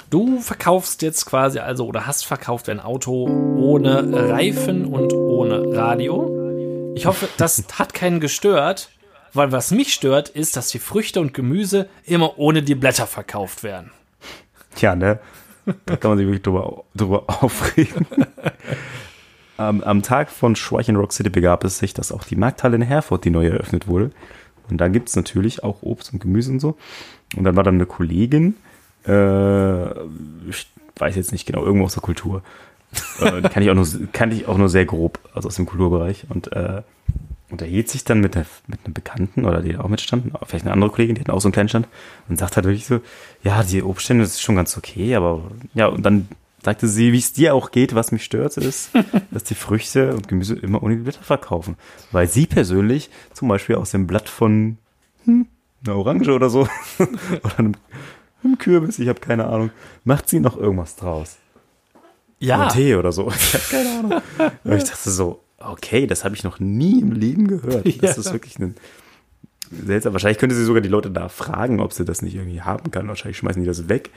Du 0.10 0.39
verkaufst 0.39 1.02
jetzt 1.02 1.26
quasi, 1.26 1.60
also, 1.60 1.86
oder 1.86 2.08
hast 2.08 2.26
verkauft 2.26 2.70
ein 2.70 2.80
Auto 2.80 3.28
ohne 3.58 4.30
Reifen 4.30 4.86
und 4.86 5.12
ohne 5.12 5.76
Radio. 5.76 6.93
Ich 6.96 7.06
hoffe, 7.06 7.28
das 7.36 7.62
hat 7.78 7.93
keinen 7.93 8.22
gestört, 8.22 8.89
weil 9.34 9.52
was 9.52 9.72
mich 9.72 9.94
stört, 9.94 10.30
ist, 10.30 10.58
dass 10.58 10.70
die 10.70 10.80
Früchte 10.80 11.22
und 11.22 11.34
Gemüse 11.34 11.90
immer 12.06 12.38
ohne 12.38 12.63
die 12.63 12.76
Blätter 12.76 13.08
verkauft 13.08 13.63
werden. 13.63 13.92
Tja, 14.76 14.96
ne? 14.96 15.20
Da 15.86 15.98
kann 15.98 16.12
man 16.12 16.18
sich 16.18 16.28
wirklich 16.28 16.44
drüber, 16.44 16.84
drüber 16.96 17.24
aufregen. 17.44 18.06
am, 19.58 19.82
am 19.84 20.02
Tag 20.02 20.30
von 20.30 20.56
Schweich 20.56 20.88
in 20.88 20.96
Rock 20.96 21.13
City 21.13 21.30
begab 21.30 21.63
es 21.63 21.78
sich, 21.78 21.94
dass 21.94 22.12
auch 22.12 22.24
die 22.24 22.36
Markthalle 22.36 22.76
in 22.76 22.82
Herford, 22.82 23.26
die 23.26 23.30
neu 23.30 23.48
eröffnet 23.48 23.88
wurde. 23.88 24.12
Und 24.70 24.78
da 24.78 24.88
gibt's 24.88 25.16
natürlich 25.16 25.63
auch 25.63 25.82
Obst 25.82 26.13
und 26.13 26.20
Gemüse 26.20 26.52
und 26.52 26.60
so. 26.60 26.78
Und 27.36 27.44
dann 27.44 27.56
war 27.56 27.63
dann 27.63 27.76
eine 27.76 27.86
Kollegin, 27.86 28.56
äh, 29.08 29.90
ich 30.50 30.68
weiß 30.98 31.16
jetzt 31.16 31.32
nicht 31.32 31.46
genau, 31.46 31.63
irgendwo 31.63 31.86
aus 31.86 31.94
der 31.94 32.04
Kultur. 32.04 32.44
äh, 33.20 33.42
kann 33.42 33.63
ich 33.63 33.70
auch 33.70 33.76
nur, 33.76 33.88
kann 34.12 34.32
ich 34.32 34.48
auch 34.48 34.58
nur 34.58 34.70
sehr 34.70 34.86
grob, 34.86 35.20
also 35.34 35.48
aus 35.48 35.56
dem 35.56 35.66
Kulturbereich. 35.66 36.26
Und 36.30 36.52
äh, 36.54 36.82
unterhielt 37.50 37.90
sich 37.90 38.04
dann 38.04 38.20
mit, 38.20 38.36
der, 38.36 38.46
mit 38.68 38.80
einem 38.84 38.94
Bekannten 38.94 39.46
oder 39.46 39.62
die 39.62 39.78
auch 39.78 39.88
mitstanden, 39.88 40.34
vielleicht 40.46 40.66
eine 40.66 40.74
andere 40.74 40.90
Kollegin, 40.90 41.16
die 41.16 41.22
hat 41.22 41.30
auch 41.30 41.40
so 41.40 41.48
einen 41.48 41.54
kleinen 41.54 41.70
Stand 41.70 41.88
und 42.28 42.38
sagt 42.38 42.56
halt 42.56 42.66
wirklich 42.66 42.86
so, 42.86 43.00
ja, 43.44 43.64
die 43.64 43.84
Obststände, 43.84 44.24
das 44.24 44.34
ist 44.34 44.42
schon 44.42 44.56
ganz 44.56 44.78
okay, 44.78 45.16
aber 45.16 45.50
ja, 45.74 45.88
und 45.88 46.04
dann 46.04 46.28
sagte 46.64 46.88
sie, 46.88 47.14
wie 47.14 47.20
es 47.20 47.32
dir 47.34 47.56
auch 47.56 47.72
geht, 47.72 47.96
was 47.96 48.12
mich 48.12 48.24
stört, 48.24 48.58
ist, 48.58 48.92
dass 49.32 49.44
die 49.44 49.56
Früchte 49.56 50.14
und 50.14 50.28
Gemüse 50.28 50.56
immer 50.56 50.84
ohne 50.84 50.98
Blätter 50.98 51.24
verkaufen. 51.24 51.78
Weil 52.12 52.28
sie 52.28 52.46
persönlich 52.46 53.10
zum 53.34 53.48
Beispiel 53.48 53.76
aus 53.76 53.92
dem 53.92 54.08
Blatt 54.08 54.28
von 54.28 54.78
hm, 55.24 55.48
einer 55.86 55.96
Orange 55.96 56.30
oder 56.34 56.50
so 56.50 56.68
oder 57.44 57.60
einem, 57.60 57.76
einem 58.44 58.58
Kürbis, 58.58 59.00
ich 59.00 59.08
habe 59.08 59.22
keine 59.22 59.48
Ahnung, 59.48 59.72
macht 60.04 60.28
sie 60.28 60.42
noch 60.42 60.58
irgendwas 60.58 60.98
draus. 60.98 61.38
Ja, 62.40 62.66
Oder 62.66 62.74
Tee 62.74 62.96
oder 62.96 63.12
so. 63.12 63.32
Ich 63.32 63.54
habe 63.54 63.64
keine 63.70 64.00
Ahnung. 64.00 64.22
Aber 64.64 64.76
ich 64.76 64.84
dachte 64.84 65.10
so, 65.10 65.42
okay, 65.60 66.08
das 66.08 66.24
habe 66.24 66.36
ich 66.36 66.43
noch 66.43 66.60
nie 66.60 67.02
im 67.02 67.12
Leben 67.12 67.48
gehört. 67.48 67.86
Das 68.02 68.15
Ja. 68.15 68.22
ist 68.22 68.34
wirklich 68.34 68.58
ein 68.60 68.76
seltsam. 69.72 70.13
Wahrscheinlich 70.13 70.38
könnte 70.38 70.56
sie 70.56 70.63
sogar 70.63 70.82
die 70.82 70.89
Leute 70.89 71.12
da 71.12 71.28
fragen, 71.30 71.80
ob 71.82 71.91
sie 71.93 72.06
das 72.06 72.22
nicht 72.22 72.36
irgendwie 72.36 72.62
haben 72.62 72.89
kann. 72.91 73.08
Wahrscheinlich 73.08 73.38
schmeißen 73.38 73.62
die 73.62 73.67
das 73.67 73.89
weg, 73.89 74.12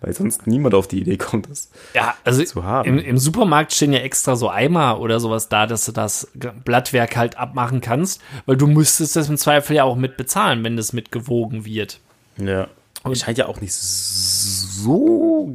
weil 0.00 0.14
sonst 0.14 0.46
niemand 0.46 0.74
auf 0.74 0.86
die 0.86 1.00
Idee 1.00 1.16
kommt, 1.16 1.50
das. 1.50 1.70
ja 1.94 2.14
also 2.24 2.42
zu 2.44 2.62
haben. 2.64 2.88
Im, 2.88 2.98
im 2.98 3.18
Supermarkt 3.18 3.72
stehen 3.72 3.92
ja 3.92 3.98
extra 4.00 4.36
so 4.36 4.48
Eimer 4.48 5.00
oder 5.00 5.18
sowas 5.18 5.48
da, 5.48 5.66
dass 5.66 5.86
du 5.86 5.92
das 5.92 6.28
Blattwerk 6.64 7.16
halt 7.16 7.36
abmachen 7.36 7.80
kannst, 7.80 8.20
weil 8.46 8.56
du 8.56 8.66
müsstest 8.68 9.16
das 9.16 9.28
im 9.28 9.36
Zweifel 9.38 9.74
ja 9.76 9.84
auch 9.84 9.96
mit 9.96 10.16
bezahlen, 10.16 10.62
wenn 10.62 10.76
das 10.76 10.92
mitgewogen 10.92 11.64
wird. 11.64 11.98
Ja. 12.36 12.68
Und 13.02 13.18
scheint 13.18 13.38
ja 13.38 13.46
auch 13.46 13.60
nicht 13.60 13.74
so 13.74 15.52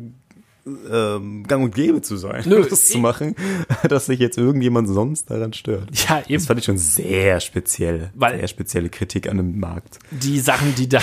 ähm, 0.92 1.44
gang 1.48 1.64
und 1.64 1.74
gäbe 1.76 2.02
zu 2.02 2.18
sein, 2.18 2.44
Nö, 2.46 2.66
das 2.70 2.86
zu 2.88 2.98
machen, 3.00 3.36
dass 3.90 4.08
sich 4.08 4.20
jetzt 4.20 4.38
irgendjemand 4.38 4.88
sonst 4.90 5.30
daran 5.30 5.54
stört. 5.54 5.90
Ja, 6.08 6.20
eben. 6.20 6.34
Das 6.36 6.46
fand 6.46 6.60
ich 6.60 6.66
schon 6.66 6.78
sehr 6.78 7.40
speziell. 7.40 8.12
Weil- 8.16 8.38
sehr 8.40 8.48
spezielle 8.48 8.90
Kritik 8.90 9.30
an 9.30 9.38
dem 9.38 9.60
Markt. 9.60 10.00
die 10.12 10.40
Sachen, 10.40 10.76
die 10.76 10.90
da, 10.90 11.00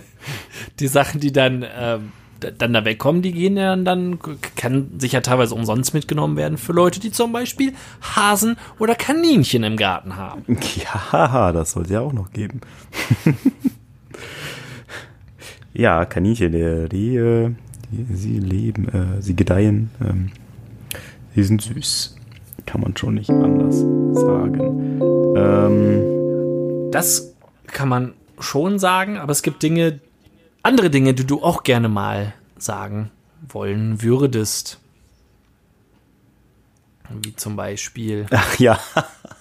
die 0.80 0.88
Sachen, 0.88 1.20
die 1.20 1.32
dann, 1.32 1.64
ähm, 1.78 2.12
dann 2.58 2.72
da 2.72 2.84
wegkommen, 2.86 3.20
die 3.20 3.32
gehen 3.32 3.56
ja 3.58 3.76
dann, 3.76 4.18
kann 4.56 4.92
sicher 4.98 5.20
teilweise 5.20 5.54
umsonst 5.54 5.92
mitgenommen 5.92 6.36
werden 6.38 6.56
für 6.56 6.72
Leute, 6.72 6.98
die 6.98 7.12
zum 7.12 7.32
Beispiel 7.32 7.74
Hasen 8.00 8.56
oder 8.78 8.94
Kaninchen 8.94 9.62
im 9.62 9.76
Garten 9.76 10.16
haben. 10.16 10.44
Ja, 11.02 11.52
das 11.52 11.72
sollte 11.72 11.92
ja 11.92 12.00
auch 12.00 12.14
noch 12.14 12.32
geben. 12.32 12.60
ja, 15.74 16.04
Kaninchen, 16.04 16.52
die, 16.52 16.88
die, 16.88 17.16
äh, 17.16 17.50
Sie, 17.90 18.06
sie 18.14 18.38
leben, 18.38 18.88
äh, 18.88 19.20
sie 19.22 19.34
gedeihen. 19.34 19.90
Ähm, 20.04 20.30
sie 21.34 21.42
sind 21.44 21.62
süß. 21.62 22.16
Kann 22.66 22.80
man 22.82 22.96
schon 22.96 23.14
nicht 23.14 23.30
anders 23.30 23.78
sagen. 24.12 25.00
Ähm, 25.36 26.90
Das 26.92 27.34
kann 27.66 27.88
man 27.88 28.12
schon 28.38 28.78
sagen, 28.78 29.16
aber 29.18 29.32
es 29.32 29.42
gibt 29.42 29.62
Dinge, 29.62 30.00
andere 30.62 30.90
Dinge, 30.90 31.14
die 31.14 31.26
du 31.26 31.42
auch 31.42 31.62
gerne 31.62 31.88
mal 31.88 32.34
sagen 32.58 33.10
wollen 33.48 34.02
würdest. 34.02 34.78
Wie 37.22 37.34
zum 37.34 37.56
Beispiel. 37.56 38.26
ach 38.30 38.58
ja. 38.58 38.78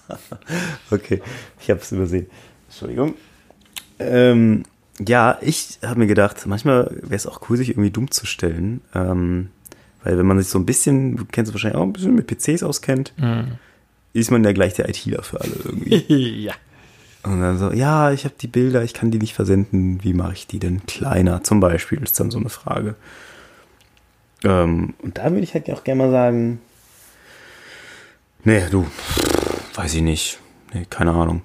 okay, 0.91 1.22
ich 1.62 1.70
habe 1.70 1.82
es 1.82 1.91
übersehen. 1.91 2.28
Entschuldigung. 2.68 3.14
Ähm, 4.00 4.64
ja, 5.06 5.38
ich 5.41 5.80
habe 5.84 6.00
mir 6.00 6.08
gedacht, 6.08 6.45
manchmal 6.45 6.89
wäre 7.02 7.16
es 7.16 7.28
auch 7.28 7.50
cool, 7.50 7.58
sich 7.58 7.70
irgendwie 7.70 7.91
dumm 7.91 8.12
zu 8.12 8.26
stellen. 8.26 8.82
Ähm, 8.93 9.50
weil 10.04 10.18
wenn 10.18 10.26
man 10.26 10.39
sich 10.39 10.47
so 10.47 10.60
ein 10.60 10.66
bisschen, 10.66 11.18
du 11.18 11.26
kennst 11.26 11.50
es 11.50 11.54
wahrscheinlich 11.54 11.78
auch 11.78 11.84
ein 11.84 11.93
bisschen 11.93 12.16
mit 12.16 12.28
PCs 12.28 12.64
auskennt, 12.64 13.14
ist 14.14 14.32
man 14.32 14.43
ja 14.43 14.52
gleich 14.52 14.74
der 14.74 14.89
ITler 14.89 15.24
für 15.24 15.41
alle 15.41 15.54
irgendwie. 15.64 16.43
ja. 16.43 16.54
Und 17.24 17.41
dann 17.41 17.58
so, 17.58 17.72
ja, 17.72 18.12
ich 18.12 18.24
habe 18.24 18.36
die 18.39 18.47
Bilder, 18.47 18.84
ich 18.84 18.93
kann 18.93 19.12
die 19.12 19.20
nicht 19.20 19.34
versenden. 19.34 20.04
Wie 20.04 20.14
mache 20.14 20.34
ich 20.34 20.47
die 20.47 20.60
denn 20.60 20.86
kleiner? 20.86 21.43
Zum 21.43 21.60
Beispiel 21.60 22.02
ist 22.02 22.20
dann 22.20 22.32
so 22.32 22.39
eine 22.39 22.50
Frage. 22.50 22.95
Ähm, 24.43 24.93
und 25.02 25.18
da 25.18 25.26
würde 25.26 25.41
ich 25.41 25.54
halt 25.54 25.70
auch 25.70 25.84
gerne 25.84 26.04
mal 26.04 26.12
sagen, 26.12 26.62
nee, 28.45 28.64
du, 28.72 28.88
weiß 29.76 29.95
ich 29.95 30.02
nicht. 30.02 30.39
Nee, 30.74 30.86
keine 30.89 31.12
Ahnung. 31.12 31.41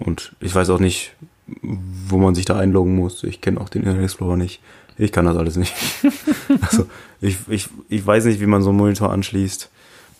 Und 0.00 0.34
ich 0.40 0.54
weiß 0.54 0.68
auch 0.70 0.80
nicht, 0.80 1.14
wo 1.46 2.18
man 2.18 2.34
sich 2.34 2.44
da 2.44 2.58
einloggen 2.58 2.96
muss. 2.96 3.22
Ich 3.24 3.40
kenne 3.40 3.60
auch 3.60 3.68
den 3.68 3.82
Internet 3.82 4.04
Explorer 4.04 4.36
nicht. 4.36 4.60
Ich 4.96 5.12
kann 5.12 5.24
das 5.24 5.36
alles 5.36 5.56
nicht. 5.56 5.74
also, 6.60 6.86
ich, 7.20 7.38
ich, 7.48 7.68
ich 7.88 8.06
weiß 8.06 8.26
nicht, 8.26 8.40
wie 8.40 8.46
man 8.46 8.62
so 8.62 8.70
einen 8.70 8.78
Monitor 8.78 9.12
anschließt. 9.12 9.68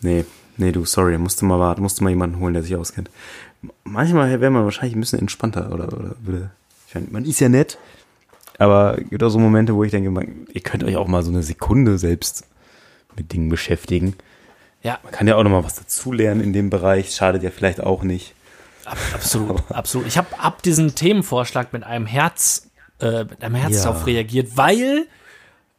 Nee, 0.03 0.25
nee, 0.57 0.73
du, 0.73 0.85
sorry, 0.85 1.17
musste 1.17 1.45
mal 1.45 1.61
warten, 1.61 1.83
musste 1.83 2.03
mal 2.03 2.11
jemanden 2.11 2.41
holen, 2.41 2.55
der 2.55 2.63
sich 2.63 2.77
auskennt. 2.77 3.11
Manchmal 3.85 4.41
wäre 4.41 4.51
man 4.51 4.65
wahrscheinlich 4.65 4.97
ein 4.97 5.01
bisschen 5.01 5.21
entspannter 5.21 5.73
oder, 5.73 5.87
oder 5.89 6.17
würde. 6.23 6.51
Ich 6.89 6.95
meine, 6.95 7.07
man 7.11 7.25
ist 7.25 7.41
ja 7.41 7.49
nett, 7.49 7.79
aber 8.59 8.99
es 8.99 9.09
gibt 9.09 9.23
auch 9.23 9.31
so 9.31 9.39
Momente, 9.39 9.75
wo 9.75 9.85
ich 9.85 9.91
denke, 9.91 10.11
man, 10.11 10.47
ihr 10.53 10.61
könnt 10.61 10.85
euch 10.85 10.97
auch 10.97 11.09
mal 11.09 11.23
so 11.23 11.31
eine 11.31 11.43
Sekunde 11.43 11.99
selbst 11.99 12.47
mit 13.17 13.33
Dingen 13.33 13.49
beschäftigen. 13.49 14.15
Ja, 14.83 14.99
Man 15.03 15.13
kann 15.13 15.27
ja 15.27 15.37
auch 15.37 15.43
noch 15.45 15.51
mal 15.51 15.65
was 15.65 15.77
dazulernen 15.77 16.43
in 16.43 16.53
dem 16.53 16.69
Bereich, 16.69 17.15
schadet 17.15 17.43
ja 17.43 17.51
vielleicht 17.51 17.81
auch 17.81 18.03
nicht. 18.03 18.35
Ab, 18.87 18.99
absolut, 19.15 19.63
absolut. 19.71 20.07
Ich 20.07 20.17
habe 20.19 20.39
ab 20.39 20.63
diesen 20.63 20.95
Themenvorschlag 20.95 21.73
mit 21.73 21.85
einem 21.85 22.07
Herz, 22.07 22.71
äh, 23.01 23.25
mit 23.25 23.43
einem 23.43 23.55
Herz 23.55 23.75
Ja. 23.77 23.85
darauf 23.85 24.07
reagiert, 24.07 24.57
weil 24.57 25.07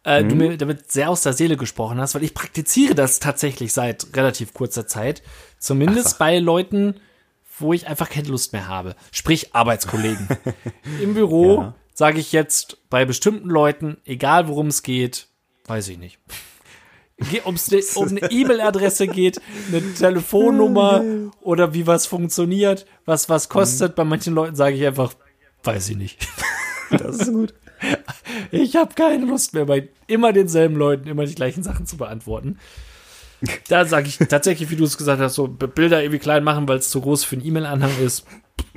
äh, 0.03 0.24
du 0.24 0.36
mir 0.36 0.56
damit 0.58 0.91
sehr 0.91 1.10
aus 1.10 1.24
der 1.24 1.34
Seele 1.34 1.58
gesprochen 1.58 1.99
hast, 1.99 2.14
weil 2.16 2.24
ich 2.24 2.34
praktiziere 2.34 2.93
das 2.95 3.20
tatsächlich 3.20 3.74
seit 3.74 4.08
relativ 4.16 4.53
kurzer 4.53 4.86
Zeit. 4.88 5.24
Zumindest 5.58 6.14
Ach 6.16 6.20
bei 6.20 6.38
Leuten, 6.39 6.99
wo 7.58 7.74
ich 7.74 7.88
einfach 7.88 8.10
keine 8.10 8.28
Lust 8.28 8.53
mehr 8.53 8.68
habe. 8.68 8.95
Sprich 9.12 9.56
Arbeitskollegen. 9.56 10.28
Im 11.01 11.14
Büro 11.16 11.62
Ja. 11.62 11.76
sage 11.93 12.20
ich 12.20 12.32
jetzt 12.34 12.78
bei 12.89 13.06
bestimmten 13.06 13.49
Leuten, 13.49 13.97
egal 14.06 14.47
worum 14.47 14.68
es 14.68 14.84
geht, 14.84 15.28
weiß 15.66 15.88
ich 15.88 15.97
nicht. 15.97 16.20
Ob 17.45 17.55
es 17.55 17.72
ne, 17.72 17.82
um 17.95 18.09
eine 18.09 18.30
E-Mail-Adresse 18.30 19.07
geht, 19.07 19.41
eine 19.70 19.93
Telefonnummer 19.93 21.03
oder 21.41 21.74
wie 21.74 21.88
was 21.88 22.05
funktioniert, 22.07 22.86
was 23.05 23.30
was 23.30 23.47
kostet. 23.49 23.95
Bei 23.95 24.03
manchen 24.03 24.34
Leuten 24.34 24.55
sage 24.55 24.76
ich 24.76 24.86
einfach, 24.86 25.13
weiß 25.63 25.89
ich 25.89 25.97
nicht. 25.97 26.28
Das 26.91 27.18
ist 27.18 27.34
gut. 27.34 27.53
Ich 28.51 28.76
habe 28.76 28.93
keine 28.93 29.26
Lust 29.26 29.55
mehr, 29.55 29.66
bei 29.66 29.89
immer 30.05 30.32
denselben 30.34 30.76
Leuten 30.76 31.07
immer 31.09 31.26
die 31.26 31.34
gleichen 31.34 31.63
Sachen 31.63 31.88
zu 31.88 31.97
beantworten. 31.97 32.59
Da 33.68 33.86
sage 33.86 34.07
ich 34.07 34.18
tatsächlich, 34.20 34.70
wie 34.70 34.76
du 34.76 34.84
es 34.84 34.95
gesagt 34.95 35.20
hast, 35.20 35.34
so 35.34 35.47
Bilder 35.47 36.01
irgendwie 36.03 36.20
klein 36.20 36.43
machen, 36.43 36.68
weil 36.68 36.78
es 36.78 36.91
zu 36.91 37.01
groß 37.01 37.24
für 37.24 37.38
einen 37.38 37.45
E-Mail-Anhang 37.45 37.91
ist. 38.03 38.26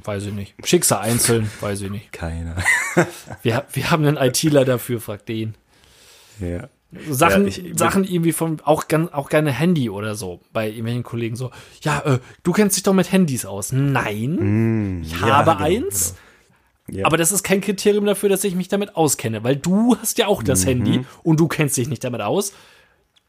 Weiß 0.02 0.24
ich 0.24 0.32
nicht. 0.32 0.54
Schicksal 0.64 1.00
einzeln, 1.00 1.50
weiß 1.60 1.82
ich 1.82 1.90
nicht. 1.90 2.12
Keiner. 2.12 2.56
Wir, 3.42 3.66
wir 3.72 3.90
haben 3.90 4.06
einen 4.06 4.16
ITler 4.16 4.64
dafür, 4.64 5.00
fragt 5.00 5.28
den. 5.28 5.54
ja. 6.40 6.68
So 7.06 7.12
Sachen, 7.12 7.42
Ja, 7.42 7.48
ich- 7.48 7.78
Sachen 7.78 8.04
irgendwie 8.04 8.32
von, 8.32 8.60
auch, 8.64 8.84
auch 9.12 9.28
gerne 9.28 9.50
Handy 9.52 9.90
oder 9.90 10.14
so, 10.14 10.40
bei 10.52 10.68
irgendwelchen 10.68 11.02
Kollegen 11.02 11.36
so, 11.36 11.50
ja, 11.82 12.00
äh, 12.00 12.18
du 12.42 12.52
kennst 12.52 12.76
dich 12.76 12.82
doch 12.82 12.94
mit 12.94 13.12
Handys 13.12 13.44
aus. 13.44 13.72
Nein, 13.72 15.02
ich 15.04 15.20
habe 15.20 15.50
genau, 15.50 15.62
eins, 15.64 16.14
Ja. 16.90 17.04
aber 17.04 17.18
das 17.18 17.30
ist 17.30 17.42
kein 17.42 17.60
Kriterium 17.60 18.06
dafür, 18.06 18.30
dass 18.30 18.42
ich 18.44 18.54
mich 18.54 18.68
damit 18.68 18.96
auskenne, 18.96 19.44
weil 19.44 19.56
du 19.56 19.96
hast 20.00 20.16
ja 20.16 20.28
auch 20.28 20.42
das 20.42 20.62
Mhm. 20.64 20.68
Handy 20.68 21.04
und 21.22 21.38
du 21.40 21.46
kennst 21.46 21.76
dich 21.76 21.88
nicht 21.88 22.02
damit 22.04 22.22
aus. 22.22 22.52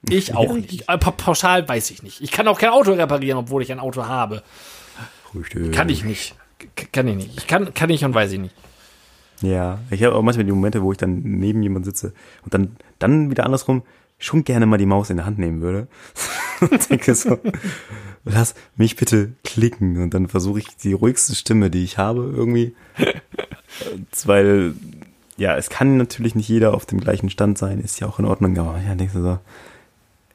Ich 0.07 0.33
auch 0.33 0.53
nicht. 0.53 0.83
Äh, 0.87 0.97
pa- 0.97 1.11
Pauschal 1.11 1.67
weiß 1.67 1.91
ich 1.91 2.01
nicht. 2.01 2.21
Ich 2.21 2.31
kann 2.31 2.47
auch 2.47 2.57
kein 2.57 2.69
Auto 2.69 2.93
reparieren, 2.93 3.37
obwohl 3.39 3.61
ich 3.61 3.73
ein 3.73 3.79
Auto 3.81 4.05
habe. 4.05 4.41
Richtig. 5.35 5.73
Kann 5.73 5.89
ich 5.89 6.05
nicht. 6.05 6.33
Kann 6.93 7.09
ich 7.09 7.15
nicht. 7.17 7.37
Ich 7.37 7.47
kann, 7.47 7.73
kann 7.73 7.89
ich 7.89 8.05
und 8.05 8.13
weiß 8.13 8.31
ich 8.31 8.39
nicht. 8.39 8.55
Ja, 9.41 9.79
ich 9.89 10.03
habe 10.03 10.15
auch 10.15 10.21
manchmal 10.21 10.45
die 10.45 10.51
Momente, 10.51 10.81
wo 10.81 10.91
ich 10.91 10.97
dann 10.97 11.21
neben 11.21 11.63
jemand 11.63 11.85
sitze 11.85 12.13
und 12.43 12.53
dann, 12.53 12.75
dann 12.99 13.31
wieder 13.31 13.45
andersrum 13.45 13.83
schon 14.17 14.43
gerne 14.43 14.65
mal 14.65 14.77
die 14.77 14.85
Maus 14.85 15.09
in 15.09 15.17
der 15.17 15.25
Hand 15.25 15.39
nehmen 15.39 15.61
würde. 15.61 15.87
und 16.59 16.89
denke 16.89 17.15
so, 17.15 17.39
lass 18.25 18.53
mich 18.75 18.97
bitte 18.97 19.31
klicken 19.43 20.01
und 20.01 20.13
dann 20.13 20.27
versuche 20.27 20.59
ich 20.59 20.75
die 20.75 20.93
ruhigste 20.93 21.35
Stimme, 21.35 21.69
die 21.69 21.83
ich 21.83 21.97
habe, 21.97 22.31
irgendwie. 22.35 22.75
Weil, 24.25 24.73
ja, 25.37 25.55
es 25.55 25.69
kann 25.69 25.97
natürlich 25.97 26.35
nicht 26.35 26.49
jeder 26.49 26.73
auf 26.73 26.85
dem 26.85 26.99
gleichen 26.99 27.29
Stand 27.29 27.57
sein, 27.57 27.79
ist 27.79 27.99
ja 28.01 28.07
auch 28.07 28.19
in 28.19 28.25
Ordnung, 28.25 28.57
aber 28.57 28.79
ja, 28.81 28.93
denkst 28.93 29.13
du 29.13 29.21
so, 29.21 29.39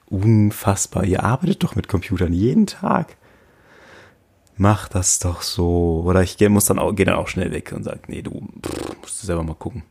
unfassbar, 0.06 1.04
ihr 1.04 1.22
arbeitet 1.22 1.62
doch 1.62 1.76
mit 1.76 1.88
Computern 1.88 2.32
jeden 2.32 2.66
Tag. 2.66 3.16
Mach 4.56 4.88
das 4.88 5.18
doch 5.18 5.42
so. 5.42 6.02
Oder 6.06 6.22
ich 6.22 6.36
geh- 6.36 6.48
muss 6.48 6.64
dann 6.66 6.78
auch, 6.78 6.92
gehe 6.92 7.06
dann 7.06 7.16
auch 7.16 7.28
schnell 7.28 7.50
weg 7.52 7.72
und 7.74 7.82
sage, 7.84 8.00
nee, 8.06 8.22
du 8.22 8.30
pff, 8.64 9.00
musst 9.00 9.22
du 9.22 9.26
selber 9.26 9.42
mal 9.42 9.54
gucken. 9.54 9.82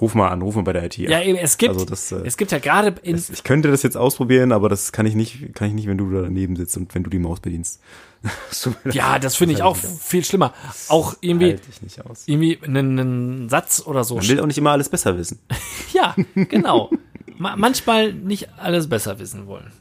Ruf 0.00 0.14
mal 0.14 0.28
an, 0.28 0.42
ruf 0.42 0.54
mal 0.54 0.62
bei 0.62 0.72
der 0.72 0.84
IT 0.84 0.96
an. 0.98 1.10
Ja, 1.10 1.20
eben, 1.22 1.36
es 1.38 1.58
gibt, 1.58 1.72
Also 1.74 1.84
das, 1.84 2.12
äh, 2.12 2.22
es 2.24 2.36
gibt 2.36 2.52
ja 2.52 2.58
gerade 2.60 2.94
in, 3.02 3.16
Ich 3.16 3.42
könnte 3.42 3.68
das 3.70 3.82
jetzt 3.82 3.96
ausprobieren, 3.96 4.52
aber 4.52 4.68
das 4.68 4.92
kann 4.92 5.06
ich 5.06 5.14
nicht, 5.16 5.54
kann 5.54 5.66
ich 5.68 5.74
nicht, 5.74 5.88
wenn 5.88 5.98
du 5.98 6.08
da 6.12 6.22
daneben 6.22 6.54
sitzt 6.54 6.76
und 6.76 6.94
wenn 6.94 7.02
du 7.02 7.10
die 7.10 7.18
Maus 7.18 7.40
bedienst. 7.40 7.80
Ja, 8.92 9.18
das 9.20 9.36
finde 9.36 9.54
ich 9.54 9.62
auch 9.62 9.76
viel 9.76 10.24
schlimmer. 10.24 10.52
Auch 10.88 11.14
irgendwie, 11.20 11.56
irgendwie 12.26 12.58
einen, 12.64 12.98
einen 12.98 13.48
Satz 13.48 13.82
oder 13.86 14.02
so. 14.04 14.16
Man 14.16 14.26
will 14.28 14.40
auch 14.40 14.46
nicht 14.46 14.58
immer 14.58 14.70
alles 14.72 14.88
besser 14.88 15.16
wissen. 15.18 15.38
Ja, 15.92 16.14
genau. 16.34 16.90
Ma 17.38 17.56
manchmal 17.56 18.12
nicht 18.12 18.48
alles 18.58 18.88
besser 18.88 19.18
wissen 19.18 19.46
wollen. 19.46 19.72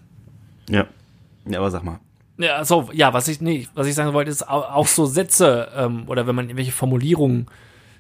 Ja. 0.70 0.86
Ja, 1.46 1.60
aber 1.60 1.70
sag 1.72 1.84
mal. 1.84 2.00
Ja, 2.38 2.64
so, 2.66 2.90
ja, 2.94 3.14
was 3.14 3.28
ich 3.28 3.42
nee, 3.42 3.68
was 3.74 3.88
ich 3.88 3.96
sagen 3.96 4.14
wollte, 4.14 4.30
ist 4.30 4.48
au- 4.48 4.62
auch 4.64 4.88
so 4.88 5.06
Sätze 5.06 5.70
ähm, 5.76 6.04
oder 6.08 6.28
wenn 6.28 6.36
man 6.36 6.46
irgendwelche 6.46 6.72
Formulierungen 6.72 7.48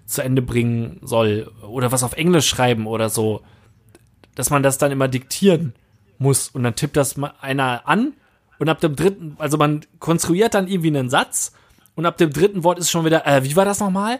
zu 0.05 0.21
Ende 0.21 0.41
bringen 0.41 0.99
soll 1.01 1.51
oder 1.67 1.91
was 1.91 2.03
auf 2.03 2.13
Englisch 2.13 2.47
schreiben 2.47 2.85
oder 2.87 3.09
so, 3.09 3.41
dass 4.35 4.49
man 4.49 4.63
das 4.63 4.77
dann 4.77 4.91
immer 4.91 5.07
diktieren 5.07 5.73
muss 6.19 6.49
und 6.49 6.63
dann 6.63 6.75
tippt 6.75 6.97
das 6.97 7.17
mal 7.17 7.33
einer 7.41 7.87
an 7.87 8.13
und 8.59 8.69
ab 8.69 8.79
dem 8.79 8.95
dritten, 8.95 9.35
also 9.39 9.57
man 9.57 9.81
konstruiert 9.99 10.53
dann 10.53 10.67
irgendwie 10.67 10.89
einen 10.95 11.09
Satz 11.09 11.51
und 11.95 12.05
ab 12.05 12.17
dem 12.17 12.31
dritten 12.31 12.63
Wort 12.63 12.77
ist 12.79 12.91
schon 12.91 13.05
wieder, 13.05 13.25
äh, 13.25 13.43
wie 13.43 13.55
war 13.55 13.65
das 13.65 13.79
nochmal? 13.79 14.19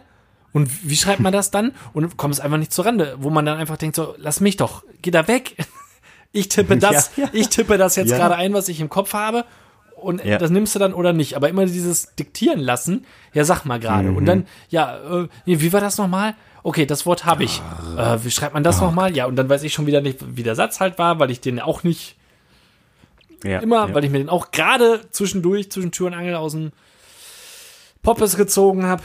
Und 0.53 0.89
wie 0.89 0.95
schreibt 0.95 1.20
man 1.20 1.34
das 1.34 1.51
dann? 1.51 1.74
Und 1.93 2.18
kommt 2.18 2.34
es 2.34 2.39
einfach 2.39 2.57
nicht 2.57 2.72
zur 2.74 2.86
Rande, 2.86 3.15
wo 3.20 3.30
man 3.30 3.45
dann 3.45 3.57
einfach 3.59 3.78
denkt 3.78 3.95
so, 3.95 4.15
lass 4.18 4.39
mich 4.39 4.57
doch, 4.57 4.84
geh 5.03 5.11
da 5.11 5.28
weg. 5.28 5.55
Ich 6.34 6.49
tippe 6.49 6.78
das, 6.78 7.11
Ja, 7.15 7.24
ja. 7.24 7.30
ich 7.34 7.47
tippe 7.49 7.78
das 7.78 7.95
jetzt 7.95 8.09
Ja. 8.11 8.18
gerade 8.18 8.36
ein, 8.36 8.53
was 8.53 8.68
ich 8.68 8.82
im 8.82 8.89
Kopf 8.89 9.13
habe 9.13 9.45
und 10.02 10.24
Ja. 10.24 10.38
das 10.38 10.50
nimmst 10.52 10.74
du 10.76 10.80
dann 10.80 10.93
oder 10.93 11.14
nicht. 11.14 11.36
Aber 11.36 11.50
immer 11.50 11.66
dieses 11.66 12.16
Diktieren 12.16 12.60
lassen, 12.60 13.06
ja, 13.34 13.43
sag 13.43 13.66
mal 13.66 13.80
gerade. 13.80 14.10
Mhm. 14.10 14.18
Und 14.18 14.26
dann, 14.26 14.48
ja, 14.70 14.98
äh, 15.24 15.28
wie 15.45 15.74
war 15.74 15.82
das 15.82 15.98
nochmal? 15.98 16.36
Okay, 16.64 16.86
das 16.86 17.06
Wort 17.06 17.26
habe 17.26 17.43
ich. 17.43 17.62
Äh, 17.98 18.18
wie 18.24 18.32
schreibt 18.32 18.54
man 18.54 18.64
das 18.64 18.82
nochmal? 18.82 19.16
Ja, 19.16 19.26
und 19.26 19.36
dann 19.38 19.48
weiß 19.50 19.64
ich 19.64 19.74
schon 19.74 19.86
wieder 19.88 20.02
nicht, 20.02 20.20
wie 20.36 20.43
der 20.43 20.56
Satz 20.56 20.80
halt 20.80 20.98
war, 21.00 21.18
weil 21.20 21.32
ich 21.32 21.39
den 21.41 21.60
auch 21.60 21.84
nicht 21.84 22.16
Ja, 23.43 23.60
immer, 23.60 23.88
ja. 23.89 23.93
weil 23.95 24.04
ich 24.04 24.12
mir 24.12 24.18
den 24.18 24.30
auch 24.30 24.52
gerade 24.52 25.02
zwischendurch, 25.12 25.72
zwischen 25.72 25.91
Tür 25.91 26.08
und 26.08 26.14
Angel 26.14 26.36
aus 26.36 26.52
dem 26.54 26.72
Poppes 28.04 28.36
gezogen 28.36 28.86
habe. 28.86 29.04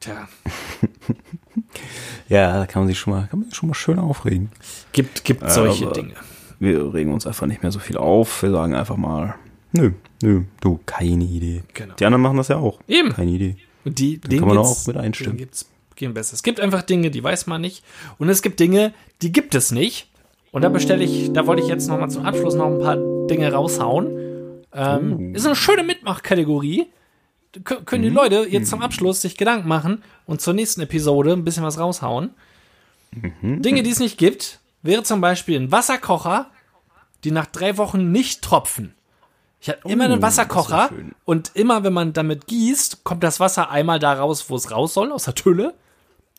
Tja, 0.00 0.28
ja, 2.28 2.58
da 2.58 2.66
kann 2.66 2.82
man 2.82 2.88
sich 2.88 2.98
schon 2.98 3.12
mal, 3.12 3.26
kann 3.28 3.40
man 3.40 3.48
sich 3.48 3.56
schon 3.56 3.68
mal 3.68 3.74
schön 3.74 3.98
aufregen. 3.98 4.50
gibt, 4.92 5.24
gibt 5.24 5.50
solche 5.50 5.86
aber- 5.86 5.94
Dinge. 5.94 6.14
Wir 6.58 6.94
regen 6.94 7.12
uns 7.12 7.26
einfach 7.26 7.46
nicht 7.48 7.62
mehr 7.64 7.72
so 7.72 7.80
viel 7.80 7.96
auf. 7.96 8.42
Wir 8.44 8.52
sagen 8.52 8.74
einfach 8.76 8.96
mal, 8.96 9.34
nö, 9.72 9.92
nö, 10.22 10.42
du, 10.60 10.80
keine 10.86 11.24
Idee. 11.24 11.62
Genau. 11.74 11.94
Die 11.94 12.04
anderen 12.04 12.22
machen 12.22 12.36
das 12.36 12.48
ja 12.48 12.56
auch. 12.56 12.80
Eben. 12.88 13.12
Keine 13.12 13.30
Idee. 13.30 13.56
Und 13.84 13.98
die, 13.98 14.18
kann 14.18 14.30
denen 14.30 14.46
man 14.46 14.58
auch 14.58 14.86
mit 14.86 14.96
einstimmen. 14.96 15.36
geht's 15.36 15.68
gehen 15.96 16.14
besser. 16.14 16.34
Es 16.34 16.42
gibt 16.42 16.60
einfach 16.60 16.82
Dinge, 16.82 17.10
die 17.10 17.22
weiß 17.22 17.46
man 17.46 17.60
nicht. 17.60 17.84
Und 18.18 18.28
es 18.28 18.42
gibt 18.42 18.58
Dinge, 18.60 18.92
die 19.22 19.30
gibt 19.32 19.54
es 19.54 19.70
nicht. 19.70 20.08
Und 20.50 20.62
da 20.62 20.68
bestelle 20.68 21.04
ich, 21.04 21.32
da 21.32 21.46
wollte 21.46 21.62
ich 21.62 21.68
jetzt 21.68 21.88
noch 21.88 21.98
mal 21.98 22.08
zum 22.08 22.24
Abschluss 22.24 22.54
noch 22.54 22.66
ein 22.66 22.78
paar 22.80 22.96
Dinge 23.28 23.52
raushauen. 23.52 24.64
Ähm, 24.74 25.34
Ist 25.34 25.46
eine 25.46 25.54
schöne 25.54 25.82
Mitmachkategorie. 25.82 26.88
Können 27.64 28.02
die 28.02 28.08
Leute 28.08 28.46
jetzt 28.48 28.70
zum 28.70 28.82
Abschluss 28.82 29.20
sich 29.20 29.36
Gedanken 29.36 29.68
machen 29.68 30.02
und 30.26 30.40
zur 30.40 30.54
nächsten 30.54 30.80
Episode 30.80 31.32
ein 31.32 31.44
bisschen 31.44 31.62
was 31.62 31.78
raushauen. 31.78 32.30
Dinge, 33.42 33.82
die 33.82 33.90
es 33.90 34.00
nicht 34.00 34.16
gibt, 34.16 34.60
wäre 34.82 35.02
zum 35.02 35.20
Beispiel 35.20 35.60
ein 35.60 35.70
Wasserkocher, 35.70 36.50
die 37.24 37.30
nach 37.30 37.46
drei 37.46 37.76
Wochen 37.76 38.10
nicht 38.10 38.42
tropfen. 38.42 38.94
Ich 39.62 39.68
habe 39.68 39.78
immer 39.84 40.04
einen 40.04 40.20
das 40.20 40.22
Wasserkocher 40.38 40.90
und 41.24 41.52
immer, 41.54 41.84
wenn 41.84 41.92
man 41.92 42.12
damit 42.12 42.48
gießt, 42.48 43.04
kommt 43.04 43.22
das 43.22 43.38
Wasser 43.38 43.70
einmal 43.70 44.00
da 44.00 44.12
raus, 44.12 44.46
wo 44.48 44.56
es 44.56 44.72
raus 44.72 44.92
soll, 44.92 45.12
aus 45.12 45.24
der 45.24 45.36
Tülle 45.36 45.72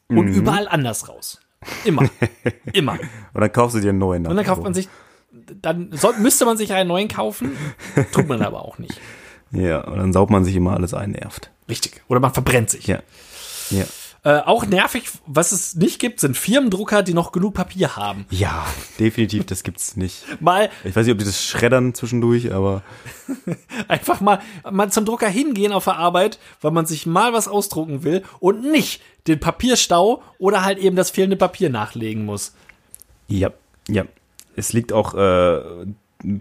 und 0.10 0.26
Mhm. 0.26 0.34
überall 0.34 0.68
anders 0.68 1.08
raus. 1.08 1.40
Immer. 1.86 2.10
immer. 2.74 3.00
Und 3.34 3.40
dann 3.42 3.52
kaufst 3.52 3.78
du 3.78 3.80
dir 3.80 3.90
einen 3.92 4.00
neuen. 4.00 4.28
Und 4.28 4.36
dann 4.36 4.46
kauft 4.46 4.62
man 4.62 4.74
sich, 4.74 4.90
dann 5.62 5.90
soll, 5.94 6.18
müsste 6.18 6.44
man 6.44 6.58
sich 6.58 6.74
einen 6.74 6.90
neuen 6.90 7.08
kaufen, 7.08 7.56
tut 8.12 8.28
man 8.28 8.42
aber 8.42 8.66
auch 8.66 8.78
nicht. 8.78 9.00
Ja, 9.52 9.80
und 9.86 9.98
dann 10.00 10.12
saugt 10.12 10.30
man 10.30 10.44
sich 10.44 10.56
immer 10.58 10.74
alles 10.74 10.94
ein, 10.94 11.12
nervt. 11.12 11.50
Richtig. 11.70 12.02
Oder 12.10 12.20
man 12.20 12.34
verbrennt 12.34 12.70
sich. 12.72 12.88
Ja. 12.88 13.00
Ja. 13.70 13.86
Äh, 14.26 14.40
auch 14.40 14.66
nervig, 14.66 15.10
was 15.26 15.52
es 15.52 15.76
nicht 15.76 16.00
gibt, 16.00 16.22
sind 16.22 16.38
Firmendrucker, 16.38 17.04
die 17.04 17.14
noch 17.14 17.34
genug 17.34 17.56
Papier 17.56 17.98
haben. 17.98 18.26
Ja, 18.30 18.66
definitiv, 18.98 19.46
das 19.46 19.64
gibt's 19.64 19.98
nicht. 19.98 20.24
Mal 20.42 20.70
Ich 20.86 20.96
weiß 20.96 21.06
nicht, 21.06 21.12
ob 21.12 21.20
die 21.20 21.26
das 21.26 21.44
schreddern 21.44 21.94
zwischendurch, 21.94 22.54
aber 22.54 22.84
einfach 23.90 24.22
mal, 24.22 24.40
mal 24.72 24.90
zum 24.92 25.04
Drucker 25.04 25.28
hingehen 25.28 25.74
auf 25.74 25.84
der 25.84 25.98
Arbeit, 25.98 26.40
weil 26.62 26.72
man 26.72 26.86
sich 26.86 27.06
mal 27.06 27.34
was 27.34 27.50
ausdrucken 27.50 28.04
will 28.04 28.24
und 28.40 28.64
nicht 28.72 29.02
den 29.28 29.42
Papierstau 29.42 30.24
oder 30.38 30.64
halt 30.64 30.78
eben 30.80 30.96
das 30.96 31.10
fehlende 31.10 31.36
Papier 31.36 31.70
nachlegen 31.70 32.26
muss. 32.26 32.54
ja, 33.28 33.52
ja. 33.90 34.06
Es 34.56 34.72
liegt 34.72 34.94
auch 34.94 35.16
äh, 35.16 35.86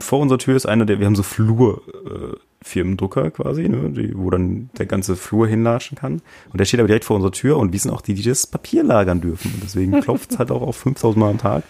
vor 0.01 0.20
unserer 0.20 0.39
Tür 0.39 0.57
ist 0.57 0.66
einer 0.66 0.85
der, 0.87 0.99
wir 1.01 1.07
haben 1.07 1.16
so 1.16 1.22
Flur 1.22 1.83
äh, 2.05 2.37
Firmendrucker 2.64 3.30
quasi, 3.33 3.68
ne, 3.68 3.91
die, 3.91 4.16
wo 4.16 4.30
dann 4.30 4.70
der 4.78 4.87
ganze 4.87 5.16
Flur 5.16 5.49
hinlatschen 5.49 5.97
kann. 5.99 6.22
Und 6.53 6.59
der 6.61 6.64
steht 6.64 6.78
aber 6.80 6.87
direkt 6.87 7.05
vor 7.05 7.16
unserer 7.16 7.33
Tür 7.33 7.57
und 7.59 7.72
wir 7.72 7.80
sind 7.80 7.91
auch 7.91 8.01
die, 8.03 8.14
die 8.14 8.22
das 8.22 8.47
Papier 8.47 8.85
lagern 8.85 9.20
dürfen. 9.20 9.53
Und 9.55 9.62
deswegen 9.62 10.01
klopft 10.01 10.30
es 10.33 10.39
halt 10.39 10.51
auch 10.51 10.62
auf 10.62 10.76
5000 10.76 11.16
Mal 11.18 11.30
am 11.30 11.39
Tag. 11.39 11.64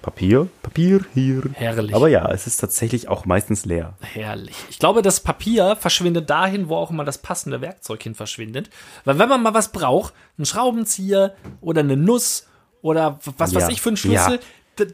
Papier, 0.00 0.48
Papier 0.62 1.00
hier. 1.14 1.42
Herrlich. 1.52 1.94
Aber 1.94 2.08
ja, 2.08 2.28
es 2.32 2.48
ist 2.48 2.56
tatsächlich 2.56 3.06
auch 3.08 3.24
meistens 3.24 3.64
leer. 3.64 3.94
Herrlich. 4.00 4.56
Ich 4.68 4.80
glaube, 4.80 5.00
das 5.00 5.20
Papier 5.20 5.76
verschwindet 5.76 6.28
dahin, 6.28 6.68
wo 6.68 6.74
auch 6.74 6.90
immer 6.90 7.04
das 7.04 7.18
passende 7.18 7.60
Werkzeug 7.60 8.02
hin 8.02 8.16
verschwindet. 8.16 8.68
Weil 9.04 9.20
wenn 9.20 9.28
man 9.28 9.44
mal 9.44 9.54
was 9.54 9.70
braucht, 9.70 10.12
einen 10.38 10.44
Schraubenzieher 10.46 11.36
oder 11.60 11.80
eine 11.80 11.96
Nuss 11.96 12.48
oder 12.80 13.20
was 13.38 13.54
weiß 13.54 13.62
Ja. 13.64 13.68
ich 13.68 13.80
für 13.80 13.90
einen 13.90 13.96
Schlüssel, 13.96 14.38
d- 14.38 14.44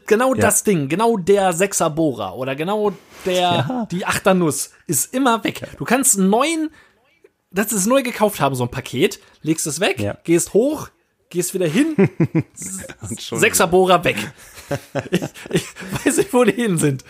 genau 0.05 0.33
das 0.33 0.63
Ding, 0.63 0.87
genau 0.89 1.17
der 1.17 1.53
Sechser 1.53 1.89
Bohrer 1.89 2.35
oder 2.35 2.55
genau 2.55 2.93
der, 3.25 3.87
die 3.91 4.05
Achter 4.05 4.33
Nuss 4.33 4.71
ist 4.87 5.13
immer 5.13 5.43
weg. 5.43 5.61
Du 5.77 5.85
kannst 5.85 6.17
einen 6.17 6.29
neuen, 6.29 6.69
das 7.51 7.71
ist 7.71 7.85
neu 7.87 8.03
gekauft 8.03 8.39
haben, 8.41 8.55
so 8.55 8.63
ein 8.63 8.71
Paket, 8.71 9.19
legst 9.41 9.65
es 9.67 9.79
weg, 9.79 9.99
Ja. 9.99 10.17
gehst 10.23 10.53
hoch, 10.53 10.89
gehst 11.29 11.53
wieder 11.53 11.67
hin, 11.67 11.95
Sechser 12.53 13.67
Bohrer 13.67 14.03
weg. 14.03 14.17
ich, 15.11 15.21
ich 15.49 15.65
weiß 16.05 16.17
nicht, 16.17 16.33
wo 16.33 16.43
die 16.43 16.51
hin 16.53 16.77
sind. 16.77 17.03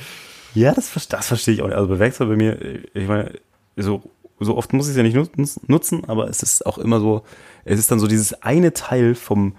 Ja, 0.56 0.74
das, 0.74 0.92
das 1.10 1.28
verstehe 1.28 1.54
ich 1.54 1.62
auch 1.62 1.68
nicht. 1.68 1.76
Also 1.76 1.88
bei 1.90 2.00
Werkzeug 2.00 2.30
bei 2.30 2.36
mir, 2.36 2.86
ich 2.94 3.08
meine, 3.08 3.34
so, 3.76 4.02
so 4.40 4.58
oft 4.58 4.74
muss 4.74 4.88
ich 4.88 4.92
es 4.92 4.98
ja 4.98 5.04
nicht 5.04 5.16
nutz- 5.16 5.60
nutzen, 5.68 6.06
aber 6.08 6.28
es 6.30 6.42
ist 6.44 6.66
auch 6.66 6.78
immer 6.78 7.00
so, 7.00 7.24
es 7.66 7.80
ist 7.80 7.92
dann 7.92 8.00
so 8.00 8.08
dieses 8.08 8.42
eine 8.42 8.74
Teil 8.74 9.16
vom 9.16 9.56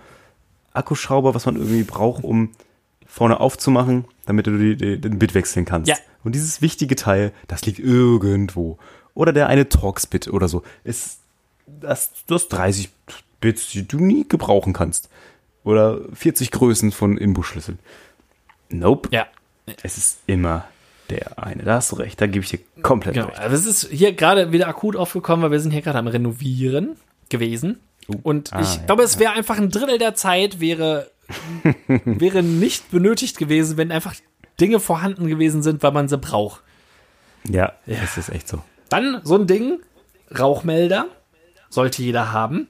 Akkuschrauber, 0.72 1.34
was 1.34 1.46
man 1.46 1.56
irgendwie 1.56 1.82
braucht, 1.82 2.24
um 2.24 2.52
vorne 3.10 3.40
aufzumachen, 3.40 4.04
damit 4.26 4.46
du 4.46 4.56
die, 4.56 4.76
die, 4.76 5.00
den 5.00 5.18
Bit 5.18 5.34
wechseln 5.34 5.64
kannst. 5.64 5.88
Ja. 5.88 5.96
Und 6.22 6.34
dieses 6.34 6.62
wichtige 6.62 6.96
Teil, 6.96 7.32
das 7.48 7.64
liegt 7.66 7.78
irgendwo. 7.78 8.78
Oder 9.14 9.32
der 9.32 9.48
eine 9.48 9.68
Torx-Bit 9.68 10.28
oder 10.28 10.48
so. 10.48 10.62
Ist 10.84 11.18
das, 11.66 12.12
du 12.26 12.34
hast 12.34 12.48
30 12.48 12.90
Bits, 13.40 13.68
die 13.70 13.86
du 13.86 13.98
nie 13.98 14.26
gebrauchen 14.28 14.72
kannst. 14.72 15.08
Oder 15.64 15.98
40 16.14 16.50
Größen 16.50 16.92
von 16.92 17.16
Imbusschlüsseln. 17.18 17.78
Nope. 18.68 19.08
Ja. 19.12 19.26
Es 19.82 19.98
ist 19.98 20.20
immer 20.26 20.64
der 21.10 21.42
eine. 21.42 21.64
Da 21.64 21.74
hast 21.76 21.92
du 21.92 21.96
recht, 21.96 22.20
da 22.20 22.26
gebe 22.26 22.44
ich 22.44 22.50
dir 22.50 22.60
komplett 22.82 23.14
Genau, 23.14 23.26
recht. 23.26 23.38
also 23.40 23.56
es 23.56 23.66
ist 23.66 23.90
hier 23.90 24.12
gerade 24.12 24.52
wieder 24.52 24.68
akut 24.68 24.96
aufgekommen, 24.96 25.42
weil 25.42 25.50
wir 25.50 25.60
sind 25.60 25.72
hier 25.72 25.82
gerade 25.82 25.98
am 25.98 26.06
Renovieren 26.06 26.96
gewesen. 27.28 27.80
Und 28.22 28.52
Ah, 28.52 28.60
ich 28.60 28.76
ja, 28.76 28.82
glaube, 28.86 29.02
es 29.02 29.18
wäre 29.18 29.32
einfach 29.32 29.58
ein 29.58 29.70
Drittel 29.70 29.98
der 29.98 30.14
Zeit 30.14 30.60
wäre, 30.60 31.10
wäre 32.04 32.42
nicht 32.42 32.90
benötigt 32.90 33.38
gewesen, 33.38 33.76
wenn 33.76 33.92
einfach 33.92 34.14
Dinge 34.60 34.80
vorhanden 34.80 35.26
gewesen 35.26 35.62
sind, 35.62 35.82
weil 35.82 35.92
man 35.92 36.08
sie 36.08 36.18
braucht. 36.18 36.62
Ja, 37.48 37.72
es 37.86 38.16
ist 38.16 38.28
echt 38.28 38.48
so. 38.48 38.62
Dann 38.88 39.20
so 39.24 39.36
ein 39.36 39.46
Ding, 39.46 39.80
Rauchmelder, 40.36 41.06
sollte 41.70 42.02
jeder 42.02 42.32
haben. 42.32 42.68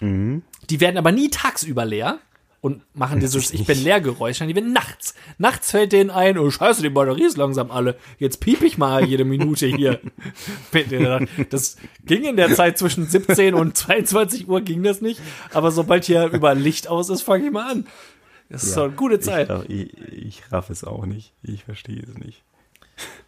Mhm. 0.00 0.42
Die 0.68 0.80
werden 0.80 0.98
aber 0.98 1.12
nie 1.12 1.28
tagsüber 1.30 1.84
leer 1.84 2.18
und 2.62 2.82
machen 2.94 3.20
dieses 3.20 3.52
Ich 3.52 3.64
bin 3.66 3.82
leer 3.82 4.00
Geräusch, 4.00 4.38
die 4.38 4.54
werden 4.54 4.72
nachts. 4.72 5.14
Nachts 5.38 5.70
fällt 5.70 5.92
denen 5.92 6.10
ein, 6.10 6.36
oh 6.38 6.50
scheiße, 6.50 6.82
die 6.82 6.90
Batterie 6.90 7.24
ist 7.24 7.36
langsam 7.38 7.70
alle. 7.70 7.96
Jetzt 8.18 8.40
piep 8.40 8.62
ich 8.62 8.76
mal 8.76 9.04
jede 9.04 9.24
Minute 9.24 9.66
hier. 9.66 10.00
Das 11.50 11.76
ging 12.04 12.24
in 12.24 12.36
der 12.36 12.54
Zeit 12.54 12.78
zwischen 12.78 13.06
17 13.06 13.54
und 13.54 13.76
22 13.76 14.48
Uhr 14.48 14.60
ging 14.60 14.82
das 14.82 15.00
nicht, 15.00 15.20
aber 15.52 15.70
sobald 15.70 16.04
hier 16.04 16.26
über 16.26 16.54
Licht 16.54 16.88
aus 16.88 17.08
ist, 17.10 17.22
fange 17.22 17.46
ich 17.46 17.50
mal 17.52 17.70
an. 17.70 17.86
Das 18.48 18.64
ist 18.64 18.74
so 18.74 18.82
eine 18.82 18.92
gute 18.92 19.20
Zeit. 19.20 19.48
Ich, 19.48 19.50
raff- 19.56 19.68
ich, 19.68 19.98
ich 20.12 20.42
raff 20.52 20.70
es 20.70 20.84
auch 20.84 21.06
nicht. 21.06 21.32
Ich 21.42 21.64
verstehe 21.64 22.02
es 22.02 22.14
nicht. 22.18 22.42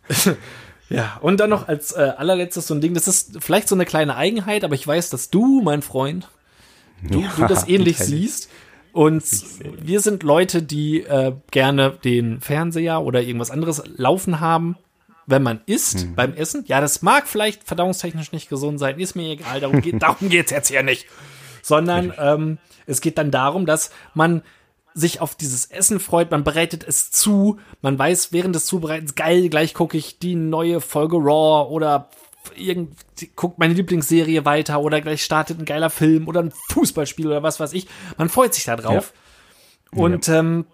Ja, 0.89 1.17
und 1.23 1.41
dann 1.41 1.49
noch 1.49 1.69
als 1.69 1.93
äh, 1.93 2.13
allerletztes 2.19 2.67
so 2.67 2.75
ein 2.75 2.83
Ding, 2.83 2.93
das 2.93 3.09
ist 3.09 3.39
vielleicht 3.43 3.67
so 3.67 3.75
eine 3.75 3.87
kleine 3.87 4.15
Eigenheit, 4.15 4.63
aber 4.63 4.75
ich 4.75 4.87
weiß, 4.87 5.09
dass 5.09 5.31
du, 5.31 5.63
mein 5.63 5.81
Freund, 5.81 6.29
du, 7.03 7.23
du 7.35 7.47
das 7.47 7.67
ähnlich 7.67 7.97
siehst. 7.99 8.51
Und 8.93 9.23
wir 9.81 10.01
sind 10.01 10.23
Leute, 10.23 10.63
die 10.63 11.01
äh, 11.03 11.33
gerne 11.51 11.99
den 12.05 12.41
Fernseher 12.41 13.01
oder 13.03 13.23
irgendwas 13.23 13.51
anderes 13.51 13.83
laufen 13.97 14.41
haben, 14.41 14.77
wenn 15.27 15.43
man 15.43 15.61
isst, 15.67 16.07
Mhm. 16.07 16.15
beim 16.15 16.35
Essen. 16.35 16.65
Ja, 16.67 16.81
das 16.81 17.01
mag 17.01 17.27
vielleicht 17.27 17.65
verdauungstechnisch 17.65 18.33
nicht 18.33 18.49
gesund 18.49 18.79
sein, 18.79 18.99
ist 19.01 19.15
mir 19.15 19.31
egal, 19.31 19.61
darum, 19.61 19.81
geht, 19.81 20.03
darum 20.03 20.29
geht's 20.29 20.51
jetzt 20.51 20.69
hier 20.69 20.83
nicht. 20.83 21.07
Sondern 21.63 22.13
ähm, 22.19 22.59
es 22.87 23.01
geht 23.01 23.17
dann 23.19 23.31
darum, 23.31 23.65
dass 23.67 23.91
man 24.15 24.43
sich 24.95 25.21
auf 25.23 25.37
dieses 25.37 25.65
Essen 25.67 26.01
freut, 26.01 26.31
man 26.31 26.45
bereitet 26.45 26.85
es 26.87 27.11
zu, 27.11 27.59
man 27.81 27.99
weiß 27.99 28.33
während 28.33 28.55
des 28.55 28.67
Zubereitens, 28.67 29.15
geil, 29.15 29.49
gleich 29.49 29.73
gucke 29.73 29.97
ich 29.97 30.19
die 30.19 30.35
neue 30.35 30.83
Folge 30.83 31.17
Raw 31.17 31.71
oder 31.71 32.11
irgend, 32.57 32.97
guckt 33.37 33.59
meine 33.59 33.75
Lieblingsserie 33.75 34.45
weiter 34.45 34.81
oder 34.81 35.01
gleich 35.01 35.23
startet 35.23 35.59
ein 35.59 35.65
geiler 35.65 35.91
Film 35.91 36.29
oder 36.29 36.41
ein 36.41 36.53
Fußballspiel 36.71 37.27
oder 37.27 37.43
was 37.43 37.61
weiß 37.61 37.73
ich. 37.73 37.87
Man 38.19 38.29
freut 38.29 38.55
sich 38.55 38.65
da 38.65 38.77
drauf. 38.77 39.13
Und 39.95 40.29
ähm, 40.29 40.67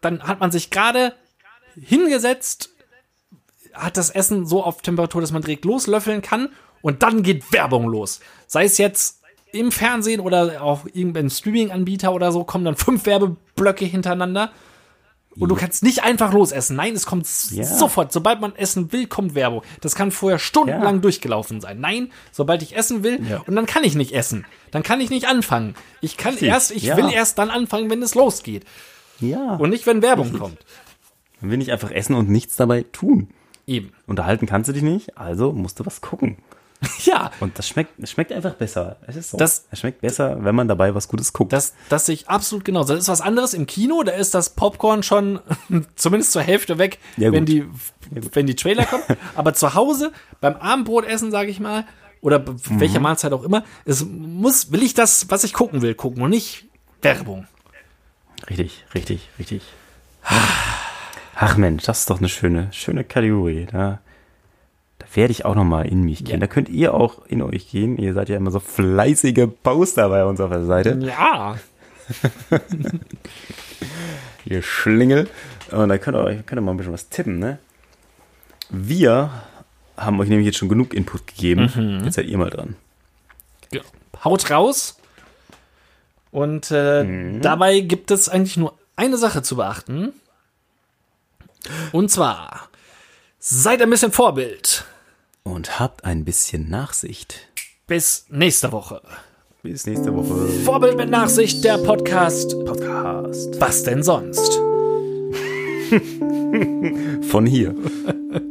dann 0.00 0.22
hat 0.22 0.40
man 0.40 0.50
sich 0.50 0.70
gerade 0.70 1.14
hingesetzt, 1.80 2.70
hat 3.72 3.96
das 3.96 4.10
Essen 4.10 4.46
so 4.46 4.62
auf 4.62 4.82
Temperatur, 4.82 5.20
dass 5.20 5.32
man 5.32 5.42
direkt 5.42 5.64
loslöffeln 5.64 6.22
kann 6.22 6.50
und 6.82 7.02
dann 7.02 7.22
geht 7.22 7.52
Werbung 7.52 7.86
los. 7.88 8.20
Sei 8.46 8.64
es 8.64 8.78
jetzt 8.78 9.22
im 9.52 9.72
Fernsehen 9.72 10.20
oder 10.20 10.62
auf 10.62 10.86
irgendeinem 10.94 11.30
Streaming-Anbieter 11.30 12.12
oder 12.12 12.32
so, 12.32 12.44
kommen 12.44 12.64
dann 12.64 12.76
fünf 12.76 13.06
Werbeblöcke 13.06 13.84
hintereinander. 13.84 14.52
Und 15.38 15.50
du 15.50 15.54
kannst 15.54 15.82
nicht 15.82 16.02
einfach 16.02 16.32
losessen. 16.32 16.76
Nein, 16.76 16.94
es 16.94 17.04
kommt 17.04 17.26
Ja. 17.50 17.64
sofort. 17.64 18.10
Sobald 18.12 18.40
man 18.40 18.56
essen 18.56 18.90
will, 18.92 19.06
kommt 19.06 19.34
Werbung. 19.34 19.62
Das 19.82 19.94
kann 19.94 20.10
vorher 20.10 20.38
stundenlang 20.38 20.94
Ja. 20.96 21.00
durchgelaufen 21.00 21.60
sein. 21.60 21.78
Nein, 21.80 22.10
sobald 22.32 22.62
ich 22.62 22.74
essen 22.74 23.02
will, 23.02 23.20
Ja. 23.28 23.42
und 23.46 23.54
dann 23.54 23.66
kann 23.66 23.84
ich 23.84 23.94
nicht 23.94 24.12
essen. 24.12 24.46
Dann 24.70 24.82
kann 24.82 25.00
ich 25.00 25.10
nicht 25.10 25.28
anfangen. 25.28 25.74
Ich 26.00 26.16
kann 26.16 26.32
Richtig. 26.32 26.48
erst, 26.48 26.70
ich 26.70 26.84
will 26.96 27.10
erst 27.12 27.38
dann 27.38 27.50
anfangen, 27.50 27.90
wenn 27.90 28.02
es 28.02 28.14
losgeht. 28.14 28.64
Ja. 29.20 29.56
Und 29.56 29.70
nicht, 29.70 29.86
wenn 29.86 30.00
Werbung 30.02 30.32
kommt. 30.38 30.58
Man 31.40 31.50
will 31.50 31.58
nicht 31.58 31.70
einfach 31.72 31.90
essen 31.90 32.14
und 32.14 32.30
nichts 32.30 32.56
dabei 32.56 32.84
tun. 32.92 33.28
Eben. 33.66 33.92
Unterhalten 34.06 34.46
kannst 34.46 34.68
du 34.68 34.72
dich 34.72 34.82
nicht, 34.82 35.18
also 35.18 35.52
musst 35.52 35.80
du 35.80 35.84
was 35.86 36.00
gucken. 36.00 36.38
Ja, 37.04 37.30
Und 37.40 37.58
das 37.58 37.68
schmeckt, 37.68 37.98
es 37.98 38.10
schmeckt 38.10 38.32
einfach 38.32 38.54
besser. 38.54 38.96
Es 39.06 39.16
ist 39.16 39.30
so. 39.30 39.36
Das- 39.38 39.66
es 39.70 39.80
schmeckt 39.80 40.00
besser, 40.02 40.44
wenn 40.44 40.54
man 40.54 40.68
dabei 40.68 40.94
was 40.94 41.08
Gutes 41.08 41.32
guckt. 41.32 41.52
Das, 41.52 41.74
das 41.88 42.06
sehe 42.06 42.14
ich 42.14 42.28
absolut 42.28 42.64
genauso. 42.64 42.92
Das 42.94 43.02
ist 43.04 43.08
was 43.08 43.20
anderes 43.20 43.54
im 43.54 43.66
Kino, 43.66 44.02
da 44.02 44.12
ist 44.12 44.34
das 44.34 44.50
Popcorn 44.50 45.02
schon 45.02 45.40
zumindest 45.96 46.32
zur 46.32 46.42
Hälfte 46.42 46.78
weg, 46.78 46.98
Ja, 47.16 47.32
wenn, 47.32 47.46
die, 47.46 47.64
wenn 48.10 48.46
die 48.46 48.56
Trailer 48.56 48.84
kommen. 48.84 49.04
Aber 49.34 49.54
zu 49.54 49.74
Hause, 49.74 50.12
beim 50.40 50.56
Abendbrotessen, 50.56 51.30
sage 51.30 51.50
ich 51.50 51.60
mal, 51.60 51.84
oder 52.20 52.40
Mhm. 52.40 52.80
welcher 52.80 53.00
Mahlzeit 53.00 53.32
auch 53.32 53.42
immer, 53.44 53.62
es 53.84 54.04
muss, 54.04 54.72
will 54.72 54.82
ich 54.82 54.94
das, 54.94 55.30
was 55.30 55.44
ich 55.44 55.52
gucken 55.52 55.80
will, 55.82 55.94
gucken 55.94 56.22
und 56.22 56.30
nicht 56.30 56.66
Werbung. 57.02 57.46
richtig, 58.50 58.84
richtig, 58.94 59.28
richtig. 59.38 59.62
Ach 61.38 61.56
Mensch, 61.56 61.84
das 61.84 62.00
ist 62.00 62.10
doch 62.10 62.18
eine 62.18 62.28
schöne, 62.28 62.68
schöne 62.72 63.04
Kategorie. 63.04 63.66
Da, 63.70 63.78
da 63.78 63.98
werde 65.16 65.32
ich 65.32 65.44
auch 65.44 65.54
noch 65.54 65.64
mal 65.64 65.86
in 65.86 66.02
mich 66.02 66.24
gehen. 66.24 66.34
Ja. 66.34 66.40
Da 66.40 66.46
könnt 66.46 66.68
ihr 66.68 66.94
auch 66.94 67.26
in 67.26 67.42
euch 67.42 67.70
gehen. 67.70 67.96
Ihr 67.98 68.12
seid 68.14 68.28
ja 68.28 68.36
immer 68.36 68.50
so 68.50 68.60
fleißige 68.60 69.48
Poster 69.62 70.08
bei 70.08 70.24
uns 70.24 70.40
auf 70.40 70.50
der 70.50 70.64
Seite. 70.64 70.98
Ja. 71.00 71.56
Ihr 74.44 74.62
Schlingel. 74.62 75.28
Und 75.72 75.88
da 75.88 75.98
könnt 75.98 76.16
ihr, 76.16 76.22
euch- 76.24 76.46
könnt 76.46 76.58
ihr 76.60 76.62
mal 76.62 76.70
ein 76.72 76.76
bisschen 76.76 76.92
was 76.92 77.08
tippen, 77.08 77.38
ne? 77.38 77.58
Wir 78.70 79.30
haben 79.96 80.20
euch 80.20 80.28
nämlich 80.28 80.46
jetzt 80.46 80.58
schon 80.58 80.68
genug 80.68 80.94
Input 80.94 81.26
gegeben. 81.26 81.70
Mhm. 81.74 82.04
Jetzt 82.04 82.14
seid 82.14 82.26
ihr 82.26 82.38
mal 82.38 82.50
dran. 82.50 82.76
Haut 84.24 84.50
raus. 84.50 84.98
Und 86.30 86.70
äh, 86.70 87.04
Mhm. 87.04 87.40
dabei 87.42 87.80
gibt 87.80 88.10
es 88.10 88.28
eigentlich 88.28 88.56
nur 88.56 88.76
eine 88.96 89.18
Sache 89.18 89.42
zu 89.42 89.56
beachten. 89.56 90.12
Und 91.92 92.10
zwar, 92.10 92.68
seid 93.38 93.82
ein 93.82 93.90
bisschen 93.90 94.12
Vorbild. 94.12 94.84
Und 95.46 95.78
habt 95.78 96.04
ein 96.04 96.24
bisschen 96.24 96.68
Nachsicht. 96.68 97.48
Bis 97.86 98.26
nächste 98.30 98.72
Woche. 98.72 99.00
Bis 99.62 99.86
nächste 99.86 100.12
Woche. 100.12 100.48
Vorbild 100.64 100.96
mit 100.96 101.08
Nachsicht, 101.08 101.62
der 101.62 101.78
Podcast. 101.78 102.56
Podcast. 102.66 103.60
Was 103.60 103.84
denn 103.84 104.02
sonst? 104.02 104.56
Von 107.30 107.46
hier. 107.46 107.76